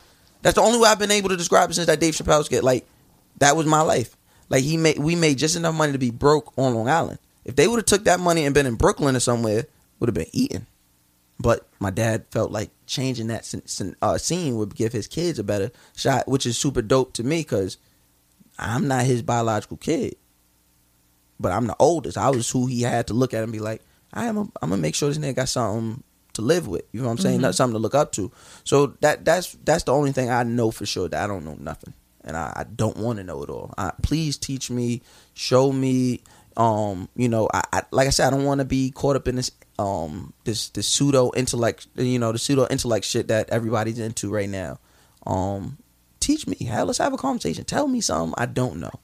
[0.42, 2.62] That's the only way I've been able to describe it since that Dave Chappelle skit.
[2.62, 2.86] Like
[3.38, 4.16] that was my life.
[4.48, 7.18] Like he made we made just enough money to be broke on Long Island.
[7.44, 9.66] If they would have took that money and been in Brooklyn or somewhere,
[9.98, 10.66] would have been eating.
[11.38, 13.52] But my dad felt like changing that
[14.00, 17.40] uh, scene would give his kids a better shot, which is super dope to me
[17.40, 17.76] because
[18.58, 20.16] I'm not his biological kid,
[21.40, 22.16] but I'm the oldest.
[22.16, 23.82] I was who he had to look at and be like,
[24.12, 24.36] I am.
[24.38, 26.02] A, I'm gonna make sure this nigga got something
[26.34, 26.84] to live with.
[26.92, 27.40] You know what I'm saying?
[27.40, 28.30] Not something to look up to.
[28.62, 31.56] So that that's that's the only thing I know for sure that I don't know
[31.58, 33.74] nothing, and I, I don't want to know it all.
[33.76, 35.02] I, please teach me,
[35.34, 36.20] show me.
[36.56, 39.26] Um, you know, I, I like I said, I don't want to be caught up
[39.26, 43.98] in this um this this pseudo intellect, you know, the pseudo intellect shit that everybody's
[43.98, 44.78] into right now.
[45.26, 45.78] Um,
[46.20, 46.56] teach me.
[46.64, 47.64] Hell, let's have a conversation.
[47.64, 49.00] Tell me something I don't know.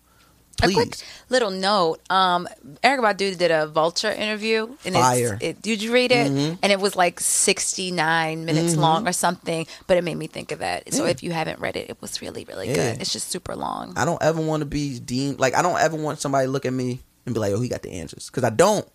[0.63, 0.97] A quick
[1.29, 1.99] little note.
[2.11, 2.49] Um,
[2.83, 5.35] Erykah Badu did a Vulture interview, and Fire.
[5.41, 6.27] it's, it, did you read it?
[6.31, 10.53] And it was like sixty nine minutes long or something, but it made me think
[10.53, 10.93] of that.
[10.93, 11.11] So Yeah.
[11.11, 12.75] if you haven't read it, it was really really Yeah.
[12.93, 13.01] good.
[13.03, 13.93] It's just super long.
[13.97, 16.67] I don't ever want to be deemed like I don't ever want somebody to look
[16.67, 18.87] at me and be like, "Oh, he got the answers," because I don't.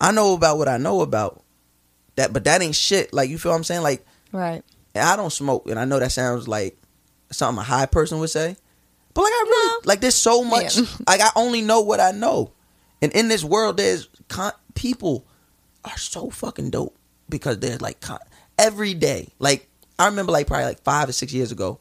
[0.00, 1.42] I know about what I know about
[2.16, 3.12] that, but that ain't shit.
[3.12, 3.82] Like you feel what I'm saying?
[3.82, 4.62] Like, Right.
[4.94, 6.76] and I don't smoke, and I know that sounds like
[7.30, 8.56] something a high person would say,
[9.18, 10.76] but like I really like there's so much.
[10.76, 10.84] Yeah.
[11.08, 12.52] Like I only know what I know,
[13.02, 15.26] and in this world, there's con- people
[15.84, 16.96] are so fucking dope
[17.28, 18.20] because they're like con-
[18.58, 19.28] every day.
[19.40, 21.80] Like I remember, like probably like five or six years ago,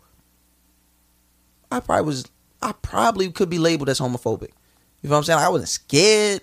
[1.72, 2.26] I probably was,
[2.62, 4.50] I probably could be labeled as homophobic.
[5.04, 5.38] You know what I'm saying?
[5.38, 6.42] Like, I wasn't scared.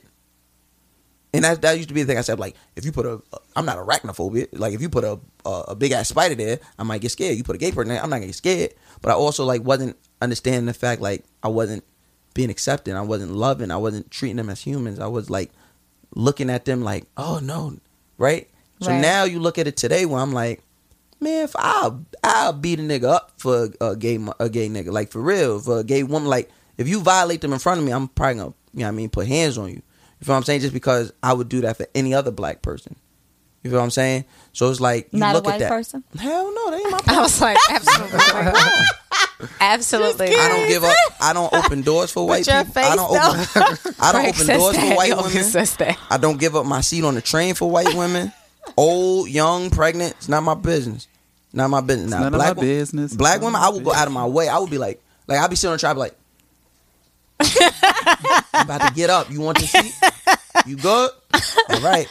[1.34, 3.20] And that, that used to be the thing I said, like, if you put a,
[3.56, 4.48] I'm not arachnophobia.
[4.52, 7.36] Like, if you put a, a, a big ass spider there, I might get scared.
[7.36, 8.74] You put a gay person there, I'm not gonna get scared.
[9.02, 11.84] But I also, like, wasn't understanding the fact, like, I wasn't
[12.34, 12.94] being accepting.
[12.94, 13.70] I wasn't loving.
[13.70, 15.00] I wasn't treating them as humans.
[15.00, 15.50] I was, like,
[16.14, 17.78] looking at them like, oh, no.
[18.16, 18.48] Right?
[18.80, 19.00] So Right.
[19.00, 20.62] now you look at it today where I'm like,
[21.20, 24.92] man, if I'll, I'll beat a nigga up for a gay, a gay nigga.
[24.92, 25.58] Like, for real.
[25.58, 28.34] For a gay woman, like, if you violate them in front of me, I'm probably
[28.36, 29.82] gonna, you know what I mean, put hands on you.
[30.20, 30.60] You feel what I'm saying?
[30.60, 32.96] Just because I would do that for any other black person.
[33.62, 34.24] You feel what I'm saying?
[34.52, 35.68] So it's like you Not a look white at that.
[35.70, 36.04] person?
[36.18, 38.18] Hell no, that ain't my I was like, absolutely,
[39.60, 40.26] absolutely.
[40.28, 40.96] I don't give up.
[41.20, 42.82] I don't open doors for white your people.
[42.82, 43.94] I don't open.
[44.00, 45.44] I don't open says doors for white He women.
[45.44, 45.76] says.
[46.10, 48.32] I don't give up my seat on the train for white women.
[48.76, 50.12] Old, young, pregnant.
[50.18, 51.06] It's not my business.
[51.52, 52.10] Not my business.
[52.10, 53.14] Now, none of black my wo- business.
[53.14, 54.48] Black women, I would go out of my way.
[54.48, 56.14] I would be like, like I'd be sitting on the track, like,
[58.54, 59.30] I'm about to get up.
[59.30, 59.90] You want to see?
[60.66, 61.10] You good?
[61.68, 62.08] All right.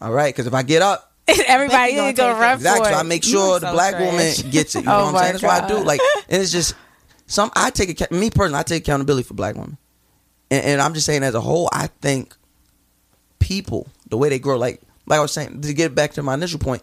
[0.00, 0.34] All right.
[0.34, 1.06] Because if I get up,
[1.48, 2.86] Everybody gonna to go take run Exactly.
[2.86, 4.06] for So I make sure the so black trash.
[4.06, 4.80] woman gets it.
[4.80, 5.32] You know Oh what I'm saying?
[5.32, 5.84] That's what I do.
[5.84, 6.74] Like, and it's just
[7.26, 7.50] some.
[7.56, 8.60] I take me personally.
[8.60, 9.76] I take accountability for black women,
[10.52, 11.68] and, and I'm just saying as a whole.
[11.72, 12.36] I think
[13.40, 16.34] people the way they grow, like like I was saying, to get back to my
[16.34, 16.82] initial point,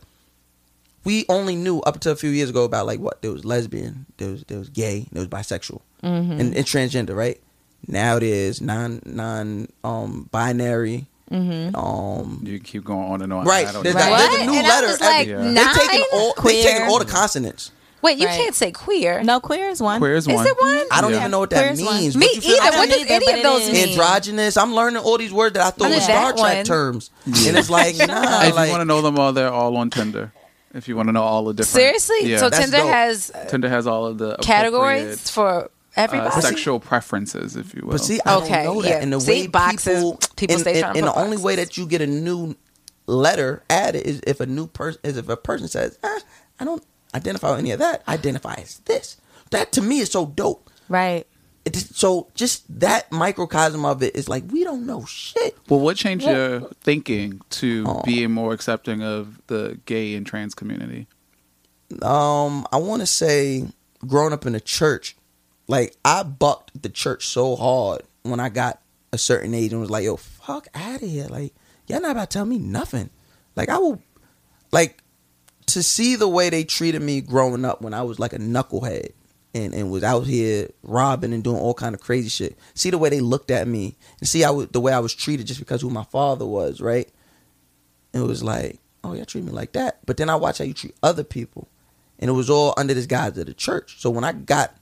[1.05, 4.07] we only knew up until a few years ago about like what there was lesbian,
[4.17, 6.31] there was there was gay, there was bisexual, mm-hmm.
[6.33, 7.39] and, and transgender, right?
[7.87, 11.05] Now it is non non um binary.
[11.31, 13.45] Um, You keep going on and on.
[13.45, 13.67] Right.
[13.67, 14.01] I don't There's, know.
[14.01, 14.39] there's What?
[14.41, 14.87] a new And I letter.
[14.87, 15.53] was like, every- nine?
[15.55, 16.87] they taking all they taking Queer.
[16.89, 17.71] all the consonants.
[18.03, 18.35] Wait, you Right.
[18.37, 19.23] can't say queer.
[19.23, 19.99] No, queer is one.
[19.99, 20.45] Queer is one.
[20.45, 20.83] Is it one?
[20.91, 21.19] I don't Yeah.
[21.19, 22.17] even know what that Queer's means.
[22.17, 22.63] Me but you feel either.
[22.65, 23.89] like What does any of those mean?
[23.89, 24.57] androgynous.
[24.57, 26.65] I'm learning all these words that I thought I was knew Star Trek one.
[26.65, 28.05] terms, and it's like, nah,
[28.43, 30.33] if you want to know them all, they're all on Tinder.
[30.75, 31.73] If you want to know all the different.
[31.81, 32.17] Seriously?
[32.31, 32.39] Yeah.
[32.39, 32.87] So That's Tinder dope.
[32.89, 36.29] has uh, Tinder has all of the categories for appropriate, everybody.
[36.35, 37.91] uh, sexual preferences, if you will.
[37.91, 38.89] But see, I Okay, don't know that.
[38.89, 38.99] yeah.
[39.01, 41.37] And the See, way boxes, people, people and, stay and- trying and put the only
[41.37, 42.55] way that you get a new
[43.07, 46.19] letter added is if a new person is if a person says, ah,
[46.59, 46.83] I don't
[47.13, 48.01] identify with any of that.
[48.07, 49.17] I identify as this.
[49.51, 50.69] that to me is so dope.
[50.89, 51.27] Right.
[51.65, 55.55] It just- so just that microcosm of it is like we don't know shit.
[55.69, 58.01] Well, what changed your thinking to Oh.
[58.03, 61.07] being more accepting of the gay and trans community?
[62.01, 63.67] Um, I want to say
[64.07, 65.15] growing up in a church,
[65.67, 68.81] like I bucked the church so hard when I got
[69.11, 71.53] a certain age and was like, "Yo, fuck out of here!" Like
[71.87, 73.09] y'all not about to tell me nothing.
[73.55, 74.01] Like I will,
[74.71, 75.03] like
[75.67, 79.11] to see the way they treated me growing up when I was like a knucklehead
[79.53, 82.57] and, and was out here robbing and doing all kind of crazy shit.
[82.73, 85.47] See the way they looked at me and see how the way I was treated
[85.47, 87.09] just because who my father was, right?
[88.13, 89.99] It was like, oh, y'all treat me like that.
[90.05, 91.67] But then I watch how you treat other people.
[92.19, 93.99] And it was all under this guise of the church.
[93.99, 94.75] So when I got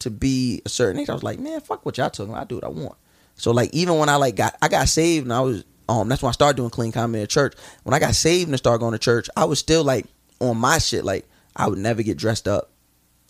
[0.00, 2.42] to be a certain age, I was like, man, fuck what y'all talking about.
[2.42, 2.96] I do what I want.
[3.36, 6.22] So like even when I like got I got saved and I was um that's
[6.22, 7.54] when I started doing clean comedy at church.
[7.82, 10.06] When I got saved and started going to church, I was still like
[10.40, 11.04] on my shit.
[11.04, 12.70] Like I would never get dressed up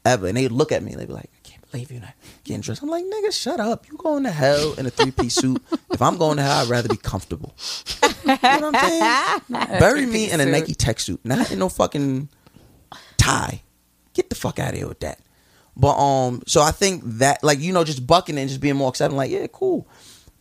[0.04, 0.28] ever.
[0.28, 2.14] And they'd look at me and they'd be like, I can't believe you're not
[2.44, 2.82] getting dressed.
[2.82, 3.88] I'm like, nigga, shut up.
[3.88, 5.62] You going to hell in a three piece suit.
[5.90, 7.54] If I'm going to hell, I'd rather be comfortable.
[8.02, 9.78] You know what I'm saying?
[9.80, 10.46] Bury me in a.
[10.46, 12.28] Nike tech suit, not in no fucking
[13.16, 13.62] tie.
[14.14, 15.20] Get the fuck out of here with that.
[15.76, 18.76] But um, so I think that like you know just bucking it and just being
[18.76, 19.86] more accepting, like yeah, cool.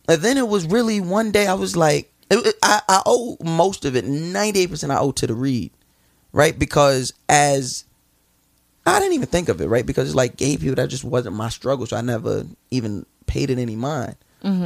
[0.08, 3.36] And then it was really one day I was like, it, it- I, I owe
[3.44, 5.72] most of it, ninety eight percent I owe to the read,
[6.32, 6.58] right?
[6.58, 7.84] Because as
[8.86, 9.84] I didn't even think of it, right?
[9.84, 13.50] Because it's like gay people that just wasn't my struggle, so I never even paid
[13.50, 14.16] it any mind.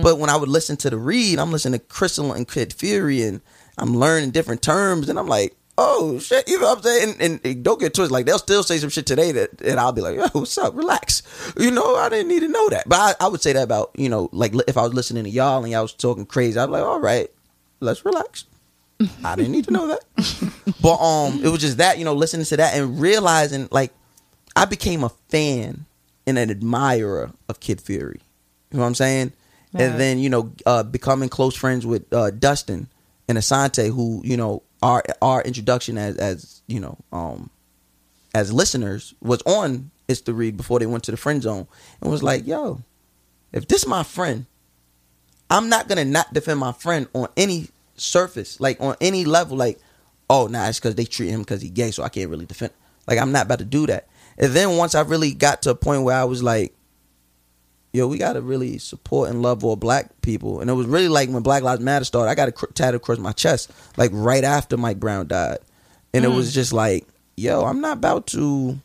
[0.02, 3.22] But when I would listen to the read, I'm listening to Crissle and Kid Fury,
[3.22, 3.40] and
[3.78, 7.10] I'm learning different terms, and I'm like, oh shit, you know what I'm saying?
[7.10, 9.80] And, and, and don't get twisted, like they'll still say some shit today that, and
[9.80, 10.76] I'll be like, yo, what's up?
[10.76, 11.22] Relax,
[11.58, 12.88] you know, I didn't need to know that.
[12.88, 15.30] But I, I would say that about you know, like if I was listening to
[15.30, 17.30] y'all and y'all was talking crazy, I'd be like, all right,
[17.80, 18.44] let's relax.
[19.24, 20.04] I didn't need to know that.
[20.82, 23.92] but um, it was just that you know, listening to that and realizing like
[24.54, 25.86] I became a fan
[26.26, 28.20] and an admirer of Kid Fury.
[28.70, 29.32] You know what I'm saying?
[29.72, 32.88] And then you know, uh, becoming close friends with uh, Dustin
[33.28, 37.50] and Asante, who you know, our our introduction as as you know, um,
[38.34, 41.66] as listeners was on It's the Read before they went to the friend zone,
[42.00, 42.82] and was like, yo,
[43.52, 44.46] if this my friend,
[45.48, 49.78] I'm not gonna not defend my friend on any surface, like on any level, like,
[50.28, 52.72] oh, nah, it's because they treat him because he gay, so I can't really defend.
[53.06, 54.08] Like, I'm not about to do that.
[54.38, 56.72] And then once I really got to a point where I was like,
[57.92, 60.60] yo, we gotta really support and love all black people.
[60.60, 62.96] And it was really like when Black Lives Matter started, I got a cr- tattoo
[62.96, 65.58] across my chest, like right after Mike Brown died.
[66.12, 66.54] And it was mm.
[66.54, 67.06] just like,
[67.36, 68.80] yo, I'm not about to.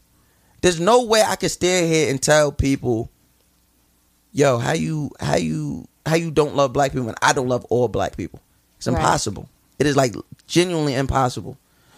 [0.61, 3.10] There's no way I could stand here and tell people,
[4.32, 7.65] yo, how you how you how you don't love black people and I don't love
[7.65, 8.40] all black people.
[8.77, 8.95] It's Right.
[8.95, 9.49] impossible.
[9.80, 10.15] It is like
[10.48, 11.57] genuinely impossible.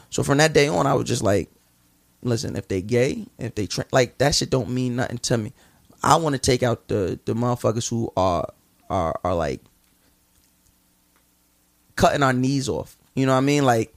[0.10, 1.50] So from that day on, I was just like,
[2.24, 5.54] listen, if they gay, if they tra- like that shit don't mean nothing to me.
[6.04, 8.52] I want to take out the the motherfuckers who are
[8.90, 9.62] are are like
[11.96, 12.98] cutting our knees off.
[13.16, 13.66] You know what I mean?
[13.66, 13.94] Like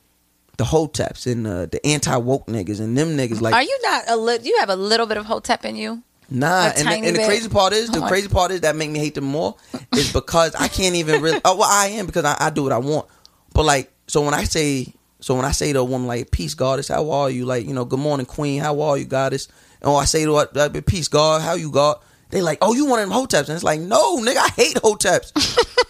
[0.56, 3.40] the hoteps and the, the anti woke niggas and them niggas.
[3.40, 4.47] Like Are you not a little?
[4.47, 6.02] You have a little bit of hotep in you.
[6.32, 8.77] Nah, and the, and the crazy part is, oh the Oh crazy part is that
[8.77, 9.56] make me hate them more
[9.97, 11.40] is because I can't even really.
[11.44, 13.09] Oh, well, I am because I, I do what I want.
[13.52, 16.55] But like, so when I say, so when I say to a woman like, "Peace,
[16.55, 19.48] goddess, how are you?" Like, you know, "Good morning, queen, how are you, goddess?"
[19.82, 21.98] And I say to uh, "Peace, God, how you, God?"
[22.31, 24.77] They like, "Oh, you one of them hoteps?" And it's like, no, nigga, I hate
[24.77, 25.32] hoteps.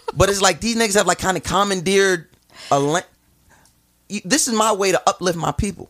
[0.17, 2.27] but it's like these niggas have like kind of commandeered
[2.71, 2.79] a.
[2.79, 3.03] le-
[4.25, 5.89] This is my way to uplift my people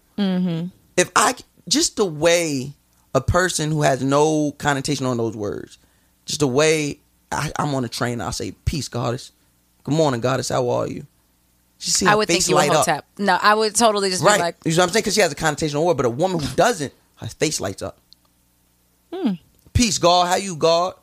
[0.97, 1.35] if I
[1.67, 2.73] just the way
[3.15, 5.77] a person who has no connotation on those words,
[6.25, 6.99] just the way
[7.31, 9.31] I, I'm on a train, I'll say, "Peace, goddess.
[9.83, 10.49] Good morning, goddess.
[10.49, 11.07] How are you?"
[11.79, 13.05] She see I would face think you light up, hotep.
[13.17, 14.35] No, I would totally just right?
[14.37, 15.01] be like, you know what I'm saying?
[15.01, 17.81] Because she has a connotation on word, but a woman who doesn't, her face lights
[17.81, 17.97] up.
[19.13, 19.33] Hmm.
[19.73, 20.27] Peace, God.
[20.27, 20.95] How you, God?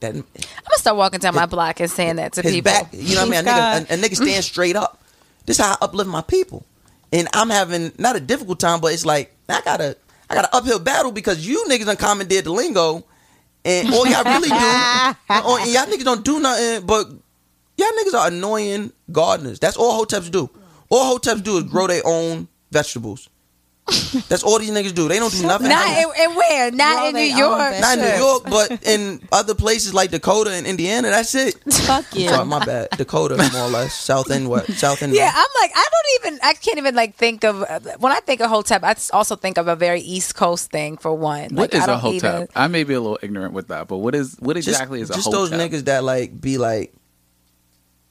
[0.00, 2.72] That I'm gonna start walking down my block and saying that to his people.
[2.72, 2.88] back.
[2.92, 3.48] You know what I mean?
[3.48, 5.02] A nigga, a, a nigga stand straight up.
[5.46, 6.64] This is how I uplift my people.
[7.12, 9.96] And I'm having not a difficult time, but it's like I gotta
[10.28, 13.04] I gotta uphill battle because you niggas done commandeered the lingo,
[13.64, 16.84] and all y'all really do, and all- and y'all niggas don't do nothing.
[16.86, 17.08] But
[17.76, 19.60] y'all niggas are annoying gardeners.
[19.60, 20.50] That's all hoteps do.
[20.90, 23.28] All hoteps do is grow their own vegetables.
[24.28, 25.08] That's all these niggas do.
[25.08, 25.68] They don't do nothing.
[25.68, 26.70] Not in, in where?
[26.70, 27.80] Not Grow in New own York.
[27.80, 31.10] Not in New York, but in other places like Dakota and Indiana.
[31.10, 31.54] That's it.
[31.70, 32.30] Fuck you.
[32.30, 32.88] Sorry, my bad.
[32.96, 33.92] Dakota, more or less.
[34.00, 34.66] South end, what?
[34.68, 35.12] South end.
[35.14, 37.60] Yeah, I'm like, I don't even, I can't even like think of
[38.00, 38.82] when I think of hotep.
[38.84, 41.50] I also think of a very East Coast thing for one.
[41.54, 42.34] What Like, is I a don't hotep?
[42.34, 45.02] even- I may be a little ignorant with that, but what is what Just- exactly
[45.02, 45.50] is a just hotep?
[45.50, 46.92] those niggas that like be like.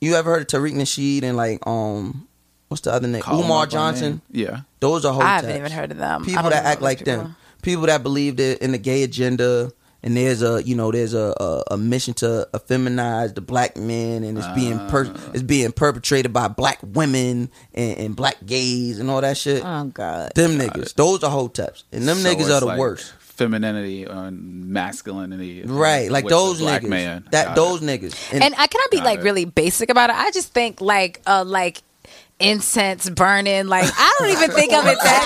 [0.02, 2.28] You ever heard of Tariq Nasheed and like um,
[2.74, 3.22] what's the other name?
[3.22, 4.22] Call 'em Umar Johnson.
[4.32, 4.46] name.
[4.46, 4.60] Yeah.
[4.80, 5.22] Those are hoteps.
[5.24, 6.26] I haven't even heard of them.
[6.26, 7.14] People that act like people.
[7.24, 7.36] them.
[7.62, 9.72] people that believe that in the gay agenda
[10.06, 14.24] and there's a you know there's a, a, a mission to effeminize the black men
[14.26, 19.10] and it's being per, it's being perpetrated by black women and, and black gays and
[19.10, 19.64] all that shit.
[19.64, 20.34] Oh God.
[20.36, 23.14] them niggas, those are hoteps, and them So niggas are the like worst.
[23.20, 25.64] Femininity and masculinity.
[25.66, 26.88] Right, like those black niggas.
[26.90, 27.28] Man.
[27.32, 27.86] That Got those it.
[28.02, 28.34] niggas.
[28.34, 29.24] And I cannot be Got like it.
[29.24, 30.16] really basic about it.
[30.16, 31.82] I just think like uh like
[32.40, 33.68] incense burning.
[33.68, 35.24] Like I don't even think of it that.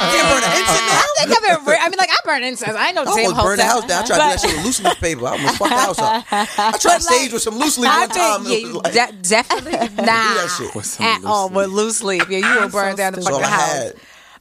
[1.20, 1.70] I think of it.
[1.72, 2.76] Re- I mean, like I burn incense.
[2.78, 4.04] I know no I damn almost burned the house down.
[4.04, 5.26] I tried to do that shit with loose leaf paper.
[5.28, 6.26] I almost fucked the house up.
[6.32, 8.44] I tried to stage with some loose leaf I one time.
[8.46, 9.72] yeah, It was you like- de- definitely
[10.06, 10.76] nah shit.
[10.76, 11.56] With some at loose all leaf.
[11.56, 12.30] with loose leaf.
[12.30, 13.92] Yeah, you will burn down the That's all fucking house.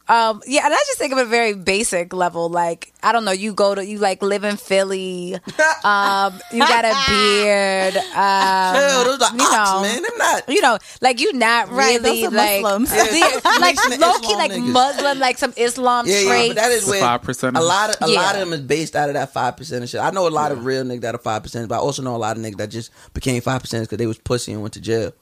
[0.09, 0.31] Had.
[0.31, 2.49] Um, yeah, and I just think of a very basic level.
[2.49, 5.35] Like, I don't know, you go to you like live in Philly,
[5.85, 10.03] um, you got a beard, um, Hell, those are you ox, know, man.
[10.03, 10.49] Them not.
[10.49, 12.93] you know, like you not Right, really those like Muslims.
[12.95, 14.73] Yeah, like Nation of low key like niggas.
[14.73, 17.43] Muslim, like some Islam Yeah, yeah, but that is where 5%ers.
[17.55, 18.21] a lot of a Yeah.
[18.21, 20.01] lot of them is based out of that five percent and shit.
[20.01, 22.15] I know a lot of real niggas that are five percent, but I also know
[22.15, 24.75] a lot of niggas that just became five percent because they was pussy and went
[24.75, 25.13] to jail.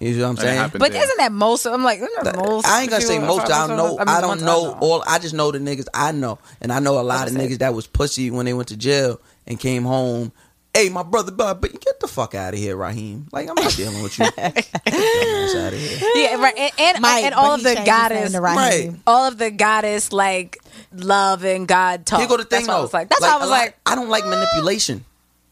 [0.00, 0.70] You know what I'm saying?
[0.78, 1.02] but there.
[1.02, 1.66] isn't that most?
[1.66, 2.66] I'm like, isn't that most?
[2.66, 3.50] I ain't gonna say most.
[3.50, 3.98] I don't know.
[3.98, 5.04] mean, I don't ones know all.
[5.06, 7.74] I just know the niggas I know, and I know a lot of niggas that
[7.74, 10.32] was pussy when they went to jail and came home.
[10.74, 13.28] Hey, my brother, but but get the fuck out of here, Raheem.
[13.30, 14.24] Like I'm not dealing with you.
[14.36, 15.98] Get out of here.
[16.14, 16.54] Yeah, right.
[16.56, 18.34] And, and, Mike, and all of the changed goddess.
[18.34, 18.92] Right.
[19.06, 20.58] all of the goddess like
[20.94, 22.20] love and God talk.
[22.20, 23.08] Here go the thing That's what I was like.
[23.10, 25.04] That's why I was a lot- like, I don't like manipulation.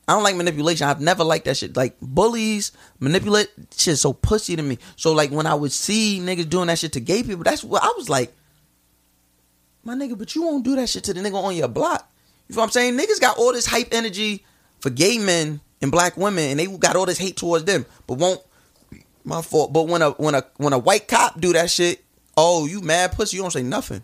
[0.08, 0.88] I don't like manipulation.
[0.88, 1.76] I've never liked that shit.
[1.76, 4.78] Like bullies, manipulate shit so pussy to me.
[4.96, 7.82] So like when I would see niggas doing that shit to gay people, that's what
[7.82, 8.32] I was like,
[9.84, 12.10] my nigga, but you won't do that shit to the nigga on your block.
[12.48, 12.98] You know what I'm saying?
[12.98, 14.44] Niggas got all this hype energy
[14.80, 18.18] for gay men and black women, and they got all this hate towards them, but
[18.18, 18.40] won't.
[19.22, 19.72] My fault.
[19.72, 22.02] But when a when a when a white cop do that shit,
[22.36, 23.36] oh, you mad pussy?
[23.36, 24.02] You don't say nothing.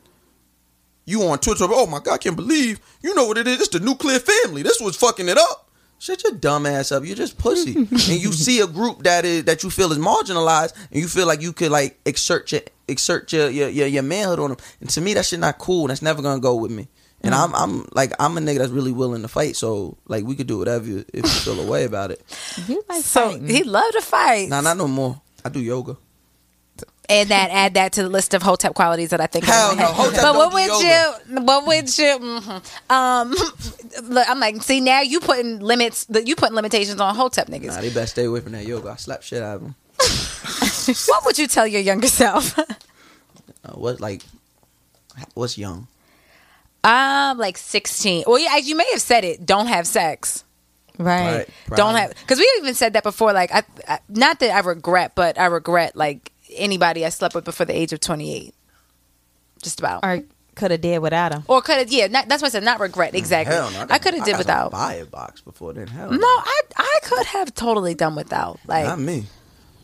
[1.06, 1.66] You on Twitter?
[1.68, 3.60] Oh my god, I can't believe you know what it is.
[3.60, 4.62] It's the nuclear family.
[4.62, 5.65] This was fucking it up.
[5.98, 7.04] Shut your dumb ass up.
[7.04, 7.74] You're just pussy.
[7.76, 11.26] and you see a group that is that you feel is marginalized, and you feel
[11.26, 14.58] like you could like exert your exert your your your, your manhood on them.
[14.80, 15.86] And to me, that shit not cool.
[15.86, 16.88] That's never gonna go with me.
[17.22, 17.38] And mm.
[17.38, 19.56] I'm I'm like I'm a nigga that's really willing to fight.
[19.56, 22.22] So like we could do whatever if you feel a way about it.
[22.68, 23.48] You like so fighting.
[23.48, 24.48] he loved to fight.
[24.48, 25.20] Nah, not no more.
[25.44, 25.96] I do yoga.
[27.08, 29.44] And that add that to the list of hotep qualities that I think.
[29.44, 29.94] Hell in no, head.
[29.94, 31.20] hotep But don't what do would yoga.
[31.30, 31.40] you?
[31.42, 32.04] What would you?
[32.18, 32.90] mhm.
[32.90, 33.30] Um,
[34.12, 36.06] look, I'm like, see now you putting limits.
[36.24, 37.68] You putting limitations on hotep niggas.
[37.74, 38.90] Nah, they better stay away from that yoga.
[38.90, 39.74] I slap shit out of them.
[41.08, 42.58] what would you tell your younger self?
[43.64, 44.22] Uh, what like
[45.34, 45.88] what's young?
[46.84, 48.22] um, like 16.
[48.28, 49.44] Well, yeah, you may have said it.
[49.44, 50.44] Don't have sex.
[50.98, 51.48] right.
[51.68, 51.76] Right.
[51.76, 53.32] Don't have because we even said that before.
[53.32, 57.44] Like, I, I not that I regret, but I regret like anybody I slept with
[57.44, 58.54] before the age of 28.
[59.62, 60.04] Just about.
[60.04, 60.22] Or
[60.54, 61.44] could have did without him.
[61.48, 63.54] Or could have, yeah, not, that's what I said, not regret, exactly.
[63.54, 63.86] Hell no.
[63.90, 64.72] I could have did without.
[64.72, 65.86] Buy a box before then.
[65.86, 68.58] Hell No, I I could have totally done without.
[68.66, 69.26] Like, Not me.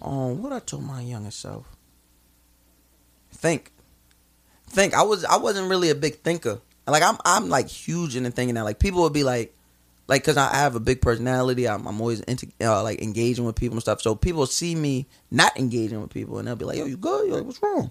[0.01, 1.66] Um, what I told my younger self.
[3.32, 3.70] Think.
[4.69, 4.94] Think.
[4.94, 6.61] I was I wasn't really a big thinker.
[6.86, 8.65] Like I'm I'm like huge into thinking now.
[8.65, 9.55] Like people would be like
[10.12, 13.56] like because I have a big personality, I'm, I'm always into uh, like engaging with
[13.56, 14.02] people and stuff.
[14.02, 17.30] So people see me not engaging with people, and they'll be like, "Yo, you good?
[17.30, 17.90] Yo, what's wrong?"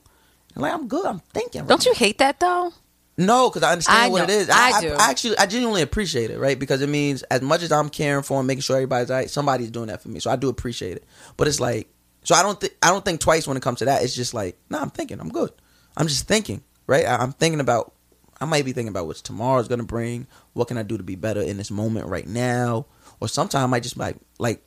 [0.54, 1.04] And like I'm good.
[1.04, 1.62] I'm thinking.
[1.62, 2.74] right don't you hate that though?
[3.18, 4.24] No, because I understand I what know.
[4.26, 4.50] it is.
[4.52, 4.94] I do.
[4.94, 6.60] I, actually, I genuinely appreciate it, right?
[6.60, 9.72] Because it means as much as I'm caring for and making sure everybody's right, somebody's
[9.72, 10.20] doing that for me.
[10.20, 11.06] So I do appreciate it.
[11.38, 11.90] But it's like,
[12.24, 14.04] so I don't think I don't think twice when it comes to that.
[14.04, 15.52] It's just like, no, I'm thinking, I'm good.
[15.98, 17.08] I'm just thinking, right?
[17.08, 17.96] I, I'm thinking about.
[18.42, 20.26] I might be thinking about what tomorrow's gonna bring.
[20.54, 22.88] What can I do to be better in this moment right now?
[23.20, 24.64] Or sometimes I might just like like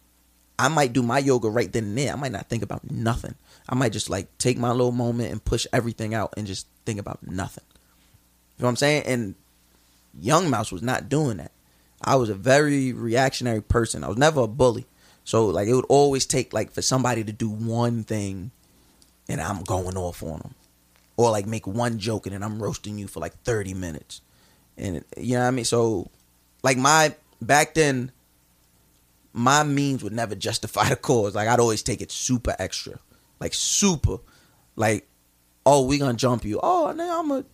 [0.59, 2.13] I might do my yoga right then and there.
[2.13, 3.35] I might not think about nothing.
[3.69, 7.01] I might just like take my little moment and push everything out and just think
[7.01, 7.65] about nothing.
[8.57, 9.03] You know what I'm saying?
[9.07, 9.35] And
[10.21, 11.51] Young Mouse was not doing that.
[12.01, 14.05] I was a very reactionary person.
[14.05, 14.87] I was never a bully.
[15.25, 18.53] So like it would always take like for somebody to do one thing
[19.29, 20.55] and I'm going off on them.
[21.17, 24.21] Or like make one joke and then I'm roasting you for like 30 minutes.
[24.77, 25.65] And it- you know what I mean?
[25.65, 26.11] So
[26.63, 28.11] like my back then
[29.33, 31.35] my means would never justify the cause.
[31.35, 32.99] Like I'd always take it super extra.
[33.41, 34.19] Like super.
[34.77, 35.07] Like,
[35.67, 36.61] oh, we gonna jump you.
[36.63, 37.45] Oh, now I'm gonna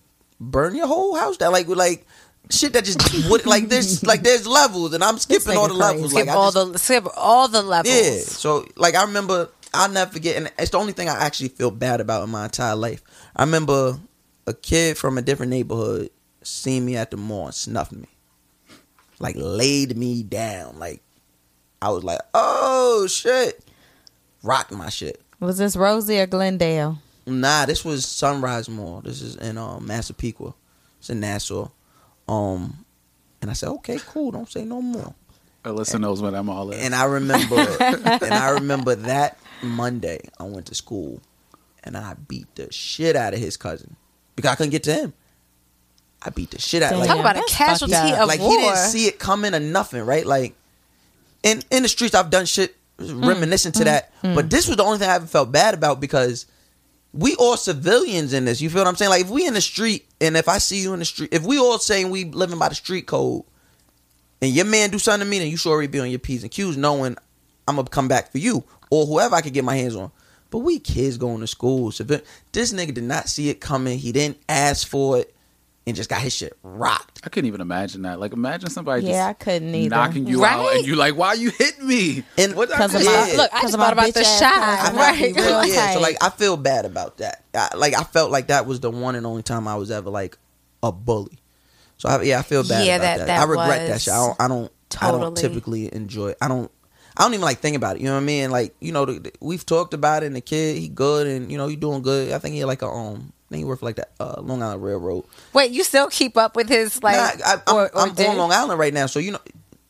[0.40, 1.52] burn your whole house down.
[1.52, 2.06] Like like
[2.50, 3.00] shit that just
[3.30, 6.10] would like this like there's levels and I'm skipping all the nigga levels.
[6.12, 7.94] Skip Like all just, the skip all the levels.
[7.94, 8.18] yeah.
[8.20, 11.70] So like I remember I'll never forget and it's the only thing I actually feel
[11.70, 13.02] bad about in my entire life.
[13.36, 13.98] I remember
[14.46, 16.10] a kid from a different neighborhood
[16.42, 18.08] seeing me at the mall and snuffed me.
[19.18, 20.78] Like laid me down.
[20.78, 21.02] Like
[21.82, 23.64] I was like, oh shit.
[24.42, 25.20] Rocked my shit.
[25.38, 26.98] Was this Rosie or Glendale?
[27.26, 29.02] Nah, this was Sunrise Mall.
[29.02, 30.54] This is in um, Massapequa.
[30.98, 31.68] It's in Nassau.
[32.28, 32.84] Um,
[33.40, 34.30] and I said, okay, cool.
[34.30, 35.14] Don't say no more.
[35.64, 36.80] Alyssa knows what I'm all in.
[36.80, 41.20] And I remember, and I remember that Monday I went to school,
[41.84, 43.96] and I beat the shit out of his cousin
[44.36, 45.12] because I couldn't get to him.
[46.22, 46.90] I beat the shit out.
[46.90, 46.98] Damn.
[47.00, 48.50] Like, Talk about a casualty of like war.
[48.50, 50.26] he didn't see it coming or nothing, right?
[50.26, 50.54] Like
[51.42, 53.26] in in the streets, I've done shit mm.
[53.26, 53.84] reminiscent to mm.
[53.84, 54.34] that, mm.
[54.34, 56.46] but this was the only thing I haven't felt bad about because
[57.12, 58.60] we all civilians in this.
[58.60, 59.10] You feel what I'm saying?
[59.10, 61.42] Like if we in the street, and if I see you in the street, if
[61.42, 63.44] we all saying we living by the street code,
[64.42, 66.42] and your man do something to me, then you should already be on your p's
[66.42, 67.16] and q's, knowing
[67.66, 70.10] I'm gonna come back for you or whoever I could get my hands on.
[70.50, 72.20] But we kids going to school, civil.
[72.52, 73.98] This nigga did not see it coming.
[73.98, 75.32] He didn't ask for it,
[75.86, 77.20] and just got his shit rocked.
[77.24, 78.18] I couldn't even imagine that.
[78.18, 79.94] Like, imagine somebody Yeah, I couldn't either.
[79.94, 82.24] knocking you out, and you like, why you hit me?
[82.36, 83.06] And what I Because of do?
[83.06, 83.36] my Yeah.
[83.36, 84.52] Look, I because just of my thought about the bitch-ass shot.
[84.54, 85.34] I Right.
[85.34, 87.44] feel- Real yeah, so like I feel bad about that.
[87.54, 90.10] I, like I felt like that was the one and only time I was ever
[90.10, 90.36] like
[90.82, 91.38] a bully.
[91.98, 93.26] So I, yeah, I feel bad Yeah, about that- that.
[93.26, 94.12] that I regret that shit.
[94.14, 94.40] I don't.
[94.40, 94.72] I don't.
[95.00, 96.34] I don't typically enjoy.
[96.40, 96.70] I don't.
[97.20, 98.00] I don't even like think about it.
[98.00, 98.50] You know what I mean?
[98.50, 100.26] Like you know, the, the- we've talked about it.
[100.28, 102.32] And the kid, he good, and you know, he doing good.
[102.32, 103.32] I think he like a um.
[103.48, 105.24] I think he worked for like that uh, Long Island Railroad.
[105.52, 107.16] Wait, you still keep up with his like?
[107.16, 109.40] Nah, I, I'm, or, or I'm on Long Island right now, so you know,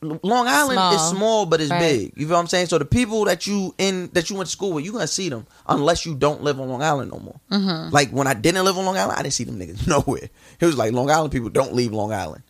[0.01, 1.11] Long Island is Small.
[1.11, 1.79] small, but it's Right.
[1.79, 2.13] big.
[2.17, 2.65] You feel what I'm saying?
[2.65, 5.29] So the people that you in that you went to school with, you gonna see
[5.29, 7.39] them unless you don't live on Long Island no more.
[7.51, 7.93] Mm-hmm.
[7.93, 10.27] Like when I didn't live on Long Island, I didn't see them niggas nowhere.
[10.59, 12.41] It was like Long Island people don't leave Long Island.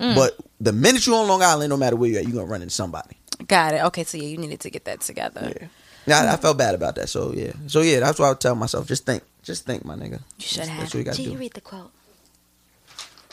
[0.00, 0.16] Mm.
[0.16, 2.62] But the minute you're on Long Island, no matter where you're at, you gonna run
[2.62, 3.16] into somebody.
[3.46, 3.84] Got it.
[3.84, 5.52] Okay, so yeah, you needed to get that together.
[5.60, 5.66] Yeah.
[6.06, 7.08] Yeah, I, I felt bad about that.
[7.08, 8.86] So yeah, so yeah, that's what I would tell myself.
[8.88, 10.12] Just think, just think, my nigga.
[10.12, 10.78] You should That's- have.
[10.80, 11.30] That's what you gotta Gee, do.
[11.32, 11.90] you read the quote.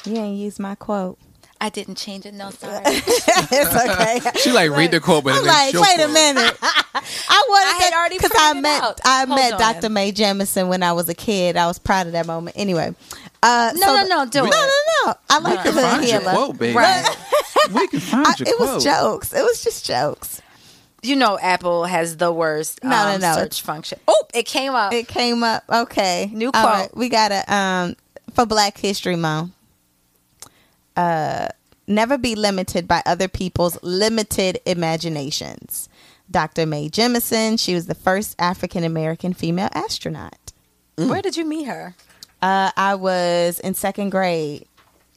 [0.05, 1.17] You ain't used my quote.
[1.61, 2.33] I didn't change it.
[2.33, 2.81] No, sorry.
[2.85, 4.19] it's okay.
[4.39, 6.57] She like read the quote, but I'm like, she'll wait a minute.
[6.61, 8.99] I wanted I had already because I met out.
[9.05, 9.59] I Hold met on.
[9.59, 9.89] Dr.
[9.89, 11.55] Mae Jemison when I was a kid.
[11.55, 12.55] I was proud of that moment.
[12.59, 12.93] Anyway,
[13.45, 14.49] uh, No, so no, no, do no, it.
[14.51, 15.13] no, no.
[15.29, 16.33] I like the can find your healer.
[16.33, 16.75] quote, baby.
[16.75, 17.17] Right.
[17.73, 18.73] We can find I- your it quote.
[18.75, 19.33] was jokes.
[19.33, 20.41] It was just jokes.
[21.03, 23.33] you know, Apple has the worst No, no, um, no.
[23.35, 23.99] search function.
[24.07, 24.91] Oh, it came up.
[24.93, 25.63] It came up.
[25.71, 26.95] Okay, New All quote.
[26.95, 27.95] we got to um
[28.33, 29.51] for Black History Month.
[30.95, 31.49] Uh,
[31.87, 35.89] never be limited by other people's limited imaginations.
[36.31, 36.65] Dr.
[36.65, 37.59] Mae Jemison.
[37.59, 40.53] She was the first African American female astronaut.
[40.97, 41.93] Where did you meet her?
[42.45, 44.67] Uh, I was in second grade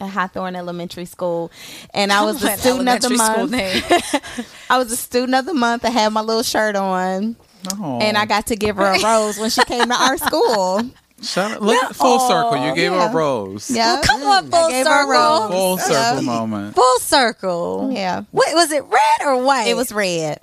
[0.01, 1.51] at Hawthorne Elementary School,
[1.93, 3.53] and I was the student of the month.
[4.71, 5.85] I was the student of the month.
[5.85, 7.37] I had my little shirt on,
[7.79, 7.99] Oh.
[8.01, 10.91] and I got to give her a rose when she came to our school.
[11.21, 12.65] Shout out- look full circle.
[12.65, 13.69] You gave her a rose.
[13.71, 15.13] Yeah, Come on, full gave her a circle.
[15.13, 15.51] rose.
[15.51, 16.21] Full circle Yeah.
[16.23, 16.75] moment.
[16.77, 17.91] Full circle.
[17.93, 18.85] Yeah, What was it?
[18.85, 19.67] Red or white?
[19.69, 20.39] it was red,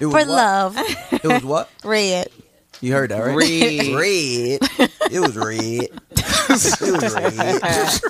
[0.00, 0.28] It was for what?
[0.28, 0.74] love.
[1.12, 1.68] It was what?
[1.84, 2.28] red.
[2.80, 3.36] You heard that right?
[3.36, 4.60] Red.
[4.78, 4.90] red.
[5.10, 5.58] It was red.
[6.10, 8.00] it was red.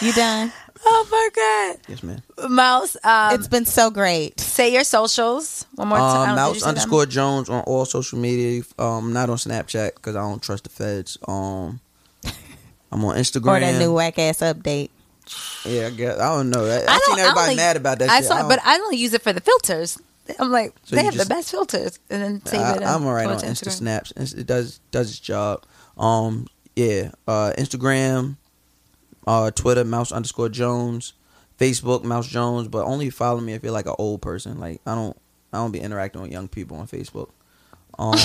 [0.00, 0.52] You done?
[0.84, 1.28] oh my
[1.76, 2.22] god, yes, man.
[2.48, 2.96] Mouse.
[3.04, 4.40] Um, it's been so great.
[4.40, 6.30] say your socials one more time.
[6.30, 6.68] Um, Mouse say them?
[6.70, 8.62] underscore Jones on all social media.
[8.78, 11.18] Um, not on Snapchat because I don't trust the feds.
[11.28, 11.78] Um,
[12.90, 13.46] I'm on Instagram.
[13.56, 14.90] Or that new whack ass update.
[15.64, 16.64] Yeah, I guess I don't know.
[16.64, 18.10] I, I, I seen don't- I everybody only- mad about that.
[18.10, 18.24] I shit.
[18.26, 19.98] saw, don't- but I only use it for the filters.
[20.38, 22.82] I'm like, So they have just- the best filters, and then save I, it.
[22.82, 23.72] I'm alright on Insta Instagram.
[23.72, 24.12] Snaps.
[24.32, 25.64] It does does its job.
[25.96, 26.46] Um,
[26.76, 27.10] yeah.
[27.28, 28.36] Uh, Instagram,
[29.26, 31.12] uh, Twitter, Mouse underscore Jones,
[31.58, 32.68] Facebook, Mouse Jones.
[32.68, 34.58] But only follow me if you're like an old person.
[34.58, 35.16] Like I don't
[35.52, 37.30] I don't be interacting with young people on Facebook.
[37.98, 38.18] Um,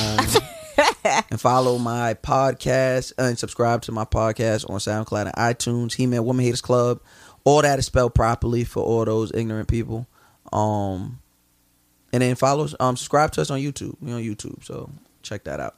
[1.29, 5.93] and follow my podcast and subscribe to my podcast on SoundCloud and iTunes.
[5.93, 7.01] He Man Woman Haters Club.
[7.43, 10.07] All that is spelled properly for all those ignorant people.
[10.53, 11.19] Um,
[12.13, 13.95] and then follow, um, subscribe to us on YouTube.
[14.01, 14.89] We on YouTube, so
[15.23, 15.75] check that out.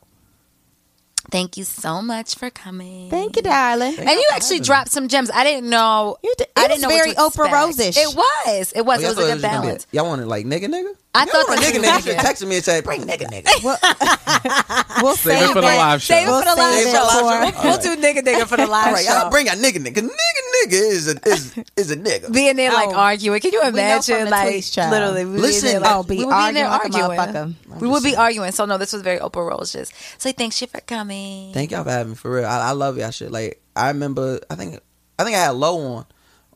[1.31, 3.09] Thank you so much for coming.
[3.09, 3.99] Thank you, darling.
[3.99, 5.29] And you actually dropped some gems.
[5.31, 6.17] I didn't know.
[6.23, 7.53] You did- I didn't was know very what to Oprah expect.
[7.53, 7.97] Rose-ish.
[7.97, 8.73] It was.
[8.75, 8.99] It was.
[9.03, 9.87] Oh, it was a good was gonna balance.
[9.91, 10.95] Y'all wanted like nigga, nigga.
[11.15, 12.03] I Y'all thought wanted that nigga, nigga.
[12.03, 15.01] Should text me and say bring nigga, nigga.
[15.01, 16.13] We'll Save it for the live show.
[16.13, 17.61] Save it We'll for the live save it show.
[17.63, 19.13] We'll, we'll do nigga nigga for the live All right, show.
[19.13, 20.01] y'all bring a nigga, nigga.
[20.07, 22.31] Nigga, nigga is a is is a nigga.
[22.31, 22.95] Being there like Oh.
[22.95, 23.39] arguing.
[23.41, 24.29] Can you imagine?
[24.29, 26.53] like Tweets, literally, we would be Listen, there, like, oh, be we would be in
[26.53, 27.55] there arguing like a arguing.
[27.69, 27.81] motherfucker.
[27.81, 28.51] We would be arguing.
[28.51, 29.71] So no, this was very Oprah Rose.
[29.73, 31.53] Just say thanks you for coming.
[31.53, 32.45] Thank y'all for having me for real.
[32.45, 33.31] I, I love y'all shit.
[33.31, 34.79] Like I remember, I think
[35.17, 36.05] I think I had low on.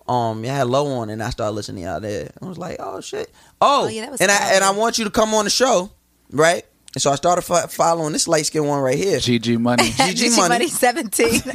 [0.08, 2.32] Um, yeah, I had low on, and I started listening out there.
[2.42, 3.32] I was like, oh shit.
[3.62, 5.50] Oh, Oh, yeah, that was and I and I want you to come on the
[5.52, 5.92] show,
[6.32, 6.66] right?
[6.94, 9.18] And so I started fo- following this light skinned one right here.
[9.18, 9.84] GG money.
[9.90, 10.50] GG GG money.
[10.50, 11.42] Money seventeen.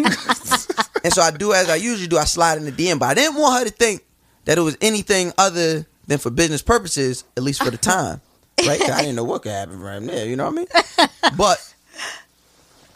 [1.05, 2.19] And so I do as I usually do.
[2.19, 4.05] I slide in the DM, but I didn't want her to think
[4.47, 8.20] that it was anything other than for business purposes, at least for the time,
[8.66, 8.83] Right?
[8.83, 10.27] I didn't know what could happen from there.
[10.27, 10.69] You know what
[10.99, 11.09] I mean?
[11.37, 11.75] But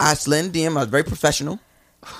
[0.01, 0.71] I slid in the DM.
[0.71, 1.59] I was very professional.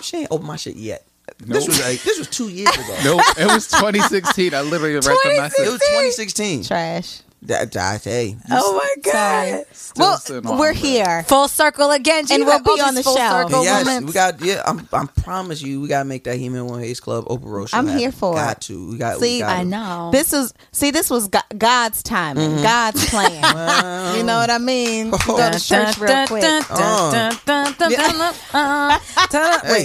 [0.02, 1.06] She ain't opened my shit yet.
[1.40, 2.98] This was like this was two years ago.
[3.04, 4.54] Nope, it was 2016.
[4.54, 5.68] I literally read the message.
[5.68, 6.64] It was 2016.
[6.64, 7.22] Trash.
[7.48, 8.38] That, that hey.
[8.50, 9.66] Oh my god!
[9.98, 10.18] Well,
[10.58, 10.78] we're it.
[10.78, 11.24] here.
[11.24, 12.36] Full circle again, G.
[12.36, 13.30] And we'll be on the full show.
[13.30, 14.08] circle Yes, moments.
[14.08, 14.42] we got.
[14.42, 14.88] Yeah, I'm.
[14.94, 17.88] I promise you, we gotta make that He-Man One Haze Club Oprah Rose show I'm
[17.88, 18.00] happen.
[18.00, 18.62] here for got it.
[18.68, 18.92] to.
[18.92, 19.20] We got.
[19.20, 19.60] we See, gotta.
[19.60, 20.10] I know.
[20.14, 22.64] This is, see, this was God's timing, Mm-hmm.
[22.64, 23.34] God's plan.
[24.18, 25.12] you know what I mean?
[25.12, 26.44] Go to church real quick.
[26.44, 26.62] Hey,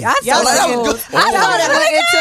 [0.05, 0.79] I y'all saw like that that.
[0.79, 1.19] was good.
[1.19, 2.19] I thought it went into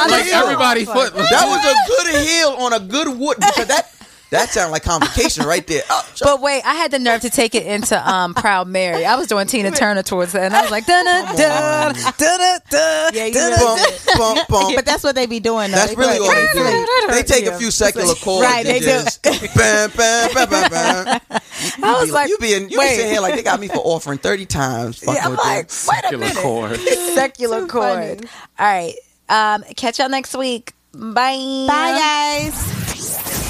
[0.00, 3.92] But, like everybody foot That was a good heel on a good wood because that
[4.30, 5.82] that sounded like convocation right there.
[6.22, 9.06] Oh, But wait, I had the nerve to take it into um, Proud Mary.
[9.06, 11.92] I was doing Tina Turner towards it, and I was like, da da da da
[12.12, 13.10] da da.
[13.14, 14.16] Yeah, you da, really da.
[14.16, 14.76] bump, bump, bump.
[14.76, 15.70] But that's what they be doing.
[15.70, 15.76] Though.
[15.78, 17.12] That's They really be all they do.
[17.12, 19.02] They take a few secular chords Right, they do.
[19.56, 21.20] bam, bam, bam, bam, bam.
[21.82, 23.78] I was like, you be in, you be sitting here like they got me for
[23.78, 24.98] offering thirty times.
[24.98, 26.36] Fucking Yeah, I'm with like, wait a Secular minute.
[26.42, 26.74] core.
[26.74, 28.26] Secular chord.
[28.58, 28.94] All right.
[29.30, 30.74] Um, catch y'all next week.
[30.92, 31.64] Bye.
[31.68, 33.49] Bye, guys.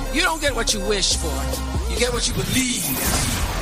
[0.13, 1.31] You don't get what you wish for.
[1.89, 3.60] You get what you believe.